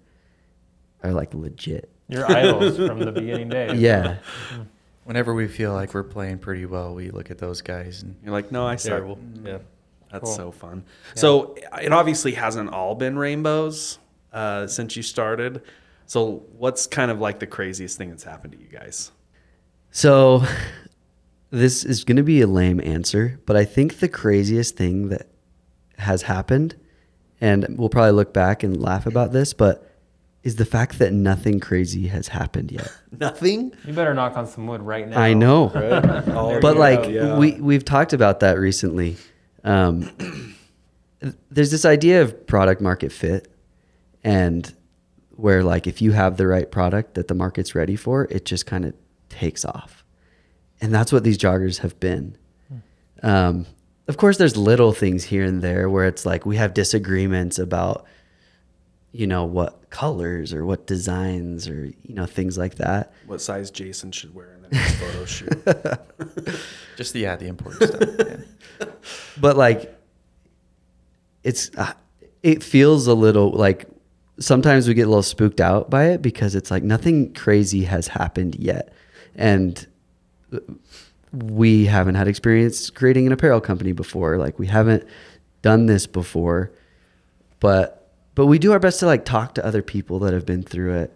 are 1.02 1.12
like 1.12 1.32
legit. 1.34 1.90
Your 2.08 2.30
idols 2.30 2.76
from 2.76 2.98
the 2.98 3.12
beginning 3.12 3.48
days. 3.48 3.72
Yeah. 3.80 4.18
Whenever 5.04 5.32
we 5.34 5.48
feel 5.48 5.72
like 5.72 5.94
we're 5.94 6.02
playing 6.04 6.38
pretty 6.38 6.66
well, 6.66 6.94
we 6.94 7.10
look 7.10 7.30
at 7.30 7.38
those 7.38 7.62
guys 7.62 8.02
and 8.02 8.16
You're 8.22 8.32
like, 8.32 8.52
no, 8.52 8.66
I 8.66 8.76
suck. 8.76 8.90
Terrible. 8.90 9.18
Yeah. 9.42 9.58
That's 10.10 10.24
Cool. 10.24 10.34
so 10.34 10.50
fun. 10.50 10.84
So 11.14 11.54
it 11.80 11.92
obviously 11.92 12.32
hasn't 12.32 12.70
all 12.70 12.94
been 12.94 13.16
rainbows 13.18 13.98
uh, 14.32 14.66
since 14.66 14.96
you 14.96 15.02
started. 15.02 15.62
So 16.06 16.44
what's 16.56 16.86
kind 16.86 17.10
of 17.10 17.20
like 17.20 17.38
the 17.38 17.46
craziest 17.46 17.96
thing 17.96 18.10
that's 18.10 18.24
happened 18.24 18.52
to 18.54 18.58
you 18.58 18.66
guys? 18.66 19.12
So 19.92 20.42
this 21.50 21.84
is 21.84 22.04
going 22.04 22.16
to 22.16 22.22
be 22.22 22.40
a 22.40 22.46
lame 22.46 22.80
answer, 22.80 23.40
but 23.46 23.56
I 23.56 23.64
think 23.64 23.98
the 23.98 24.08
craziest 24.08 24.76
thing 24.76 25.08
that 25.08 25.28
has 25.98 26.22
happened, 26.22 26.76
and 27.40 27.66
we'll 27.78 27.88
probably 27.88 28.12
look 28.12 28.32
back 28.32 28.62
and 28.62 28.80
laugh 28.80 29.06
about 29.06 29.32
this, 29.32 29.52
but 29.52 29.86
is 30.42 30.56
the 30.56 30.64
fact 30.64 30.98
that 30.98 31.12
nothing 31.12 31.60
crazy 31.60 32.06
has 32.08 32.28
happened 32.28 32.72
yet. 32.72 32.90
Nothing. 33.18 33.72
You 33.84 33.92
better 33.92 34.14
knock 34.14 34.38
on 34.38 34.46
some 34.46 34.66
wood 34.66 34.80
right 34.80 35.06
now. 35.06 35.20
I 35.20 35.34
know. 35.34 35.68
Right? 35.74 36.60
But 36.62 36.76
like. 36.78 37.08
Yeah. 37.10 37.36
we 37.36 37.60
we've 37.60 37.84
talked 37.84 38.14
about 38.14 38.40
that 38.40 38.58
recently. 38.58 39.16
Um, 39.64 40.56
there's 41.50 41.70
this 41.70 41.84
idea 41.84 42.22
of 42.22 42.46
product 42.46 42.80
market 42.80 43.12
fit, 43.12 43.52
and 44.24 44.72
where 45.30 45.62
like 45.62 45.86
if 45.86 46.02
you 46.02 46.12
have 46.12 46.36
the 46.36 46.46
right 46.46 46.70
product 46.70 47.14
that 47.14 47.28
the 47.28 47.34
market's 47.34 47.74
ready 47.74 47.96
for, 47.96 48.24
it 48.30 48.44
just 48.44 48.66
kind 48.66 48.84
of 48.84 48.94
takes 49.28 49.64
off, 49.64 50.04
and 50.80 50.94
that's 50.94 51.12
what 51.12 51.24
these 51.24 51.38
joggers 51.38 51.78
have 51.78 51.98
been. 52.00 52.36
Um, 53.22 53.66
of 54.08 54.16
course, 54.16 54.38
there's 54.38 54.56
little 54.56 54.92
things 54.92 55.24
here 55.24 55.44
and 55.44 55.62
there 55.62 55.88
where 55.88 56.06
it's 56.06 56.26
like 56.26 56.44
we 56.44 56.56
have 56.56 56.74
disagreements 56.74 57.58
about, 57.58 58.06
you 59.12 59.26
know, 59.26 59.44
what 59.44 59.88
colors 59.90 60.52
or 60.52 60.64
what 60.64 60.86
designs 60.86 61.68
or 61.68 61.92
you 62.02 62.14
know 62.14 62.26
things 62.26 62.58
like 62.58 62.76
that. 62.76 63.12
What 63.26 63.40
size 63.40 63.70
Jason 63.70 64.10
should 64.10 64.34
wear 64.34 64.52
photo 64.98 65.24
shoot. 65.24 65.48
Just 66.96 67.12
the 67.12 67.20
yeah, 67.20 67.36
the 67.36 67.46
important 67.46 67.90
stuff. 67.90 68.42
Yeah. 68.80 68.86
but 69.40 69.56
like 69.56 69.96
it's 71.42 71.70
uh, 71.76 71.92
it 72.42 72.62
feels 72.62 73.06
a 73.06 73.14
little 73.14 73.50
like 73.50 73.86
sometimes 74.38 74.88
we 74.88 74.94
get 74.94 75.02
a 75.02 75.08
little 75.08 75.22
spooked 75.22 75.60
out 75.60 75.90
by 75.90 76.06
it 76.06 76.22
because 76.22 76.54
it's 76.54 76.70
like 76.70 76.82
nothing 76.82 77.32
crazy 77.34 77.84
has 77.84 78.08
happened 78.08 78.56
yet 78.56 78.92
and 79.34 79.86
we 81.32 81.86
haven't 81.86 82.14
had 82.14 82.26
experience 82.26 82.90
creating 82.90 83.26
an 83.26 83.32
apparel 83.32 83.60
company 83.60 83.92
before 83.92 84.38
like 84.38 84.58
we 84.58 84.66
haven't 84.66 85.06
done 85.62 85.86
this 85.86 86.06
before 86.06 86.72
but 87.60 88.10
but 88.34 88.46
we 88.46 88.58
do 88.58 88.72
our 88.72 88.78
best 88.78 89.00
to 89.00 89.06
like 89.06 89.24
talk 89.24 89.54
to 89.54 89.64
other 89.64 89.82
people 89.82 90.18
that 90.18 90.32
have 90.32 90.46
been 90.46 90.62
through 90.62 90.94
it 90.94 91.12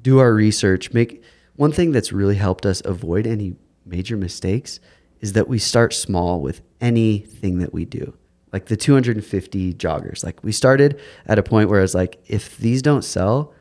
do 0.00 0.20
our 0.20 0.32
research 0.32 0.92
make 0.92 1.22
one 1.56 1.72
thing 1.72 1.92
that's 1.92 2.12
really 2.12 2.36
helped 2.36 2.64
us 2.66 2.82
avoid 2.84 3.26
any 3.26 3.56
major 3.84 4.16
mistakes 4.16 4.80
is 5.20 5.32
that 5.32 5.48
we 5.48 5.58
start 5.58 5.92
small 5.94 6.40
with 6.40 6.60
anything 6.80 7.58
that 7.58 7.72
we 7.72 7.84
do 7.84 8.14
like 8.52 8.66
the 8.66 8.76
250 8.76 9.74
joggers 9.74 10.24
like 10.24 10.42
we 10.42 10.52
started 10.52 11.00
at 11.26 11.38
a 11.38 11.42
point 11.42 11.68
where 11.68 11.82
it's 11.82 11.94
like 11.94 12.18
if 12.26 12.56
these 12.58 12.82
don't 12.82 13.02
sell 13.04 13.52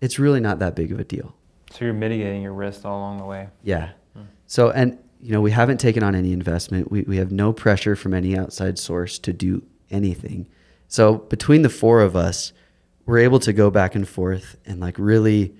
it's 0.00 0.18
really 0.18 0.40
not 0.40 0.58
that 0.58 0.74
big 0.74 0.90
of 0.92 0.98
a 0.98 1.04
deal 1.04 1.34
So 1.72 1.84
you're 1.84 1.94
mitigating 1.94 2.42
your 2.42 2.52
risk 2.54 2.84
all 2.84 2.98
along 2.98 3.18
the 3.18 3.24
way. 3.24 3.48
yeah. 3.62 3.90
Hmm. 4.14 4.22
So, 4.46 4.70
and 4.70 4.98
you 5.22 5.32
know, 5.32 5.40
we 5.42 5.50
haven't 5.50 5.78
taken 5.78 6.02
on 6.02 6.14
any 6.14 6.32
investment. 6.32 6.90
We 6.90 7.02
we 7.02 7.18
have 7.18 7.30
no 7.30 7.52
pressure 7.52 7.94
from 7.94 8.14
any 8.14 8.36
outside 8.36 8.78
source 8.78 9.18
to 9.20 9.32
do 9.32 9.62
anything. 9.90 10.48
So 10.88 11.18
between 11.18 11.62
the 11.62 11.68
four 11.68 12.00
of 12.00 12.16
us, 12.16 12.52
we're 13.06 13.18
able 13.18 13.38
to 13.40 13.52
go 13.52 13.70
back 13.70 13.94
and 13.94 14.08
forth 14.08 14.56
and 14.64 14.80
like 14.80 14.96
really 14.98 15.54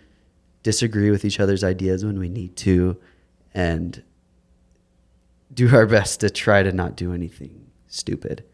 disagree 0.63 1.11
with 1.11 1.25
each 1.25 1.41
other's 1.41 1.65
ideas 1.65 2.05
when 2.05 2.19
we 2.19 2.29
need 2.29 2.57
to, 2.57 3.01
and 3.55 4.03
do 5.53 5.75
our 5.75 5.87
best 5.87 6.21
to 6.21 6.31
try 6.31 6.63
to 6.63 6.73
not 6.73 6.97
do 6.97 7.13
anything 7.13 7.67
stupid. 7.89 8.45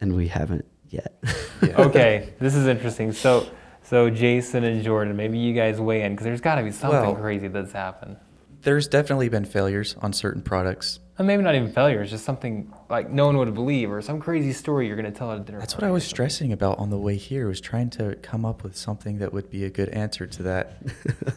And 0.00 0.14
we 0.16 0.28
haven't 0.28 0.64
yet. 0.88 1.14
okay, 1.62 2.32
this 2.38 2.54
is 2.54 2.66
interesting. 2.66 3.12
So, 3.12 3.46
so 3.82 4.10
Jason 4.10 4.64
and 4.64 4.82
Jordan, 4.82 5.16
maybe 5.16 5.38
you 5.38 5.54
guys 5.54 5.80
weigh 5.80 6.02
in 6.02 6.12
because 6.12 6.24
there's 6.24 6.40
got 6.40 6.56
to 6.56 6.62
be 6.62 6.72
something 6.72 7.00
Well- 7.00 7.14
crazy 7.14 7.48
that's 7.48 7.72
happened. 7.72 8.16
There's 8.62 8.88
definitely 8.88 9.30
been 9.30 9.46
failures 9.46 9.96
on 10.02 10.12
certain 10.12 10.42
products. 10.42 11.00
And 11.20 11.26
maybe 11.26 11.42
not 11.42 11.54
even 11.54 11.70
failure, 11.70 12.00
it's 12.00 12.12
just 12.12 12.24
something 12.24 12.72
like 12.88 13.10
no 13.10 13.26
one 13.26 13.36
would 13.36 13.52
believe 13.52 13.92
or 13.92 14.00
some 14.00 14.20
crazy 14.20 14.54
story 14.54 14.86
you're 14.86 14.96
going 14.96 15.12
to 15.12 15.18
tell 15.18 15.30
at 15.30 15.36
a 15.36 15.40
dinner. 15.40 15.58
That's 15.58 15.74
what 15.74 15.84
I 15.84 15.90
was 15.90 16.02
stressing 16.02 16.50
about 16.50 16.78
on 16.78 16.88
the 16.88 16.96
way 16.96 17.16
here. 17.16 17.46
Was 17.46 17.60
trying 17.60 17.90
to 17.90 18.16
come 18.22 18.46
up 18.46 18.62
with 18.62 18.74
something 18.74 19.18
that 19.18 19.30
would 19.30 19.50
be 19.50 19.66
a 19.66 19.68
good 19.68 19.90
answer 19.90 20.26
to 20.26 20.42
that. 20.44 20.78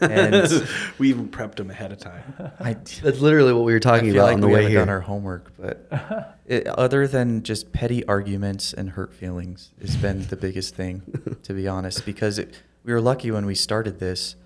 And 0.00 0.66
we 0.98 1.10
even 1.10 1.28
prepped 1.28 1.56
them 1.56 1.70
ahead 1.70 1.92
of 1.92 1.98
time. 1.98 2.22
I, 2.60 2.72
That's 3.02 3.20
literally 3.20 3.52
what 3.52 3.64
we 3.64 3.74
were 3.74 3.80
talking 3.80 4.08
I 4.08 4.12
feel 4.12 4.22
about 4.22 4.26
like 4.26 4.34
on 4.36 4.40
the 4.40 4.46
we 4.46 4.52
way 4.54 4.62
haven't 4.62 4.70
here. 4.70 4.80
done 4.80 4.88
our 4.88 5.00
homework, 5.00 5.52
but 5.58 6.38
it, 6.46 6.66
other 6.66 7.06
than 7.06 7.42
just 7.42 7.70
petty 7.74 8.06
arguments 8.06 8.72
and 8.72 8.88
hurt 8.88 9.12
feelings, 9.12 9.72
has 9.82 9.96
been 9.96 10.26
the 10.28 10.36
biggest 10.36 10.74
thing, 10.74 11.02
to 11.42 11.52
be 11.52 11.68
honest. 11.68 12.06
Because 12.06 12.38
it, 12.38 12.54
we 12.84 12.94
were 12.94 13.02
lucky 13.02 13.30
when 13.30 13.44
we 13.44 13.54
started 13.54 14.00
this. 14.00 14.36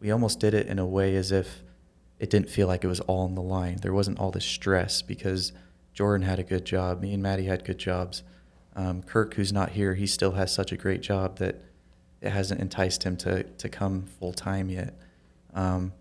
We 0.00 0.10
almost 0.10 0.40
did 0.40 0.54
it 0.54 0.66
in 0.66 0.80
a 0.80 0.86
way 0.86 1.14
as 1.14 1.30
if 1.30 1.62
it 2.18 2.30
didn't 2.30 2.50
feel 2.50 2.66
like 2.66 2.84
it 2.84 2.88
was 2.88 3.00
all 3.00 3.24
on 3.24 3.34
the 3.34 3.42
line. 3.42 3.78
There 3.80 3.92
wasn't 3.92 4.18
all 4.18 4.30
this 4.30 4.44
stress 4.44 5.02
because 5.02 5.52
Jordan 5.94 6.26
had 6.26 6.38
a 6.38 6.44
good 6.44 6.64
job. 6.64 7.00
Me 7.00 7.14
and 7.14 7.22
Matty 7.22 7.44
had 7.44 7.64
good 7.64 7.78
jobs. 7.78 8.22
Um, 8.74 9.02
Kirk, 9.02 9.34
who's 9.34 9.52
not 9.52 9.70
here, 9.70 9.94
he 9.94 10.06
still 10.06 10.32
has 10.32 10.52
such 10.52 10.72
a 10.72 10.76
great 10.76 11.00
job 11.00 11.38
that 11.38 11.62
it 12.20 12.30
hasn't 12.30 12.60
enticed 12.60 13.04
him 13.04 13.16
to, 13.18 13.44
to 13.44 13.68
come 13.68 14.06
full 14.18 14.32
time 14.32 14.68
yet. 14.68 14.98
Um, 15.54 15.92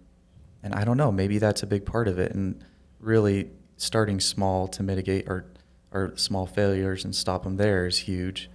and 0.63 0.73
I 0.73 0.84
don't 0.84 0.97
know, 0.97 1.12
maybe 1.12 1.38
that's 1.38 1.63
a 1.63 1.67
big 1.67 1.86
part 1.86 2.08
of 2.08 2.17
it. 2.19 2.34
And 2.34 2.63
really 2.99 3.51
starting 3.77 4.19
small 4.19 4.67
to 4.69 4.82
mitigate 4.82 5.30
our, 5.30 5.45
our 5.91 6.15
small 6.17 6.47
failures 6.47 7.06
and 7.06 7.15
stop 7.15 7.43
them 7.43 7.58
there 7.58 7.86
is 7.86 7.99
huge. 7.99 8.49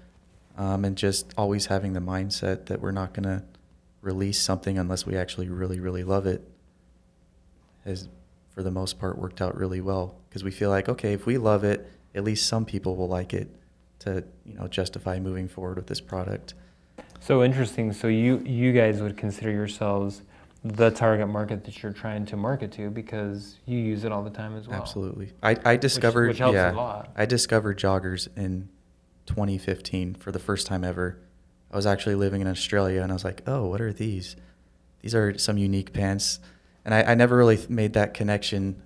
Um, 0.56 0.84
and 0.84 0.96
just 0.96 1.32
always 1.36 1.66
having 1.66 1.92
the 1.92 2.00
mindset 2.00 2.66
that 2.66 2.80
we're 2.80 2.92
not 2.92 3.14
going 3.14 3.24
to 3.24 3.44
release 4.00 4.40
something 4.40 4.78
unless 4.78 5.06
we 5.06 5.16
actually 5.16 5.48
really, 5.48 5.80
really 5.80 6.04
love 6.04 6.26
it 6.26 6.51
has, 7.84 8.08
for 8.54 8.62
the 8.62 8.70
most 8.70 8.98
part, 8.98 9.18
worked 9.18 9.40
out 9.40 9.56
really 9.56 9.80
well. 9.80 10.16
Because 10.28 10.44
we 10.44 10.50
feel 10.50 10.70
like, 10.70 10.88
okay, 10.88 11.12
if 11.12 11.26
we 11.26 11.38
love 11.38 11.64
it, 11.64 11.90
at 12.14 12.24
least 12.24 12.46
some 12.46 12.64
people 12.64 12.96
will 12.96 13.08
like 13.08 13.32
it 13.34 13.48
to, 14.00 14.24
you 14.44 14.54
know, 14.54 14.68
justify 14.68 15.18
moving 15.18 15.48
forward 15.48 15.76
with 15.76 15.86
this 15.86 16.00
product. 16.00 16.54
So 17.20 17.44
interesting. 17.44 17.92
So 17.92 18.08
you 18.08 18.38
you 18.38 18.72
guys 18.72 19.00
would 19.00 19.16
consider 19.16 19.50
yourselves 19.50 20.22
the 20.64 20.90
target 20.90 21.28
market 21.28 21.64
that 21.64 21.82
you're 21.82 21.92
trying 21.92 22.24
to 22.26 22.36
market 22.36 22.70
to 22.72 22.90
because 22.90 23.58
you 23.66 23.78
use 23.78 24.04
it 24.04 24.12
all 24.12 24.22
the 24.22 24.30
time 24.30 24.56
as 24.56 24.68
well. 24.68 24.80
Absolutely. 24.80 25.32
I, 25.42 25.56
I 25.64 25.76
discovered 25.76 26.28
which 26.28 26.38
helps 26.38 26.54
a 26.54 26.58
yeah, 26.58 26.72
lot. 26.72 27.10
I 27.16 27.26
discovered 27.26 27.78
joggers 27.78 28.28
in 28.36 28.68
2015 29.26 30.14
for 30.14 30.30
the 30.30 30.38
first 30.38 30.66
time 30.66 30.84
ever. 30.84 31.18
I 31.70 31.76
was 31.76 31.86
actually 31.86 32.14
living 32.14 32.40
in 32.40 32.46
Australia 32.46 33.02
and 33.02 33.10
I 33.10 33.14
was 33.14 33.24
like, 33.24 33.42
oh, 33.46 33.66
what 33.66 33.80
are 33.80 33.92
these? 33.92 34.36
These 35.00 35.14
are 35.14 35.36
some 35.36 35.58
unique 35.58 35.92
pants. 35.92 36.38
And 36.84 36.94
I, 36.94 37.02
I 37.02 37.14
never 37.14 37.36
really 37.36 37.58
made 37.68 37.92
that 37.94 38.14
connection 38.14 38.82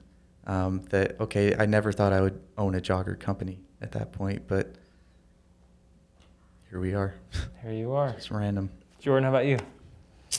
um, 0.47 0.83
that, 0.91 1.21
okay, 1.21 1.55
I 1.57 1.67
never 1.67 1.93
thought 1.93 2.13
I 2.13 2.21
would 2.21 2.41
own 2.57 2.75
a 2.75 2.81
jogger 2.81 3.19
company 3.19 3.59
at 3.81 3.93
that 3.93 4.13
point, 4.13 4.43
but 4.47 4.75
here 6.71 6.81
we 6.81 6.95
are. 6.95 7.15
Here 7.63 7.73
you 7.73 7.93
are. 7.93 8.11
It's 8.11 8.31
random. 8.31 8.71
Jordan, 9.01 9.25
how 9.25 9.31
about 9.31 9.47
you? 9.47 9.59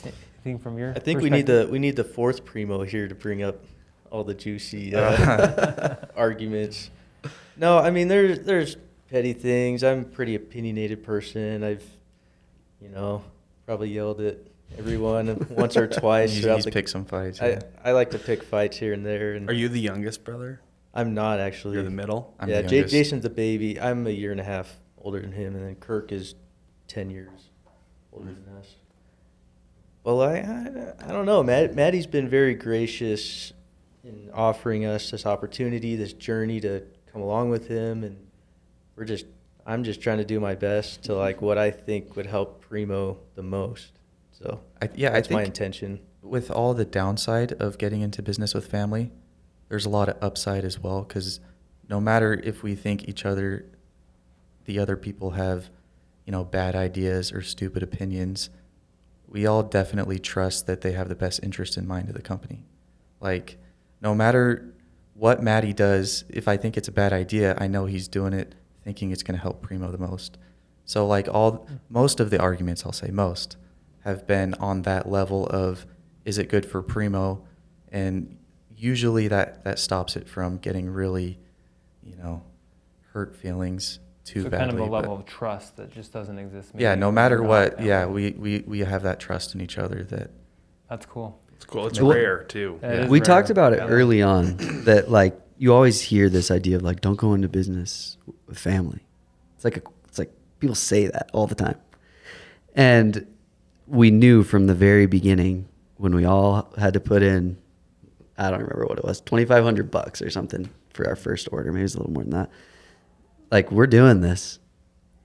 Anything 0.04 0.58
from 0.58 0.78
your 0.78 0.92
I 0.92 0.98
think 0.98 1.20
we 1.20 1.30
need 1.30 1.46
the 1.46 1.68
we 1.70 1.78
need 1.78 1.96
the 1.96 2.04
fourth 2.04 2.44
primo 2.44 2.82
here 2.84 3.08
to 3.08 3.14
bring 3.14 3.42
up 3.42 3.64
all 4.10 4.24
the 4.24 4.34
juicy 4.34 4.94
uh, 4.94 5.96
arguments. 6.16 6.90
No, 7.56 7.78
I 7.78 7.90
mean 7.90 8.08
there's 8.08 8.40
there's 8.40 8.76
petty 9.10 9.32
things. 9.32 9.82
I'm 9.82 10.00
a 10.00 10.04
pretty 10.04 10.34
opinionated 10.34 11.02
person. 11.02 11.64
I've, 11.64 11.84
you 12.80 12.88
know, 12.88 13.24
probably 13.66 13.90
yelled 13.90 14.20
at 14.20 14.38
everyone 14.76 15.46
once 15.50 15.76
or 15.76 15.86
twice. 15.86 16.30
He's, 16.34 16.42
throughout 16.42 16.56
he's 16.56 16.64
the- 16.64 16.70
picked 16.70 16.90
some 16.90 17.04
fights. 17.04 17.40
I, 17.40 17.48
yeah. 17.50 17.60
I 17.84 17.92
like 17.92 18.10
to 18.10 18.18
pick 18.18 18.42
fights 18.42 18.76
here 18.76 18.92
and 18.92 19.04
there. 19.04 19.34
And 19.34 19.48
Are 19.48 19.52
you 19.54 19.68
the 19.68 19.80
youngest 19.80 20.24
brother? 20.24 20.60
I'm 20.94 21.14
not 21.14 21.38
actually. 21.38 21.74
You're 21.74 21.84
the 21.84 21.90
middle. 21.90 22.34
I'm 22.40 22.48
yeah, 22.48 22.62
the 22.62 22.68
J- 22.68 22.84
Jason's 22.84 23.24
a 23.24 23.30
baby. 23.30 23.80
I'm 23.80 24.06
a 24.06 24.10
year 24.10 24.32
and 24.32 24.40
a 24.40 24.44
half 24.44 24.80
older 24.98 25.20
than 25.20 25.32
him, 25.32 25.54
and 25.54 25.64
then 25.64 25.76
Kirk 25.76 26.12
is 26.12 26.34
ten 26.88 27.10
years 27.10 27.50
older 28.12 28.32
than 28.32 28.56
us. 28.56 28.74
Well, 30.02 30.22
I 30.22 30.38
I, 30.38 31.08
I 31.08 31.12
don't 31.12 31.26
know. 31.26 31.42
Matt, 31.42 31.74
Matty's 31.74 32.06
been 32.06 32.28
very 32.28 32.54
gracious 32.54 33.52
in 34.02 34.30
offering 34.32 34.86
us 34.86 35.10
this 35.10 35.26
opportunity, 35.26 35.94
this 35.94 36.14
journey 36.14 36.60
to 36.60 36.82
come 37.12 37.20
along 37.22 37.50
with 37.50 37.68
him, 37.68 38.02
and 38.02 38.16
we're 38.96 39.04
just 39.04 39.26
I'm 39.66 39.84
just 39.84 40.00
trying 40.00 40.18
to 40.18 40.24
do 40.24 40.40
my 40.40 40.54
best 40.54 41.04
to 41.04 41.14
like 41.14 41.42
what 41.42 41.58
I 41.58 41.70
think 41.70 42.16
would 42.16 42.26
help 42.26 42.62
Primo 42.62 43.18
the 43.34 43.42
most. 43.42 43.97
So 44.38 44.60
I, 44.80 44.88
yeah, 44.94 45.10
that's 45.10 45.26
I 45.26 45.28
think 45.28 45.40
my 45.40 45.44
intention. 45.44 46.00
with 46.22 46.50
all 46.50 46.72
the 46.72 46.84
downside 46.84 47.52
of 47.54 47.76
getting 47.76 48.02
into 48.02 48.22
business 48.22 48.54
with 48.54 48.68
family, 48.68 49.10
there's 49.68 49.84
a 49.84 49.88
lot 49.88 50.08
of 50.08 50.16
upside 50.22 50.64
as 50.64 50.78
well. 50.78 51.02
Because 51.02 51.40
no 51.88 52.00
matter 52.00 52.34
if 52.44 52.62
we 52.62 52.76
think 52.76 53.08
each 53.08 53.24
other, 53.24 53.64
the 54.64 54.78
other 54.78 54.96
people 54.96 55.32
have, 55.32 55.70
you 56.24 56.30
know, 56.30 56.44
bad 56.44 56.76
ideas 56.76 57.32
or 57.32 57.42
stupid 57.42 57.82
opinions, 57.82 58.50
we 59.26 59.44
all 59.44 59.64
definitely 59.64 60.20
trust 60.20 60.66
that 60.68 60.82
they 60.82 60.92
have 60.92 61.08
the 61.08 61.16
best 61.16 61.40
interest 61.42 61.76
in 61.76 61.86
mind 61.86 62.08
of 62.08 62.14
the 62.14 62.22
company. 62.22 62.64
Like, 63.20 63.58
no 64.00 64.14
matter 64.14 64.72
what 65.14 65.42
Matty 65.42 65.72
does, 65.72 66.24
if 66.28 66.46
I 66.46 66.56
think 66.56 66.76
it's 66.76 66.86
a 66.86 66.92
bad 66.92 67.12
idea, 67.12 67.56
I 67.58 67.66
know 67.66 67.86
he's 67.86 68.06
doing 68.06 68.32
it 68.32 68.54
thinking 68.84 69.10
it's 69.10 69.24
going 69.24 69.36
to 69.36 69.42
help 69.42 69.62
Primo 69.62 69.90
the 69.90 69.98
most. 69.98 70.38
So, 70.84 71.06
like, 71.06 71.26
all 71.28 71.68
most 71.90 72.20
of 72.20 72.30
the 72.30 72.40
arguments, 72.40 72.86
I'll 72.86 72.92
say 72.92 73.10
most, 73.10 73.56
have 74.08 74.26
been 74.26 74.54
on 74.54 74.82
that 74.82 75.08
level 75.08 75.46
of 75.46 75.86
is 76.24 76.38
it 76.38 76.48
good 76.48 76.66
for 76.66 76.82
Primo? 76.82 77.44
And 77.90 78.36
usually 78.76 79.28
that, 79.28 79.64
that 79.64 79.78
stops 79.78 80.16
it 80.16 80.28
from 80.28 80.58
getting 80.58 80.88
really, 80.90 81.38
you 82.02 82.16
know, 82.16 82.42
hurt 83.12 83.36
feelings 83.36 83.98
too 84.24 84.42
so 84.42 84.50
badly. 84.50 84.66
kind 84.66 84.70
of 84.80 84.86
a 84.86 84.90
but- 84.90 85.00
level 85.00 85.16
of 85.16 85.26
trust 85.26 85.76
that 85.76 85.90
just 85.90 86.12
doesn't 86.12 86.38
exist. 86.38 86.72
yeah, 86.76 86.94
no 86.94 87.10
matter 87.10 87.42
what, 87.42 87.74
family. 87.76 87.88
yeah, 87.88 88.06
we, 88.06 88.30
we, 88.32 88.58
we 88.66 88.78
have 88.80 89.02
that 89.02 89.20
trust 89.20 89.54
in 89.54 89.60
each 89.60 89.78
other 89.78 90.04
that 90.04 90.30
That's 90.90 91.06
cool. 91.06 91.40
It's 91.54 91.64
cool. 91.64 91.86
It's 91.86 92.00
Well- 92.00 92.12
rare 92.14 92.44
too. 92.44 92.78
Yeah, 92.82 93.08
we 93.08 93.18
rare. 93.18 93.24
talked 93.24 93.50
about 93.50 93.72
it 93.72 93.78
Yeah. 93.78 93.88
early 93.88 94.22
on 94.22 94.56
that 94.84 95.10
like 95.10 95.38
you 95.56 95.74
always 95.74 96.00
hear 96.00 96.28
this 96.28 96.50
idea 96.50 96.76
of 96.76 96.82
like 96.82 97.00
don't 97.00 97.16
go 97.16 97.34
into 97.34 97.48
business 97.48 98.16
with 98.46 98.58
family. 98.58 99.00
It's 99.56 99.64
like 99.64 99.76
a, 99.78 99.82
it's 100.06 100.18
like 100.18 100.30
people 100.60 100.76
say 100.76 101.06
that 101.08 101.30
all 101.32 101.46
the 101.48 101.56
time, 101.56 101.78
and 102.74 103.26
we 103.88 104.10
knew 104.10 104.42
from 104.42 104.66
the 104.66 104.74
very 104.74 105.06
beginning 105.06 105.68
when 105.96 106.14
we 106.14 106.24
all 106.24 106.72
had 106.78 106.94
to 106.94 107.00
put 107.00 107.22
in, 107.22 107.58
I 108.36 108.50
don't 108.50 108.60
remember 108.60 108.86
what 108.86 108.98
it 108.98 109.04
was, 109.04 109.20
twenty 109.20 109.44
five 109.44 109.64
hundred 109.64 109.90
bucks 109.90 110.22
or 110.22 110.30
something 110.30 110.70
for 110.92 111.06
our 111.08 111.16
first 111.16 111.48
order. 111.52 111.72
Maybe 111.72 111.80
it 111.80 111.84
was 111.84 111.94
a 111.94 111.98
little 111.98 112.12
more 112.12 112.22
than 112.22 112.32
that. 112.32 112.50
like 113.50 113.70
we're 113.72 113.86
doing 113.86 114.20
this 114.20 114.58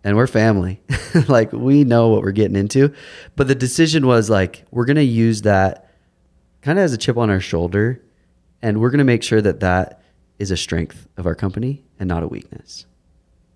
and 0.04 0.16
we're 0.18 0.28
family. 0.28 0.82
like 1.28 1.52
we 1.52 1.84
know 1.84 2.10
what 2.10 2.22
we're 2.22 2.32
getting 2.32 2.56
into. 2.56 2.94
But 3.36 3.48
the 3.48 3.56
decision 3.56 4.06
was 4.06 4.30
like 4.30 4.66
we're 4.72 4.86
going 4.86 4.98
to 4.98 5.04
use 5.04 5.44
that 5.44 5.90
kind 6.62 6.80
of 6.80 6.84
as 6.84 6.94
a 6.94 6.98
chip 6.98 7.18
on 7.18 7.30
our 7.30 7.40
shoulder 7.40 8.02
and 8.62 8.80
we're 8.80 8.90
going 8.90 9.00
to 9.00 9.04
make 9.04 9.24
sure 9.24 9.42
that 9.42 9.60
that 9.60 10.02
is 10.40 10.52
a 10.52 10.58
strength 10.58 11.08
of 11.18 11.26
our 11.26 11.36
company 11.36 11.84
and 12.00 12.08
not 12.08 12.24
a 12.24 12.28
weakness. 12.28 12.86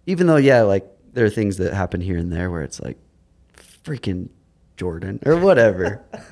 Even 0.05 0.27
though 0.27 0.37
yeah, 0.37 0.61
like 0.61 0.85
there 1.13 1.25
are 1.25 1.29
things 1.29 1.57
that 1.57 1.73
happen 1.73 2.01
here 2.01 2.17
and 2.17 2.31
there 2.31 2.51
where 2.51 2.63
it's 2.63 2.79
like 2.79 2.97
freaking 3.83 4.29
Jordan 4.77 5.19
or 5.25 5.37
whatever. 5.37 6.01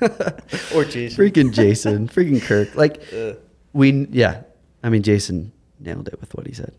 Or 0.74 0.84
Jason. 0.84 1.24
freaking 1.24 1.52
Jason, 1.52 2.08
freaking 2.08 2.40
Kirk. 2.40 2.74
Like 2.74 3.02
Uh, 3.12 3.34
we 3.72 4.06
yeah, 4.10 4.42
I 4.82 4.88
mean 4.88 5.02
Jason 5.02 5.52
nailed 5.80 6.08
it 6.08 6.20
with 6.20 6.34
what 6.34 6.46
he 6.46 6.52
said. 6.54 6.72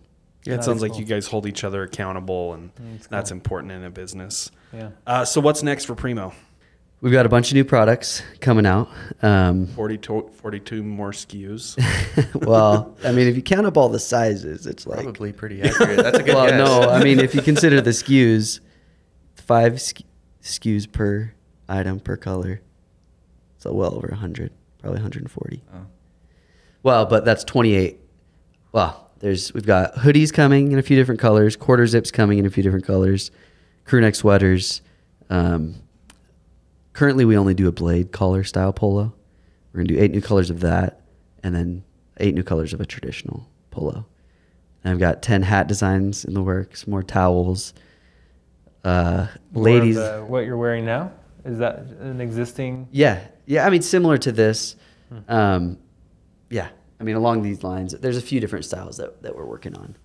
Yeah, 0.45 0.53
it 0.53 0.57
That 0.57 0.63
sounds 0.63 0.81
like 0.81 0.91
cool. 0.93 1.01
you 1.01 1.05
guys 1.05 1.27
hold 1.27 1.45
each 1.45 1.63
other 1.63 1.83
accountable, 1.83 2.53
and 2.53 2.71
That's 2.93 3.07
that's 3.07 3.29
cool. 3.31 3.35
important 3.37 3.71
in 3.73 3.83
a 3.83 3.89
business. 3.89 4.49
Yeah. 4.73 4.89
Uh, 5.05 5.25
so 5.25 5.41
what's 5.41 5.61
next 5.61 5.85
for 5.85 5.93
Primo? 5.95 6.33
We've 7.01 7.11
got 7.13 7.25
a 7.27 7.29
bunch 7.29 7.49
of 7.49 7.53
new 7.55 7.63
products 7.65 8.23
coming 8.39 8.65
out. 8.65 8.89
Um, 9.21 9.67
42, 9.67 10.31
42 10.33 10.81
more 10.83 11.11
SKUs. 11.11 11.77
well, 12.47 12.97
I 13.03 13.11
mean, 13.11 13.27
if 13.27 13.35
you 13.35 13.43
count 13.43 13.67
up 13.67 13.77
all 13.77 13.87
the 13.89 13.99
sizes, 13.99 14.65
it's 14.65 14.87
like. 14.87 15.03
Probably 15.03 15.31
pretty 15.31 15.61
accurate. 15.61 15.97
That's 15.97 16.17
a 16.17 16.23
good 16.23 16.33
well, 16.33 16.47
guess. 16.47 16.57
no, 16.57 16.89
I 16.89 17.03
mean, 17.03 17.19
if 17.19 17.35
you 17.35 17.43
consider 17.43 17.81
the 17.81 17.91
SKUs, 17.91 18.61
five 19.35 19.73
SKUs 20.41 20.91
per 20.91 21.33
item 21.69 21.99
per 21.99 22.17
color, 22.17 22.61
so 23.57 23.73
well 23.73 23.93
over 23.95 24.07
100, 24.09 24.51
probably 24.79 24.97
140. 24.97 25.63
Oh. 25.73 25.77
Well, 26.83 27.05
but 27.05 27.25
that's 27.25 27.43
28. 27.43 27.99
Well, 28.71 29.09
there's 29.19 29.53
we've 29.53 29.65
got 29.65 29.95
hoodies 29.95 30.31
coming 30.31 30.71
in 30.71 30.79
a 30.79 30.83
few 30.83 30.95
different 30.95 31.19
colors, 31.19 31.55
quarter 31.55 31.87
zips 31.87 32.11
coming 32.11 32.37
in 32.39 32.45
a 32.45 32.49
few 32.49 32.63
different 32.63 32.85
colors, 32.85 33.31
crew 33.85 33.99
neck 34.01 34.15
sweaters. 34.15 34.81
Um, 35.29 35.75
currently, 36.93 37.25
we 37.25 37.35
only 37.37 37.53
do 37.53 37.67
a 37.67 37.71
blade 37.71 38.11
collar 38.11 38.43
style 38.43 38.73
polo. 38.73 39.13
We're 39.73 39.79
gonna 39.79 39.87
do 39.87 39.99
eight 39.99 40.11
new 40.11 40.21
colors 40.21 40.49
of 40.49 40.59
that, 40.61 41.01
and 41.43 41.55
then 41.55 41.83
eight 42.19 42.35
new 42.35 42.43
colors 42.43 42.73
of 42.73 42.81
a 42.81 42.85
traditional 42.85 43.47
polo. 43.71 44.05
And 44.83 44.93
I've 44.93 44.99
got 44.99 45.21
ten 45.23 45.41
hat 45.41 45.67
designs 45.67 46.23
in 46.23 46.33
the 46.35 46.43
works, 46.43 46.85
more 46.87 47.03
towels. 47.03 47.73
Uh, 48.83 49.27
More 49.51 49.61
of 49.61 49.65
ladies, 49.65 49.95
the- 49.95 50.23
what 50.27 50.45
you're 50.45 50.57
wearing 50.57 50.85
now 50.85 51.11
is 51.47 51.57
that 51.59 51.79
an 51.99 52.21
existing? 52.21 52.87
yeah, 52.91 53.21
yeah. 53.45 53.65
I 53.65 53.69
mean, 53.69 53.81
similar 53.81 54.17
to 54.19 54.31
this. 54.31 54.75
Um, 55.27 55.77
yeah, 56.49 56.69
I 56.99 57.03
mean, 57.03 57.15
along 57.15 57.41
these 57.43 57.63
lines, 57.63 57.93
there's 57.93 58.17
a 58.17 58.21
few 58.21 58.39
different 58.39 58.65
styles 58.65 58.97
that, 58.97 59.21
that 59.23 59.35
we're 59.35 59.45
working 59.45 59.75
on, 59.75 59.95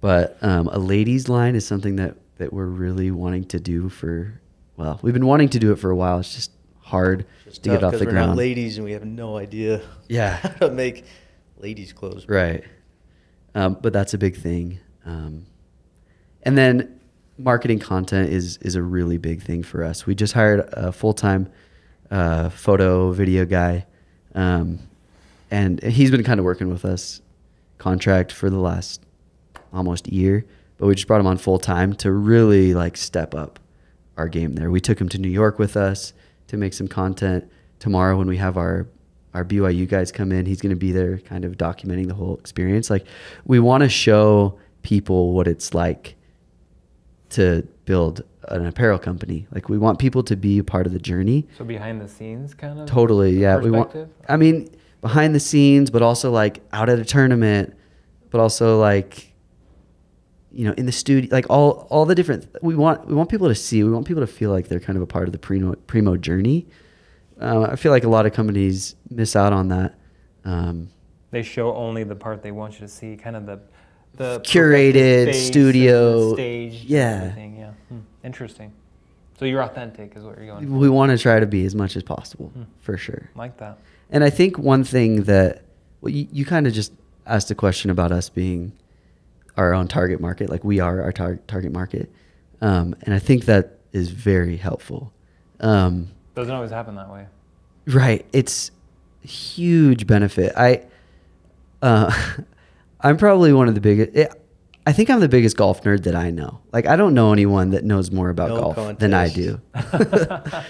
but 0.00 0.36
um, 0.42 0.68
a 0.68 0.78
ladies 0.78 1.28
line 1.28 1.54
is 1.54 1.66
something 1.66 1.96
that 1.96 2.16
that 2.38 2.52
we're 2.52 2.66
really 2.66 3.10
wanting 3.10 3.44
to 3.44 3.60
do 3.60 3.88
for. 3.88 4.40
Well, 4.76 4.98
we've 5.02 5.14
been 5.14 5.26
wanting 5.26 5.50
to 5.50 5.58
do 5.58 5.70
it 5.72 5.76
for 5.78 5.90
a 5.90 5.96
while. 5.96 6.18
It's 6.18 6.34
just 6.34 6.50
hard 6.80 7.26
Just 7.44 7.62
to 7.62 7.70
get 7.70 7.80
tough 7.80 7.84
off 7.84 7.90
'cause 7.92 8.00
the 8.00 8.06
we're 8.06 8.12
ground. 8.12 8.30
not 8.30 8.36
ladies 8.38 8.78
and 8.78 8.84
we 8.84 8.92
have 8.92 9.04
no 9.04 9.36
idea 9.36 9.80
Yeah. 10.08 10.36
how 10.38 10.48
to 10.66 10.70
make 10.70 11.04
ladies 11.58 11.92
clothes. 11.92 12.26
Right. 12.28 12.64
Um, 13.54 13.76
but 13.80 13.92
that's 13.92 14.14
a 14.14 14.18
big 14.18 14.34
thing. 14.36 14.80
Um, 15.06 15.46
and 16.42 16.56
then 16.58 16.98
marketing 17.38 17.78
content 17.78 18.30
is 18.30 18.58
is 18.58 18.74
a 18.74 18.82
really 18.82 19.18
big 19.18 19.42
thing 19.42 19.62
for 19.62 19.84
us. 19.84 20.06
We 20.06 20.14
just 20.14 20.32
hired 20.32 20.68
a 20.72 20.92
full 20.92 21.14
time 21.14 21.50
uh, 22.10 22.50
photo 22.50 23.12
video 23.12 23.44
guy, 23.44 23.86
um, 24.34 24.78
and 25.50 25.82
he's 25.82 26.10
been 26.10 26.24
kind 26.24 26.38
of 26.38 26.44
working 26.44 26.68
with 26.68 26.84
us 26.84 27.20
contract 27.78 28.32
for 28.32 28.50
the 28.50 28.58
last 28.58 29.02
almost 29.72 30.08
year. 30.08 30.44
But 30.78 30.86
we 30.86 30.94
just 30.94 31.06
brought 31.06 31.20
him 31.20 31.26
on 31.26 31.38
full 31.38 31.58
time 31.58 31.94
to 31.96 32.10
really 32.10 32.74
like 32.74 32.96
step 32.96 33.34
up 33.34 33.58
our 34.16 34.28
game 34.28 34.54
there. 34.54 34.70
We 34.70 34.80
took 34.80 35.00
him 35.00 35.08
to 35.10 35.18
New 35.18 35.30
York 35.30 35.58
with 35.58 35.76
us 35.76 36.12
to 36.48 36.56
make 36.56 36.74
some 36.74 36.88
content. 36.88 37.50
Tomorrow 37.78 38.16
when 38.18 38.28
we 38.28 38.36
have 38.36 38.56
our 38.56 38.86
our 39.34 39.44
BYU 39.44 39.88
guys 39.88 40.12
come 40.12 40.30
in, 40.30 40.44
he's 40.44 40.60
going 40.60 40.70
to 40.70 40.76
be 40.76 40.92
there 40.92 41.18
kind 41.18 41.44
of 41.46 41.56
documenting 41.56 42.06
the 42.06 42.14
whole 42.14 42.36
experience. 42.36 42.90
Like 42.90 43.06
we 43.46 43.58
want 43.58 43.82
to 43.82 43.88
show 43.88 44.58
people 44.82 45.32
what 45.32 45.48
it's 45.48 45.72
like 45.72 46.16
to 47.32 47.66
build 47.84 48.22
an 48.48 48.66
apparel 48.66 48.98
company. 48.98 49.46
Like 49.52 49.68
we 49.68 49.78
want 49.78 49.98
people 49.98 50.22
to 50.24 50.36
be 50.36 50.58
a 50.58 50.64
part 50.64 50.86
of 50.86 50.92
the 50.92 50.98
journey. 50.98 51.46
So 51.58 51.64
behind 51.64 52.00
the 52.00 52.08
scenes, 52.08 52.54
kind 52.54 52.80
of. 52.80 52.86
Totally, 52.86 53.38
yeah. 53.38 53.56
We 53.56 53.70
want. 53.70 53.94
I 54.28 54.36
mean, 54.36 54.68
behind 55.00 55.34
the 55.34 55.40
scenes, 55.40 55.90
but 55.90 56.02
also 56.02 56.30
like 56.30 56.62
out 56.72 56.88
at 56.88 56.98
a 56.98 57.04
tournament, 57.04 57.74
but 58.30 58.40
also 58.40 58.80
like, 58.80 59.32
you 60.50 60.64
know, 60.64 60.74
in 60.76 60.86
the 60.86 60.92
studio, 60.92 61.28
like 61.32 61.46
all 61.50 61.86
all 61.90 62.04
the 62.04 62.14
different. 62.14 62.46
We 62.62 62.74
want 62.74 63.06
we 63.06 63.14
want 63.14 63.28
people 63.30 63.48
to 63.48 63.54
see. 63.54 63.84
We 63.84 63.90
want 63.90 64.06
people 64.06 64.22
to 64.22 64.32
feel 64.32 64.50
like 64.50 64.68
they're 64.68 64.80
kind 64.80 64.96
of 64.96 65.02
a 65.02 65.06
part 65.06 65.26
of 65.28 65.32
the 65.32 65.38
primo 65.38 65.74
primo 65.86 66.16
journey. 66.16 66.66
Uh, 67.40 67.62
I 67.72 67.76
feel 67.76 67.90
like 67.92 68.04
a 68.04 68.08
lot 68.08 68.26
of 68.26 68.32
companies 68.32 68.94
miss 69.10 69.34
out 69.34 69.52
on 69.52 69.68
that. 69.68 69.98
Um, 70.44 70.90
They 71.30 71.42
show 71.42 71.74
only 71.74 72.04
the 72.04 72.14
part 72.14 72.42
they 72.42 72.52
want 72.52 72.74
you 72.74 72.80
to 72.80 72.88
see, 72.88 73.16
kind 73.16 73.36
of 73.36 73.46
the 73.46 73.58
the 74.16 74.40
Curated 74.40 74.92
perfected 74.92 75.34
space 75.34 75.36
the 75.42 75.46
studio, 75.52 76.34
stage, 76.34 76.84
yeah. 76.84 77.34
yeah. 77.36 77.70
Hmm. 77.88 77.98
Interesting. 78.24 78.72
So 79.38 79.44
you're 79.46 79.62
authentic, 79.62 80.14
is 80.16 80.22
what 80.22 80.36
you're 80.38 80.46
going. 80.46 80.66
For. 80.66 80.72
we 80.72 80.88
want 80.88 81.10
to 81.12 81.18
try 81.18 81.40
to 81.40 81.46
be 81.46 81.64
as 81.64 81.74
much 81.74 81.96
as 81.96 82.02
possible, 82.02 82.48
Hmm. 82.54 82.62
for 82.80 82.96
sure. 82.96 83.30
Like 83.34 83.56
that. 83.58 83.78
And 84.10 84.22
I 84.22 84.30
think 84.30 84.58
one 84.58 84.84
thing 84.84 85.24
that 85.24 85.62
well, 86.00 86.12
you, 86.12 86.28
you 86.30 86.44
kind 86.44 86.66
of 86.66 86.72
just 86.72 86.92
asked 87.26 87.50
a 87.50 87.54
question 87.54 87.90
about 87.90 88.12
us 88.12 88.28
being 88.28 88.72
our 89.56 89.72
own 89.74 89.88
target 89.88 90.20
market, 90.20 90.50
like 90.50 90.64
we 90.64 90.80
are 90.80 91.02
our 91.02 91.12
tar- 91.12 91.38
target 91.46 91.72
market, 91.72 92.10
um, 92.60 92.94
and 93.02 93.14
I 93.14 93.18
think 93.18 93.44
that 93.46 93.78
is 93.92 94.10
very 94.10 94.56
helpful. 94.56 95.12
Um, 95.60 96.08
Doesn't 96.34 96.52
always 96.54 96.70
happen 96.70 96.94
that 96.96 97.10
way. 97.10 97.26
right, 97.86 98.24
it's 98.32 98.70
huge 99.22 100.06
benefit. 100.06 100.52
I, 100.56 100.82
uh, 101.82 102.12
I'm 103.02 103.16
probably 103.16 103.52
one 103.52 103.68
of 103.68 103.74
the 103.74 103.80
biggest. 103.80 104.16
It, 104.16 104.32
I 104.86 104.92
think 104.92 105.10
I'm 105.10 105.20
the 105.20 105.28
biggest 105.28 105.56
golf 105.56 105.82
nerd 105.82 106.04
that 106.04 106.16
I 106.16 106.30
know. 106.30 106.60
Like 106.72 106.86
I 106.86 106.96
don't 106.96 107.14
know 107.14 107.32
anyone 107.32 107.70
that 107.70 107.84
knows 107.84 108.10
more 108.10 108.30
about 108.30 108.50
No 108.50 108.72
golf 108.72 108.98
than 108.98 109.14
I 109.14 109.28
do. 109.28 109.60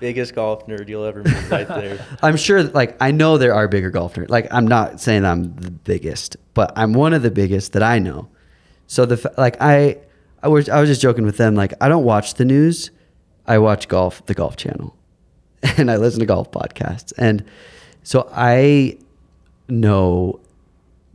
Biggest 0.00 0.34
golf 0.34 0.66
nerd 0.66 0.88
you'll 0.88 1.04
ever 1.04 1.22
meet 1.22 1.50
right 1.50 1.68
there. 1.68 2.04
I'm 2.22 2.38
sure, 2.38 2.62
like, 2.62 2.96
I 3.02 3.10
know 3.10 3.36
there 3.36 3.54
are 3.54 3.68
bigger 3.68 3.90
golf 3.90 4.14
nerds. 4.14 4.30
Like, 4.30 4.48
I'm 4.50 4.66
not 4.66 4.98
saying 4.98 5.26
I'm 5.26 5.54
the 5.56 5.70
biggest, 5.70 6.38
but 6.54 6.72
I'm 6.74 6.94
one 6.94 7.12
of 7.12 7.20
the 7.20 7.30
biggest 7.30 7.74
that 7.74 7.82
I 7.82 7.98
know. 7.98 8.30
So 8.86 9.04
the 9.04 9.32
like, 9.36 9.58
I, 9.60 9.98
I 10.42 10.48
was, 10.48 10.70
I 10.70 10.80
was 10.80 10.88
just 10.88 11.02
joking 11.02 11.26
with 11.26 11.36
them. 11.36 11.54
Like, 11.54 11.74
I 11.82 11.88
don't 11.90 12.04
watch 12.04 12.34
the 12.34 12.46
news. 12.46 12.90
I 13.46 13.58
watch 13.58 13.88
golf, 13.88 14.24
the 14.24 14.32
Golf 14.32 14.56
Channel, 14.56 14.96
and 15.76 15.90
I 15.90 15.96
listen 15.96 16.20
to 16.20 16.26
golf 16.26 16.50
podcasts. 16.50 17.12
And 17.18 17.44
so 18.02 18.26
I 18.32 18.96
know 19.68 20.40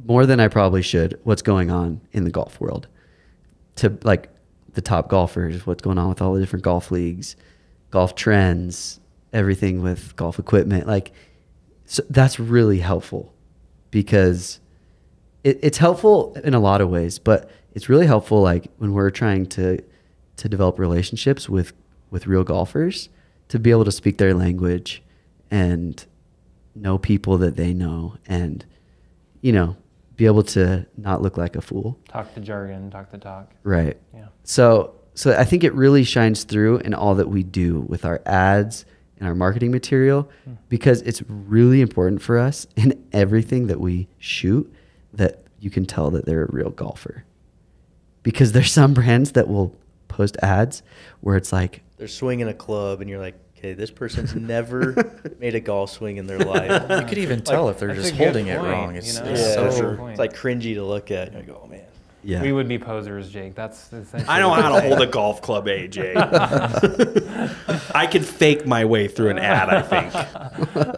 more 0.06 0.26
than 0.26 0.40
I 0.40 0.48
probably 0.48 0.82
should 0.82 1.20
what's 1.24 1.42
going 1.42 1.72
on 1.72 2.02
in 2.12 2.24
the 2.24 2.32
golf 2.32 2.60
world. 2.62 2.88
To 3.78 3.98
like 4.04 4.30
the 4.74 4.82
top 4.82 5.10
golfers, 5.10 5.66
what's 5.66 5.82
going 5.82 5.98
on 5.98 6.10
with 6.10 6.22
all 6.22 6.34
the 6.34 6.40
different 6.40 6.64
golf 6.64 6.92
leagues, 6.92 7.36
golf 7.90 8.16
trends, 8.16 9.00
everything 9.34 9.82
with 9.82 10.16
golf 10.16 10.40
equipment. 10.40 10.88
Like, 10.88 11.12
so 11.86 12.04
that's 12.10 12.40
really 12.40 12.80
helpful 12.80 13.34
because 13.92 14.60
it, 15.44 15.60
it's 15.62 15.78
helpful 15.78 16.36
in 16.44 16.54
a 16.54 16.60
lot 16.60 16.82
of 16.82 16.90
ways, 16.90 17.20
but 17.20 17.50
it's 17.74 17.90
really 17.90 18.08
helpful 18.08 18.42
like 18.42 18.68
when 18.78 18.94
we're 18.94 19.12
trying 19.12 19.46
to 19.48 19.82
to 20.38 20.50
develop 20.50 20.78
relationships 20.80 21.50
with 21.50 21.74
with 22.10 22.28
real 22.28 22.44
golfers 22.44 23.10
to 23.48 23.60
be 23.60 23.72
able 23.72 23.86
to 23.86 23.92
speak 23.92 24.18
their 24.18 24.34
language 24.34 25.02
and 25.50 26.06
know 26.76 26.98
people 26.98 27.38
that 27.38 27.56
they 27.56 27.74
know 27.74 28.18
and 28.26 28.66
you 29.42 29.52
know 29.52 29.78
be 30.16 30.26
able 30.26 30.44
to 30.44 30.86
not 30.98 31.22
look 31.22 31.38
like 31.38 31.56
a 31.56 31.62
fool 31.62 31.98
Talk 32.08 32.34
the 32.36 32.42
jargon, 32.42 32.90
talk 32.92 33.12
the 33.12 33.18
talk. 33.18 33.52
right 33.64 33.98
Yeah. 34.14 34.28
so 34.44 34.96
so 35.14 35.32
I 35.38 35.44
think 35.46 35.64
it 35.64 35.74
really 35.74 36.04
shines 36.04 36.44
through 36.44 36.80
in 36.80 36.94
all 36.94 37.16
that 37.16 37.30
we 37.30 37.42
do 37.44 37.82
with 37.82 38.04
our 38.06 38.22
ads 38.26 38.86
and 39.18 39.28
our 39.30 39.36
marketing 39.36 39.72
material 39.72 40.30
Hmm. 40.44 40.54
because 40.70 41.02
it's 41.04 41.22
really 41.30 41.80
important 41.82 42.22
for 42.22 42.38
us 42.38 42.68
in 42.76 43.02
everything 43.14 43.68
that 43.68 43.80
we 43.80 44.08
shoot 44.20 44.72
that 45.14 45.44
you 45.60 45.70
can 45.70 45.86
tell 45.86 46.12
that 46.12 46.26
they're 46.26 46.44
a 46.44 46.52
real 46.52 46.70
golfer. 46.70 47.24
Because 48.24 48.52
there's 48.52 48.72
some 48.72 48.94
brands 48.94 49.32
that 49.34 49.48
will 49.48 49.74
post 50.10 50.36
ads 50.42 50.84
where 51.22 51.38
it's 51.38 51.54
like 51.54 51.82
They're 51.98 52.08
swinging 52.10 52.48
a 52.50 52.54
club, 52.54 53.00
and 53.00 53.10
you're 53.10 53.20
like, 53.20 53.36
okay, 53.66 53.74
this 53.74 53.92
person's 53.92 54.36
never 54.36 55.12
made 55.40 55.56
a 55.56 55.60
golf 55.60 55.92
swing 55.92 56.18
in 56.18 56.28
their 56.28 56.40
life. 56.40 56.90
You 56.90 57.06
could 57.08 57.18
even 57.18 57.42
tell 57.42 57.70
if 57.70 57.80
they're 57.80 57.90
That's 57.90 58.00
a 58.00 58.04
just 58.04 58.18
good 58.18 58.24
holding 58.26 58.48
it 58.48 58.60
point, 58.60 58.72
wrong. 58.72 58.92
you 58.94 59.00
It's, 59.00 59.20
know? 59.20 59.26
it's 59.26 59.42
Yeah, 59.42 59.54
so 59.54 59.72
for 59.72 59.78
sure. 59.78 59.96
Point. 59.98 60.12
It's 60.12 60.20
like 60.20 60.34
cringy 60.36 60.76
to 60.76 60.84
look 60.84 61.12
at. 61.12 61.30
And 61.30 61.48
you 61.48 61.54
go, 61.54 61.62
oh 61.64 61.68
man. 61.68 61.82
yeah. 62.24 62.42
We 62.42 62.52
would 62.52 62.68
be 62.68 62.78
posers, 62.78 63.30
Jake. 63.30 63.56
That's 63.56 63.92
essentially. 63.92 64.26
I 64.28 64.40
know 64.40 64.50
what 64.50 64.62
how 64.62 64.76
to 64.80 64.82
hold 64.88 65.02
a 65.02 65.08
golf 65.20 65.42
club, 65.42 65.66
AJ. 65.66 66.14
I 67.96 68.08
could 68.08 68.26
fake 68.26 68.66
my 68.68 68.86
way 68.86 69.08
through 69.08 69.30
an 69.30 69.40
ad, 69.40 69.70
I 69.70 69.82
think. 69.82 70.14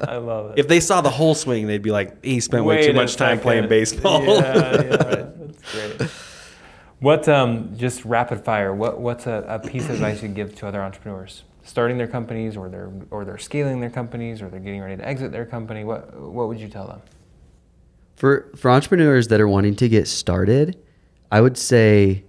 I 0.07 0.17
love 0.17 0.51
it. 0.51 0.59
If 0.59 0.67
they 0.67 0.79
saw 0.79 1.01
the 1.01 1.09
whole 1.09 1.35
swing, 1.35 1.67
they'd 1.67 1.81
be 1.81 1.91
like, 1.91 2.23
he 2.23 2.39
spent 2.39 2.65
way 2.65 2.77
Wait 2.77 2.85
too 2.85 2.91
a 2.91 2.95
much 2.95 3.15
time 3.15 3.37
second. 3.37 3.43
playing 3.43 3.69
baseball. 3.69 4.23
Yeah, 4.25 4.73
yeah, 4.81 4.81
that's 4.81 5.97
great. 5.97 6.09
What 6.99 7.29
um, 7.29 7.77
just 7.77 8.03
rapid 8.05 8.43
fire? 8.43 8.73
What 8.73 8.99
what's 8.99 9.27
a, 9.27 9.45
a 9.47 9.59
piece 9.59 9.85
of 9.85 9.91
advice 9.91 10.23
you 10.23 10.29
give 10.29 10.55
to 10.55 10.67
other 10.67 10.81
entrepreneurs 10.81 11.43
starting 11.67 11.97
their 11.97 12.07
companies, 12.07 12.57
or 12.57 12.69
they're 12.69 12.91
or 13.11 13.25
they're 13.25 13.37
scaling 13.37 13.79
their 13.79 13.89
companies, 13.89 14.41
or 14.41 14.49
they're 14.49 14.59
getting 14.59 14.81
ready 14.81 14.97
to 14.97 15.07
exit 15.07 15.31
their 15.31 15.45
company? 15.45 15.83
What 15.83 16.19
what 16.19 16.47
would 16.47 16.59
you 16.59 16.67
tell 16.67 16.87
them? 16.87 17.01
For 18.15 18.49
for 18.55 18.71
entrepreneurs 18.71 19.27
that 19.27 19.39
are 19.39 19.47
wanting 19.47 19.75
to 19.75 19.89
get 19.89 20.07
started, 20.07 20.77
I 21.31 21.41
would 21.41 21.57
say. 21.57 22.23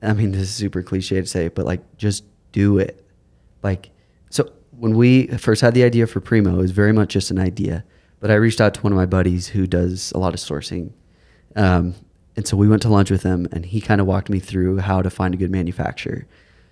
I 0.00 0.12
mean, 0.12 0.30
this 0.30 0.42
is 0.42 0.54
super 0.54 0.80
cliche 0.82 1.20
to 1.20 1.26
say, 1.26 1.48
but 1.48 1.66
like, 1.66 1.96
just 1.96 2.22
do 2.52 2.78
it. 2.78 3.04
Like, 3.64 3.90
so 4.30 4.52
when 4.70 4.96
we 4.96 5.26
first 5.26 5.60
had 5.60 5.74
the 5.74 5.82
idea 5.82 6.06
for 6.06 6.20
Primo, 6.20 6.54
it 6.54 6.58
was 6.58 6.70
very 6.70 6.92
much 6.92 7.10
just 7.10 7.32
an 7.32 7.38
idea. 7.40 7.84
But 8.20 8.30
I 8.30 8.34
reached 8.34 8.60
out 8.60 8.74
to 8.74 8.80
one 8.80 8.92
of 8.92 8.96
my 8.96 9.06
buddies 9.06 9.48
who 9.48 9.66
does 9.66 10.12
a 10.12 10.18
lot 10.18 10.34
of 10.34 10.40
sourcing. 10.40 10.92
Um, 11.56 11.96
and 12.36 12.46
so 12.46 12.56
we 12.56 12.68
went 12.68 12.82
to 12.82 12.88
lunch 12.88 13.10
with 13.10 13.24
him, 13.24 13.48
and 13.50 13.66
he 13.66 13.80
kind 13.80 14.00
of 14.00 14.06
walked 14.06 14.30
me 14.30 14.38
through 14.38 14.78
how 14.78 15.02
to 15.02 15.10
find 15.10 15.34
a 15.34 15.36
good 15.36 15.50
manufacturer. 15.50 16.26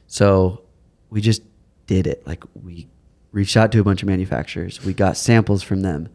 So 0.07 0.62
we 1.11 1.21
just 1.21 1.43
did 1.87 2.07
it. 2.07 2.27
Like, 2.27 2.45
we 2.63 2.89
reached 3.33 3.57
out 3.57 3.73
to 3.73 3.81
a 3.81 3.85
bunch 3.85 4.03
of 4.03 4.09
manufacturers, 4.09 4.85
we 4.85 4.95
got 4.95 5.17
samples 5.17 5.63
from 5.63 5.83
them. 5.83 6.09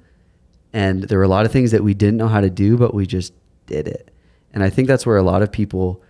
And 0.73 1.03
there 1.03 1.17
were 1.17 1.23
a 1.23 1.29
lot 1.29 1.45
of 1.45 1.51
things 1.51 1.71
that 1.71 1.83
we 1.83 1.93
didn't 1.93 2.17
know 2.17 2.29
how 2.29 2.41
to 2.41 2.49
do, 2.49 2.77
but 2.77 2.93
we 2.93 3.05
just 3.05 3.33
did 3.65 3.87
it. 3.87 4.09
And 4.53 4.63
I 4.63 4.69
think 4.69 4.87
that's 4.87 5.05
where 5.05 5.17
a 5.17 5.23
lot 5.23 5.41
of 5.41 5.51
people, 5.51 6.01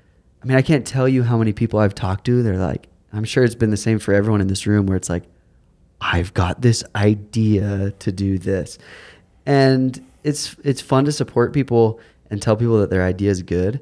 I 0.41 0.45
mean, 0.45 0.57
I 0.57 0.61
can't 0.61 0.85
tell 0.85 1.07
you 1.07 1.23
how 1.23 1.37
many 1.37 1.51
people 1.51 1.79
I've 1.79 1.95
talked 1.95 2.25
to. 2.25 2.43
They're 2.43 2.57
like, 2.57 2.87
I'm 3.11 3.23
sure 3.23 3.43
it's 3.43 3.55
been 3.55 3.71
the 3.71 3.77
same 3.77 3.99
for 3.99 4.13
everyone 4.13 4.41
in 4.41 4.47
this 4.47 4.65
room 4.65 4.85
where 4.85 4.97
it's 4.97 5.09
like, 5.09 5.23
I've 5.99 6.33
got 6.33 6.61
this 6.61 6.83
idea 6.95 7.91
to 7.91 8.11
do 8.11 8.37
this. 8.37 8.77
And 9.45 10.03
it's 10.23 10.55
it's 10.63 10.81
fun 10.81 11.05
to 11.05 11.11
support 11.11 11.53
people 11.53 11.99
and 12.29 12.41
tell 12.41 12.55
people 12.55 12.79
that 12.79 12.89
their 12.89 13.03
idea 13.03 13.29
is 13.29 13.41
good. 13.43 13.81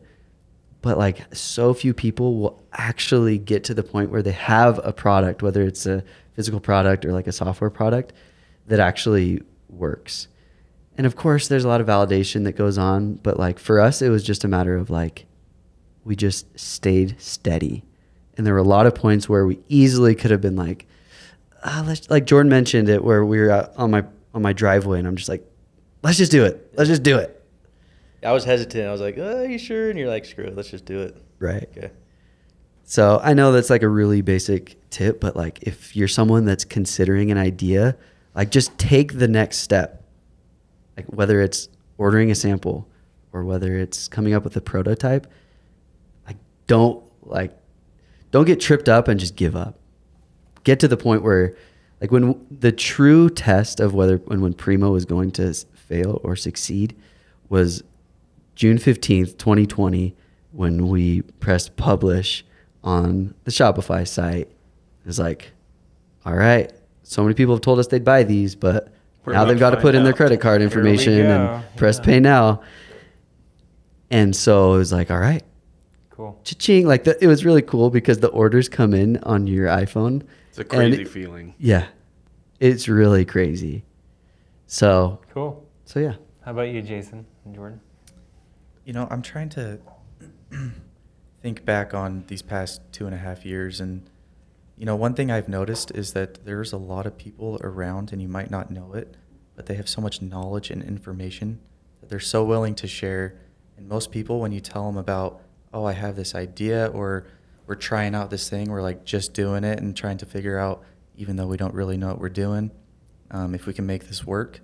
But 0.81 0.97
like 0.97 1.35
so 1.35 1.73
few 1.73 1.93
people 1.93 2.37
will 2.37 2.63
actually 2.71 3.37
get 3.37 3.63
to 3.65 3.73
the 3.73 3.83
point 3.83 4.11
where 4.11 4.21
they 4.21 4.31
have 4.31 4.79
a 4.83 4.93
product, 4.93 5.43
whether 5.43 5.63
it's 5.63 5.85
a 5.85 6.03
physical 6.33 6.59
product 6.59 7.05
or 7.05 7.11
like 7.11 7.27
a 7.27 7.33
software 7.33 7.69
product 7.69 8.13
that 8.67 8.79
actually 8.79 9.41
works. 9.67 10.27
And 10.97 11.05
of 11.05 11.15
course 11.15 11.47
there's 11.47 11.65
a 11.65 11.67
lot 11.67 11.81
of 11.81 11.87
validation 11.87 12.45
that 12.45 12.53
goes 12.53 12.77
on, 12.77 13.15
but 13.15 13.37
like 13.37 13.59
for 13.59 13.79
us 13.79 14.01
it 14.01 14.09
was 14.09 14.23
just 14.23 14.43
a 14.43 14.47
matter 14.47 14.77
of 14.77 14.89
like 14.89 15.25
we 16.05 16.15
just 16.15 16.57
stayed 16.57 17.15
steady. 17.19 17.83
And 18.37 18.47
there 18.47 18.53
were 18.53 18.59
a 18.59 18.63
lot 18.63 18.85
of 18.85 18.95
points 18.95 19.27
where 19.27 19.45
we 19.45 19.59
easily 19.67 20.15
could 20.15 20.31
have 20.31 20.39
been 20.39 20.55
like, 20.55 20.87
ah, 21.63 21.83
let's 21.85 22.09
like 22.09 22.25
Jordan 22.25 22.49
mentioned 22.49 22.87
it 22.87 23.03
where 23.03 23.25
we 23.25 23.39
were 23.39 23.69
on 23.75 23.91
my 23.91 24.05
on 24.33 24.41
my 24.41 24.53
driveway 24.53 24.99
and 24.99 25.07
I'm 25.07 25.17
just 25.17 25.29
like, 25.29 25.45
let's 26.03 26.17
just 26.17 26.31
do 26.31 26.45
it. 26.45 26.71
Let's 26.75 26.89
just 26.89 27.03
do 27.03 27.17
it. 27.17 27.38
I 28.23 28.31
was 28.31 28.43
hesitant. 28.43 28.87
I 28.87 28.91
was 28.91 29.01
like, 29.01 29.17
oh, 29.17 29.39
"Are 29.39 29.45
you 29.45 29.57
sure?" 29.57 29.89
And 29.89 29.97
you're 29.97 30.09
like, 30.09 30.25
"Screw 30.25 30.45
it, 30.45 30.55
let's 30.55 30.69
just 30.69 30.85
do 30.85 31.01
it." 31.01 31.15
Right. 31.39 31.69
Okay. 31.77 31.91
So 32.83 33.19
I 33.23 33.33
know 33.33 33.51
that's 33.51 33.69
like 33.69 33.83
a 33.83 33.87
really 33.87 34.21
basic 34.21 34.77
tip, 34.89 35.19
but 35.19 35.35
like 35.35 35.59
if 35.61 35.95
you're 35.95 36.07
someone 36.07 36.45
that's 36.45 36.65
considering 36.65 37.29
an 37.31 37.37
idea, 37.37 37.95
like 38.33 38.49
just 38.49 38.77
take 38.77 39.19
the 39.19 39.27
next 39.27 39.57
step. 39.57 40.03
Like 40.97 41.05
whether 41.07 41.39
it's 41.39 41.69
ordering 41.97 42.31
a 42.31 42.35
sample 42.35 42.89
or 43.31 43.45
whether 43.45 43.77
it's 43.77 44.07
coming 44.07 44.33
up 44.33 44.43
with 44.43 44.57
a 44.57 44.61
prototype, 44.61 45.27
like 46.25 46.37
don't 46.67 47.03
like 47.21 47.55
don't 48.31 48.45
get 48.45 48.59
tripped 48.59 48.89
up 48.89 49.07
and 49.07 49.19
just 49.19 49.35
give 49.35 49.55
up. 49.55 49.79
Get 50.63 50.79
to 50.81 50.87
the 50.87 50.97
point 50.97 51.21
where 51.21 51.55
like 52.01 52.11
when 52.11 52.45
the 52.49 52.71
true 52.71 53.29
test 53.29 53.79
of 53.79 53.93
whether 53.93 54.17
when 54.17 54.41
when 54.41 54.53
Primo 54.53 54.91
was 54.91 55.05
going 55.05 55.31
to 55.33 55.53
fail 55.53 56.19
or 56.23 56.35
succeed 56.35 56.95
was 57.49 57.83
June 58.59 58.77
15th, 58.77 59.37
2020, 59.37 60.13
when 60.51 60.89
we 60.89 61.21
pressed 61.21 61.77
publish 61.77 62.43
on 62.83 63.33
the 63.45 63.51
Shopify 63.51 64.05
site. 64.05 64.49
It 64.49 65.05
was 65.05 65.17
like, 65.17 65.51
all 66.25 66.33
right, 66.35 66.69
so 67.03 67.23
many 67.23 67.35
people 67.35 67.53
have 67.55 67.61
told 67.61 67.79
us 67.79 67.87
they'd 67.87 68.03
buy 68.03 68.23
these, 68.23 68.55
but 68.55 68.91
We're 69.23 69.31
now 69.31 69.45
they've 69.45 69.57
got 69.57 69.69
to 69.69 69.77
put 69.77 69.95
in 69.95 70.03
their 70.03 70.11
credit 70.11 70.41
card 70.41 70.61
information 70.61 71.13
and 71.25 71.63
press 71.77 71.99
Yeah. 71.99 72.03
pay 72.03 72.19
now. 72.19 72.61
And 74.11 74.35
so 74.35 74.73
it 74.73 74.79
was 74.79 74.91
like, 74.91 75.09
all 75.09 75.19
right, 75.19 75.43
Cool. 76.09 76.37
cha-ching. 76.43 76.85
Like 76.85 77.05
the, 77.05 77.17
it 77.23 77.27
was 77.27 77.45
really 77.45 77.61
cool 77.61 77.89
because 77.89 78.17
the 78.19 78.27
orders 78.27 78.67
come 78.67 78.93
in 78.93 79.19
on 79.23 79.47
your 79.47 79.67
iPhone. 79.67 80.23
It's 80.49 80.59
a 80.59 80.65
crazy 80.65 81.03
it- 81.03 81.07
feeling. 81.07 81.55
Yeah, 81.59 81.87
it's 82.59 82.89
really 82.89 83.23
crazy. 83.23 83.85
So, 84.67 85.21
Cool. 85.33 85.65
so 85.85 86.01
yeah. 86.01 86.15
How 86.41 86.51
about 86.51 86.67
you, 86.67 86.81
Jason 86.81 87.25
and 87.45 87.55
Jordan? 87.55 87.79
You 88.89 88.93
know, 88.93 89.07
I'm 89.11 89.21
trying 89.21 89.49
to 89.49 89.79
think 91.43 91.63
back 91.63 91.93
on 91.93 92.23
these 92.25 92.41
past 92.41 92.81
two 92.91 93.05
and 93.05 93.13
a 93.13 93.19
half 93.19 93.45
years, 93.45 93.79
and 93.79 94.09
you 94.79 94.85
know, 94.87 94.95
one 94.95 95.13
thing 95.13 95.29
I've 95.29 95.47
noticed 95.47 95.91
is 95.91 96.13
that 96.13 96.43
there's 96.43 96.73
a 96.73 96.77
lot 96.77 97.05
of 97.05 97.15
people 97.15 97.59
around, 97.63 98.11
and 98.11 98.19
you 98.19 98.27
might 98.27 98.49
not 98.49 98.71
know 98.71 98.93
it, 98.95 99.15
but 99.55 99.67
they 99.67 99.75
have 99.75 99.87
so 99.87 100.01
much 100.01 100.23
knowledge 100.23 100.71
and 100.71 100.81
information 100.81 101.59
that 102.01 102.09
they're 102.09 102.19
so 102.19 102.43
willing 102.43 102.73
to 102.73 102.87
share. 102.87 103.35
And 103.77 103.87
most 103.87 104.09
people, 104.11 104.39
when 104.39 104.51
you 104.51 104.59
tell 104.59 104.87
them 104.87 104.97
about, 104.97 105.39
oh, 105.71 105.85
I 105.85 105.93
have 105.93 106.15
this 106.15 106.33
idea, 106.33 106.87
or 106.87 107.27
we're 107.67 107.75
trying 107.75 108.15
out 108.15 108.31
this 108.31 108.49
thing, 108.49 108.71
we're 108.71 108.81
like 108.81 109.05
just 109.05 109.35
doing 109.35 109.63
it 109.63 109.79
and 109.79 109.95
trying 109.95 110.17
to 110.17 110.25
figure 110.25 110.57
out, 110.57 110.83
even 111.15 111.35
though 111.35 111.45
we 111.45 111.57
don't 111.57 111.75
really 111.75 111.97
know 111.97 112.07
what 112.07 112.19
we're 112.19 112.29
doing, 112.29 112.71
um, 113.29 113.53
if 113.53 113.67
we 113.67 113.73
can 113.73 113.85
make 113.85 114.07
this 114.07 114.25
work 114.25 114.61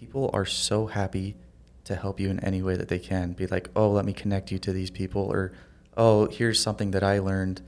people 0.00 0.30
are 0.32 0.46
so 0.46 0.86
happy 0.86 1.36
to 1.84 1.96
help 1.96 2.20
you 2.20 2.30
in 2.30 2.40
any 2.40 2.62
way 2.62 2.76
that 2.76 2.88
they 2.88 2.98
can. 2.98 3.32
Be 3.32 3.46
like, 3.46 3.70
oh, 3.74 3.90
let 3.90 4.04
me 4.04 4.12
connect 4.12 4.50
you 4.50 4.58
to 4.58 4.72
these 4.72 4.90
people, 4.90 5.22
or 5.22 5.52
oh, 5.96 6.26
here's 6.26 6.60
something 6.60 6.90
that 6.92 7.02
I 7.02 7.18
learned 7.18 7.62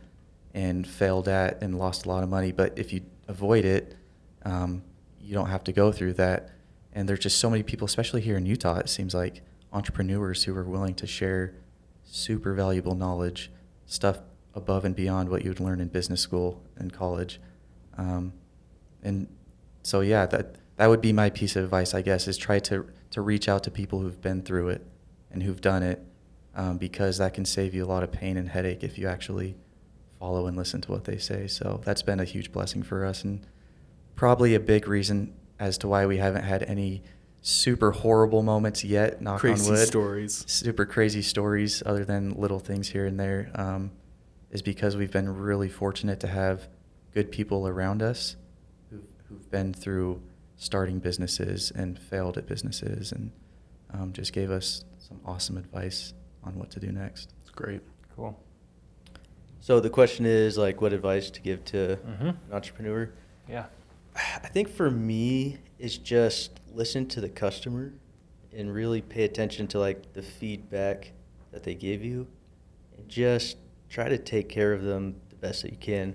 and 0.54 0.86
failed 0.86 1.28
at 1.28 1.62
and 1.62 1.78
lost 1.78 2.06
a 2.06 2.08
lot 2.08 2.22
of 2.22 2.28
money. 2.28 2.52
But 2.52 2.78
if 2.78 2.92
you 2.92 3.02
avoid 3.28 3.64
it, 3.64 3.96
um, 4.44 4.82
you 5.20 5.34
don't 5.34 5.48
have 5.48 5.64
to 5.64 5.72
go 5.72 5.92
through 5.92 6.14
that. 6.14 6.50
And 6.92 7.08
there's 7.08 7.20
just 7.20 7.38
so 7.38 7.48
many 7.48 7.62
people, 7.62 7.86
especially 7.86 8.20
here 8.20 8.36
in 8.36 8.44
Utah, 8.44 8.78
it 8.78 8.88
seems 8.88 9.14
like 9.14 9.42
entrepreneurs 9.72 10.44
who 10.44 10.54
are 10.56 10.64
willing 10.64 10.94
to 10.96 11.06
share 11.06 11.54
super 12.04 12.52
valuable 12.52 12.94
knowledge, 12.94 13.50
stuff 13.86 14.20
above 14.54 14.84
and 14.84 14.94
beyond 14.94 15.30
what 15.30 15.42
you 15.42 15.50
would 15.50 15.60
learn 15.60 15.80
in 15.80 15.88
business 15.88 16.20
school 16.20 16.62
and 16.76 16.92
college. 16.92 17.40
Um, 17.96 18.34
and 19.02 19.28
so 19.82 20.00
yeah, 20.00 20.26
that 20.26 20.56
that 20.76 20.86
would 20.88 21.00
be 21.00 21.12
my 21.12 21.30
piece 21.30 21.56
of 21.56 21.64
advice, 21.64 21.94
I 21.94 22.02
guess, 22.02 22.28
is 22.28 22.36
try 22.36 22.58
to 22.60 22.86
to 23.12 23.20
reach 23.20 23.48
out 23.48 23.62
to 23.64 23.70
people 23.70 24.00
who've 24.00 24.20
been 24.20 24.42
through 24.42 24.68
it 24.68 24.84
and 25.30 25.42
who've 25.42 25.60
done 25.60 25.82
it, 25.82 26.04
um, 26.54 26.76
because 26.76 27.18
that 27.18 27.32
can 27.32 27.44
save 27.44 27.74
you 27.74 27.84
a 27.84 27.86
lot 27.86 28.02
of 28.02 28.10
pain 28.10 28.36
and 28.36 28.48
headache 28.48 28.82
if 28.82 28.98
you 28.98 29.06
actually 29.06 29.54
follow 30.18 30.46
and 30.46 30.56
listen 30.56 30.80
to 30.80 30.90
what 30.90 31.04
they 31.04 31.18
say. 31.18 31.46
So 31.46 31.80
that's 31.84 32.02
been 32.02 32.20
a 32.20 32.24
huge 32.24 32.52
blessing 32.52 32.82
for 32.82 33.04
us, 33.04 33.22
and 33.24 33.46
probably 34.16 34.54
a 34.54 34.60
big 34.60 34.88
reason 34.88 35.34
as 35.58 35.78
to 35.78 35.88
why 35.88 36.06
we 36.06 36.16
haven't 36.16 36.44
had 36.44 36.62
any 36.64 37.02
super 37.42 37.90
horrible 37.90 38.42
moments 38.42 38.84
yet. 38.84 39.20
Knock 39.20 39.40
Crazy 39.40 39.66
on 39.66 39.76
wood. 39.76 39.86
stories. 39.86 40.44
Super 40.46 40.86
crazy 40.86 41.22
stories, 41.22 41.82
other 41.84 42.04
than 42.04 42.34
little 42.34 42.60
things 42.60 42.88
here 42.88 43.06
and 43.06 43.18
there, 43.18 43.50
um, 43.54 43.90
is 44.50 44.62
because 44.62 44.96
we've 44.96 45.12
been 45.12 45.28
really 45.28 45.68
fortunate 45.68 46.20
to 46.20 46.28
have 46.28 46.68
good 47.12 47.30
people 47.30 47.66
around 47.68 48.02
us 48.02 48.36
who've, 48.90 49.02
who've 49.28 49.50
been 49.50 49.74
through 49.74 50.22
starting 50.62 51.00
businesses 51.00 51.72
and 51.74 51.98
failed 51.98 52.38
at 52.38 52.46
businesses 52.46 53.10
and 53.10 53.32
um, 53.92 54.12
just 54.12 54.32
gave 54.32 54.48
us 54.48 54.84
some 54.98 55.18
awesome 55.26 55.56
advice 55.56 56.14
on 56.44 56.54
what 56.56 56.70
to 56.70 56.78
do 56.78 56.92
next. 56.92 57.34
It's 57.42 57.50
great. 57.50 57.80
Cool. 58.14 58.38
So 59.60 59.80
the 59.80 59.90
question 59.90 60.24
is 60.24 60.56
like, 60.56 60.80
what 60.80 60.92
advice 60.92 61.30
to 61.30 61.40
give 61.40 61.64
to 61.66 61.98
Mhm. 62.06 62.28
an 62.28 62.36
entrepreneur? 62.52 63.10
Yeah. 63.48 63.66
I 64.14 64.46
think 64.48 64.68
for 64.68 64.88
me, 64.88 65.58
it's 65.80 65.98
just 65.98 66.60
listen 66.72 67.06
to 67.08 67.20
the 67.20 67.28
customer 67.28 67.92
and 68.56 68.72
really 68.72 69.00
pay 69.02 69.24
attention 69.24 69.66
to 69.68 69.80
like 69.80 70.12
the 70.12 70.22
feedback 70.22 71.12
that 71.50 71.64
they 71.64 71.74
give 71.74 72.04
you, 72.04 72.28
and 72.96 73.08
just 73.08 73.56
try 73.88 74.08
to 74.08 74.16
take 74.18 74.48
care 74.48 74.72
of 74.72 74.82
them 74.82 75.16
the 75.30 75.36
best 75.36 75.62
that 75.62 75.70
you 75.72 75.78
can. 75.78 76.14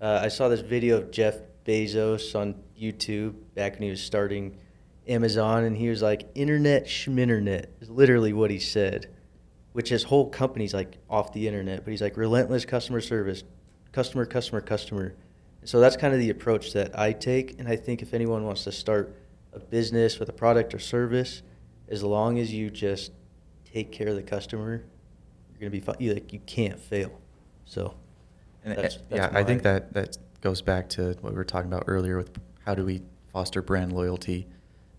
Uh, 0.00 0.18
I 0.22 0.28
saw 0.28 0.48
this 0.48 0.60
video 0.60 0.96
of 0.98 1.10
Jeff 1.10 1.36
Bezos 1.66 2.34
on 2.38 2.54
YouTube 2.80 3.34
back 3.54 3.74
when 3.74 3.82
he 3.82 3.90
was 3.90 4.02
starting 4.02 4.56
Amazon, 5.08 5.64
and 5.64 5.76
he 5.76 5.88
was 5.88 6.02
like, 6.02 6.28
"Internet 6.34 6.86
schminternet" 6.86 7.66
is 7.80 7.90
literally 7.90 8.32
what 8.32 8.50
he 8.50 8.58
said, 8.58 9.08
which 9.72 9.88
his 9.88 10.04
whole 10.04 10.28
company's 10.28 10.74
like 10.74 10.98
off 11.10 11.32
the 11.32 11.46
internet. 11.46 11.84
But 11.84 11.90
he's 11.90 12.02
like 12.02 12.16
relentless 12.16 12.64
customer 12.64 13.00
service, 13.00 13.44
customer, 13.92 14.24
customer, 14.26 14.60
customer. 14.60 15.14
So 15.64 15.80
that's 15.80 15.96
kind 15.96 16.14
of 16.14 16.20
the 16.20 16.30
approach 16.30 16.72
that 16.74 16.96
I 16.98 17.12
take, 17.12 17.58
and 17.58 17.68
I 17.68 17.76
think 17.76 18.00
if 18.02 18.14
anyone 18.14 18.44
wants 18.44 18.64
to 18.64 18.72
start 18.72 19.14
a 19.52 19.58
business 19.58 20.18
with 20.18 20.28
a 20.28 20.32
product 20.32 20.74
or 20.74 20.78
service, 20.78 21.42
as 21.88 22.02
long 22.02 22.38
as 22.38 22.52
you 22.52 22.70
just 22.70 23.12
take 23.64 23.90
care 23.90 24.08
of 24.08 24.16
the 24.16 24.22
customer, 24.22 24.84
you're 25.50 25.60
gonna 25.60 25.70
be 25.70 25.80
fine. 25.80 25.96
You, 25.98 26.14
like 26.14 26.32
you 26.32 26.40
can't 26.46 26.78
fail. 26.78 27.20
So 27.64 27.94
That's- 28.64 28.96
uh, 28.96 28.98
that's 29.08 29.32
yeah, 29.32 29.38
I 29.38 29.42
think 29.44 29.62
that 29.62 29.92
that 29.92 30.16
goes 30.46 30.62
back 30.62 30.88
to 30.88 31.08
what 31.22 31.32
we 31.32 31.36
were 31.36 31.44
talking 31.44 31.66
about 31.66 31.82
earlier 31.88 32.16
with 32.16 32.30
how 32.64 32.72
do 32.72 32.84
we 32.84 33.02
foster 33.32 33.60
brand 33.60 33.92
loyalty. 33.92 34.46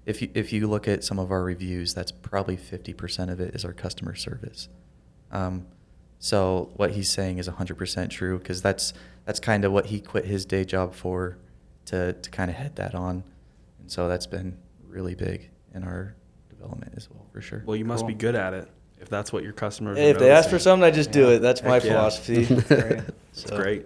If 0.06 0.22
you 0.22 0.30
if 0.34 0.52
you 0.52 0.68
look 0.68 0.89
at 0.89 1.06
some 1.06 1.20
of 1.20 1.32
our 1.32 1.41
reviews, 1.41 1.93
that's 1.93 2.12
probably 2.12 2.58
fifty 2.58 2.93
percent 2.93 3.32
of 3.32 3.39
it 3.39 3.56
is 3.56 3.64
our 3.64 3.72
customer 3.72 4.14
service. 4.14 4.68
Um, 5.32 5.66
so 6.20 6.70
what 6.76 6.91
he's 6.91 7.10
saying 7.10 7.38
is 7.38 7.48
100% 7.48 8.10
true 8.10 8.39
because 8.39 8.62
that's 8.62 8.91
that's 9.24 9.39
kind 9.39 9.64
of 9.64 9.72
what 9.72 9.86
he 9.86 10.02
quit 10.02 10.26
his 10.26 10.45
day 10.45 10.66
job 10.66 10.93
for 10.93 11.38
to 11.86 12.12
to 12.12 12.30
kind 12.30 12.50
of 12.52 12.58
head 12.58 12.76
that 12.76 12.93
on, 12.93 13.24
and 13.80 13.89
so 13.89 14.10
that's 14.10 14.28
been 14.28 14.58
really 14.86 15.16
big 15.16 15.50
in 15.74 15.86
our 15.86 16.14
development 16.50 16.91
as 16.98 17.10
well 17.10 17.26
for 17.32 17.39
sure. 17.39 17.64
Well, 17.66 17.78
you 17.78 17.86
must 17.86 18.06
be 18.06 18.14
good 18.14 18.36
at 18.36 18.54
it 18.54 18.68
if 19.00 19.08
that's 19.08 19.32
what 19.32 19.43
your 19.43 19.54
customers. 19.54 19.98
Hey, 19.98 20.08
are 20.08 20.12
if 20.12 20.20
they 20.20 20.30
ask 20.30 20.50
for 20.50 20.60
something, 20.60 20.84
I 20.84 20.91
just 20.91 21.12
do 21.14 21.30
it. 21.30 21.39
That's 21.39 21.64
my 21.64 21.76
yeah. 21.76 21.80
philosophy. 21.80 22.43
That's 22.43 22.68
great. 22.68 23.04
It's 23.32 23.50
So- 23.50 23.56
great. 23.56 23.86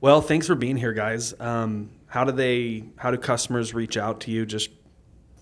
Well, 0.00 0.22
thanks 0.22 0.46
for 0.46 0.54
being 0.54 0.76
here, 0.76 0.92
guys. 0.92 1.34
Um, 1.38 1.90
how 2.06 2.24
do 2.24 2.32
they? 2.32 2.84
How 2.96 3.10
do 3.10 3.18
customers 3.18 3.74
reach 3.74 3.96
out 3.96 4.20
to 4.22 4.30
you? 4.30 4.46
Just 4.46 4.70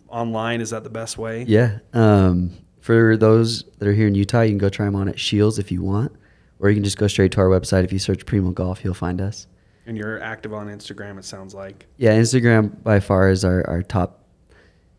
online? 0.08 0.60
Is 0.60 0.70
that 0.70 0.84
the 0.84 0.90
best 0.90 1.16
way? 1.16 1.44
Yeah. 1.46 1.78
Um, 1.92 2.52
for 2.80 3.16
those 3.16 3.64
that 3.78 3.86
are 3.86 3.92
here 3.92 4.08
in 4.08 4.14
Utah, 4.14 4.40
you 4.42 4.50
can 4.50 4.58
go 4.58 4.68
try 4.68 4.86
them 4.86 4.96
on 4.96 5.08
at 5.08 5.18
Scheels 5.18 5.58
if 5.58 5.70
you 5.70 5.82
want, 5.82 6.12
or 6.58 6.70
you 6.70 6.74
can 6.74 6.84
just 6.84 6.98
go 6.98 7.06
straight 7.06 7.32
to 7.32 7.40
our 7.40 7.48
website. 7.48 7.84
If 7.84 7.92
you 7.92 7.98
search 7.98 8.26
Primo 8.26 8.50
Golf, 8.50 8.82
you'll 8.82 8.94
find 8.94 9.20
us. 9.20 9.46
And 9.86 9.96
you're 9.96 10.20
active 10.20 10.52
on 10.52 10.68
Instagram. 10.68 11.18
It 11.18 11.24
sounds 11.24 11.54
like. 11.54 11.86
Yeah, 11.96 12.18
Instagram 12.18 12.82
by 12.82 13.00
far 13.00 13.30
is 13.30 13.44
our, 13.44 13.66
our 13.68 13.82
top 13.82 14.24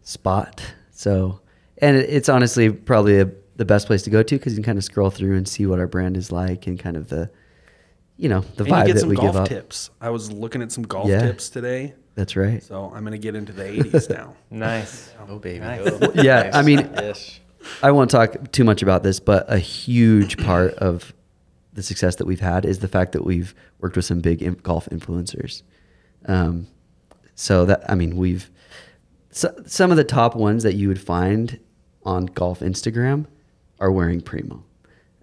spot. 0.04 0.64
So, 0.92 1.42
and 1.80 1.98
it's 1.98 2.30
honestly 2.30 2.72
probably 2.72 3.20
a, 3.20 3.30
the 3.58 3.66
best 3.66 3.88
place 3.88 4.04
to 4.04 4.10
go 4.10 4.24
to 4.24 4.36
because 4.36 4.54
you 4.54 4.58
can 4.58 4.64
kind 4.64 4.78
of 4.78 4.84
scroll 4.84 5.10
through 5.10 5.36
and 5.36 5.48
see 5.48 5.66
what 5.66 5.80
our 5.80 5.88
brand 5.88 6.18
is 6.18 6.32
like 6.32 6.66
and 6.66 6.80
kind 6.80 6.98
of 6.98 7.10
the, 7.10 7.30
you 8.20 8.28
know, 8.30 8.42
the 8.42 8.64
and 8.66 8.68
you 8.68 8.74
vibe 8.74 8.86
get 8.86 8.94
that 8.96 9.00
some 9.00 9.10
we 9.10 9.16
golf 9.16 9.28
give 9.34 9.36
up. 9.42 9.48
tips. 9.48 9.90
I 10.02 10.10
was 10.10 10.32
looking 10.32 10.62
at 10.62 10.72
some 10.72 10.84
golf 10.84 11.08
Yeah. 11.08 11.22
tips 11.22 11.50
today, 11.50 11.94
That's 12.16 12.36
right. 12.36 12.62
so 12.62 12.92
I'm 12.94 13.04
gonna 13.06 13.18
get 13.18 13.34
into 13.36 13.54
the 13.54 13.64
80s 13.64 14.10
now. 14.10 14.36
Nice. 14.52 15.12
Oh 15.30 15.40
baby. 15.40 15.60
Nice. 15.62 15.88
Oh, 16.02 16.12
Yeah, 16.22 16.52
I 16.54 16.62
mean, 16.62 16.80
yes. 16.96 17.40
I 17.82 17.92
won't 17.92 18.12
talk 18.12 18.52
too 18.52 18.64
much 18.64 18.82
about 18.82 19.04
this, 19.04 19.20
but 19.20 19.46
a 19.52 19.58
huge 19.60 20.38
part 20.38 20.74
of 20.76 21.14
the 21.74 21.82
success 21.84 22.16
that 22.18 22.26
we've 22.28 22.40
had 22.40 22.66
is 22.66 22.80
the 22.80 22.88
fact 22.88 23.14
that 23.14 23.24
we've 23.24 23.54
worked 23.80 23.96
with 23.96 24.06
some 24.06 24.20
big 24.20 24.42
in- 24.42 24.54
golf 24.56 24.88
influencers. 24.90 25.62
Um, 26.26 26.68
so 27.36 27.66
that 27.66 27.90
I 27.90 27.96
mean, 27.96 28.18
we've 28.18 28.50
so, 29.32 29.54
some 29.66 29.92
of 29.92 29.98
the 29.98 30.04
top 30.04 30.36
ones 30.36 30.64
that 30.64 30.76
you 30.76 30.88
would 30.90 31.00
find 31.02 31.60
on 32.04 32.26
golf 32.26 32.60
Instagram 32.62 33.28
are 33.80 33.92
wearing 33.92 34.20
Primo, 34.22 34.64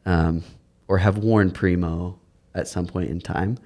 um, 0.06 0.44
or 0.88 0.98
have 0.98 1.18
worn 1.18 1.50
Primo 1.50 2.18
at 2.56 2.66
some 2.66 2.86
point 2.86 3.10
in 3.10 3.20
time. 3.20 3.58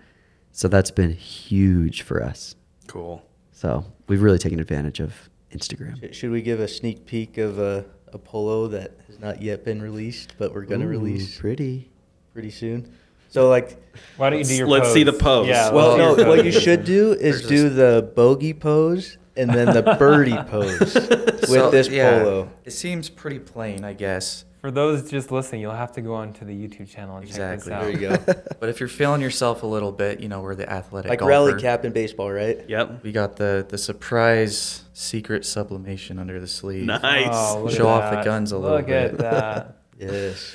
So 0.52 0.68
that's 0.68 0.90
been 0.90 1.12
huge 1.12 2.02
for 2.02 2.22
us. 2.22 2.56
Cool. 2.86 3.22
So 3.52 3.84
we've 4.08 4.20
really 4.22 4.38
taken 4.38 4.58
advantage 4.60 5.00
of 5.00 5.14
Instagram. 5.52 5.98
Should- 6.00 6.14
Should 6.14 6.30
we 6.30 6.42
give 6.42 6.60
a 6.60 6.68
sneak 6.68 7.06
peek 7.06 7.38
of 7.38 7.58
a, 7.58 7.84
a 8.12 8.18
polo 8.18 8.66
that 8.68 8.92
has 9.06 9.18
not 9.20 9.40
yet 9.42 9.64
been 9.64 9.80
released, 9.80 10.34
but 10.38 10.52
we're 10.52 10.62
gonna 10.64 10.86
release 10.88 11.38
pretty. 11.38 11.90
pretty 12.32 12.50
soon? 12.50 12.92
So 13.28 13.48
like, 13.48 13.80
Why 14.16 14.30
don't 14.30 14.40
you 14.40 14.44
do 14.44 14.54
your 14.56 14.66
Let's 14.66 14.86
pose? 14.88 14.94
see 14.94 15.02
the 15.04 15.12
pose. 15.12 15.46
Yeah. 15.46 15.70
well, 15.70 15.90
let's 15.90 15.98
no, 15.98 16.14
see 16.16 16.20
your 16.22 16.28
what 16.36 16.44
you 16.44 16.50
should 16.52 16.84
do 16.84 17.12
is 17.12 17.20
There's 17.20 17.46
do 17.46 17.68
this- 17.68 17.76
the 17.76 18.12
bogey 18.16 18.52
pose 18.54 19.18
and 19.36 19.48
then 19.50 19.66
the 19.72 19.94
birdie 19.98 20.36
pose 20.48 20.94
with 20.94 21.44
So, 21.48 21.70
this 21.70 21.88
yeah, 21.88 22.18
polo. 22.24 22.50
It 22.64 22.72
seems 22.72 23.08
pretty 23.08 23.38
plain, 23.38 23.84
I 23.84 23.92
guess. 23.92 24.44
For 24.60 24.70
those 24.70 25.10
just 25.10 25.30
listening, 25.32 25.62
you'll 25.62 25.72
have 25.72 25.92
to 25.92 26.02
go 26.02 26.14
onto 26.14 26.44
the 26.44 26.52
YouTube 26.52 26.88
channel 26.90 27.16
and 27.16 27.24
Exactly. 27.26 27.70
check 27.72 27.80
There 27.80 27.92
this 27.92 28.00
you 28.00 28.08
out. 28.10 28.26
go. 28.26 28.34
But 28.60 28.68
if 28.68 28.78
you're 28.78 28.90
feeling 28.90 29.22
yourself 29.22 29.62
a 29.62 29.66
little 29.66 29.90
bit, 29.92 30.20
you 30.20 30.28
know, 30.28 30.42
we're 30.42 30.54
the 30.54 30.70
athletic 30.70 31.08
like 31.08 31.20
golfer. 31.20 31.30
rally 31.30 31.60
cap 31.60 31.84
in 31.86 31.92
baseball, 31.92 32.30
right? 32.30 32.62
Yep. 32.68 33.02
We 33.02 33.10
got 33.12 33.36
the 33.36 33.64
the 33.66 33.78
surprise 33.78 34.82
secret 34.92 35.46
sublimation 35.46 36.18
under 36.18 36.38
the 36.38 36.46
sleeve. 36.46 36.84
Nice. 36.84 37.28
Oh, 37.30 37.64
oh 37.64 37.68
Show 37.70 37.88
off 37.88 38.12
the 38.14 38.22
guns 38.22 38.52
a 38.52 38.58
little 38.58 38.76
Look 38.76 38.88
at 38.90 39.12
bit. 39.12 39.18
that. 39.18 39.76
Yes. 39.98 40.54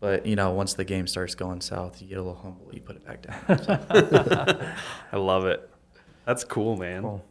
But 0.00 0.26
you 0.26 0.36
know, 0.36 0.52
once 0.52 0.74
the 0.74 0.84
game 0.84 1.06
starts 1.06 1.34
going 1.34 1.60
south, 1.60 2.00
you 2.00 2.08
get 2.08 2.18
a 2.18 2.22
little 2.22 2.38
humble. 2.40 2.68
You 2.72 2.80
put 2.80 2.96
it 2.96 3.04
back 3.06 3.22
down. 3.22 4.74
I 5.12 5.16
love 5.16 5.44
it. 5.46 5.68
That's 6.24 6.44
cool, 6.44 6.76
man. 6.76 7.02
Cool. 7.02 7.24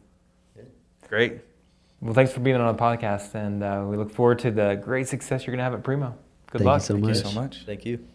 Great. 1.08 1.40
Well, 2.00 2.14
thanks 2.14 2.32
for 2.32 2.40
being 2.40 2.56
on 2.56 2.74
the 2.76 2.80
podcast, 2.80 3.34
and 3.34 3.62
uh, 3.62 3.84
we 3.88 3.96
look 3.96 4.10
forward 4.12 4.38
to 4.40 4.50
the 4.50 4.80
great 4.82 5.08
success 5.08 5.46
you're 5.46 5.52
going 5.52 5.58
to 5.58 5.64
have 5.64 5.74
at 5.74 5.82
Primo. 5.82 6.16
Good 6.50 6.58
Thank 6.58 6.60
you 6.60 6.66
luck. 6.66 6.80
so 6.82 6.94
Thank 6.94 7.04
much. 7.06 7.16
you 7.16 7.22
so 7.22 7.32
much. 7.32 7.62
Thank 7.66 7.84
you. 7.84 8.08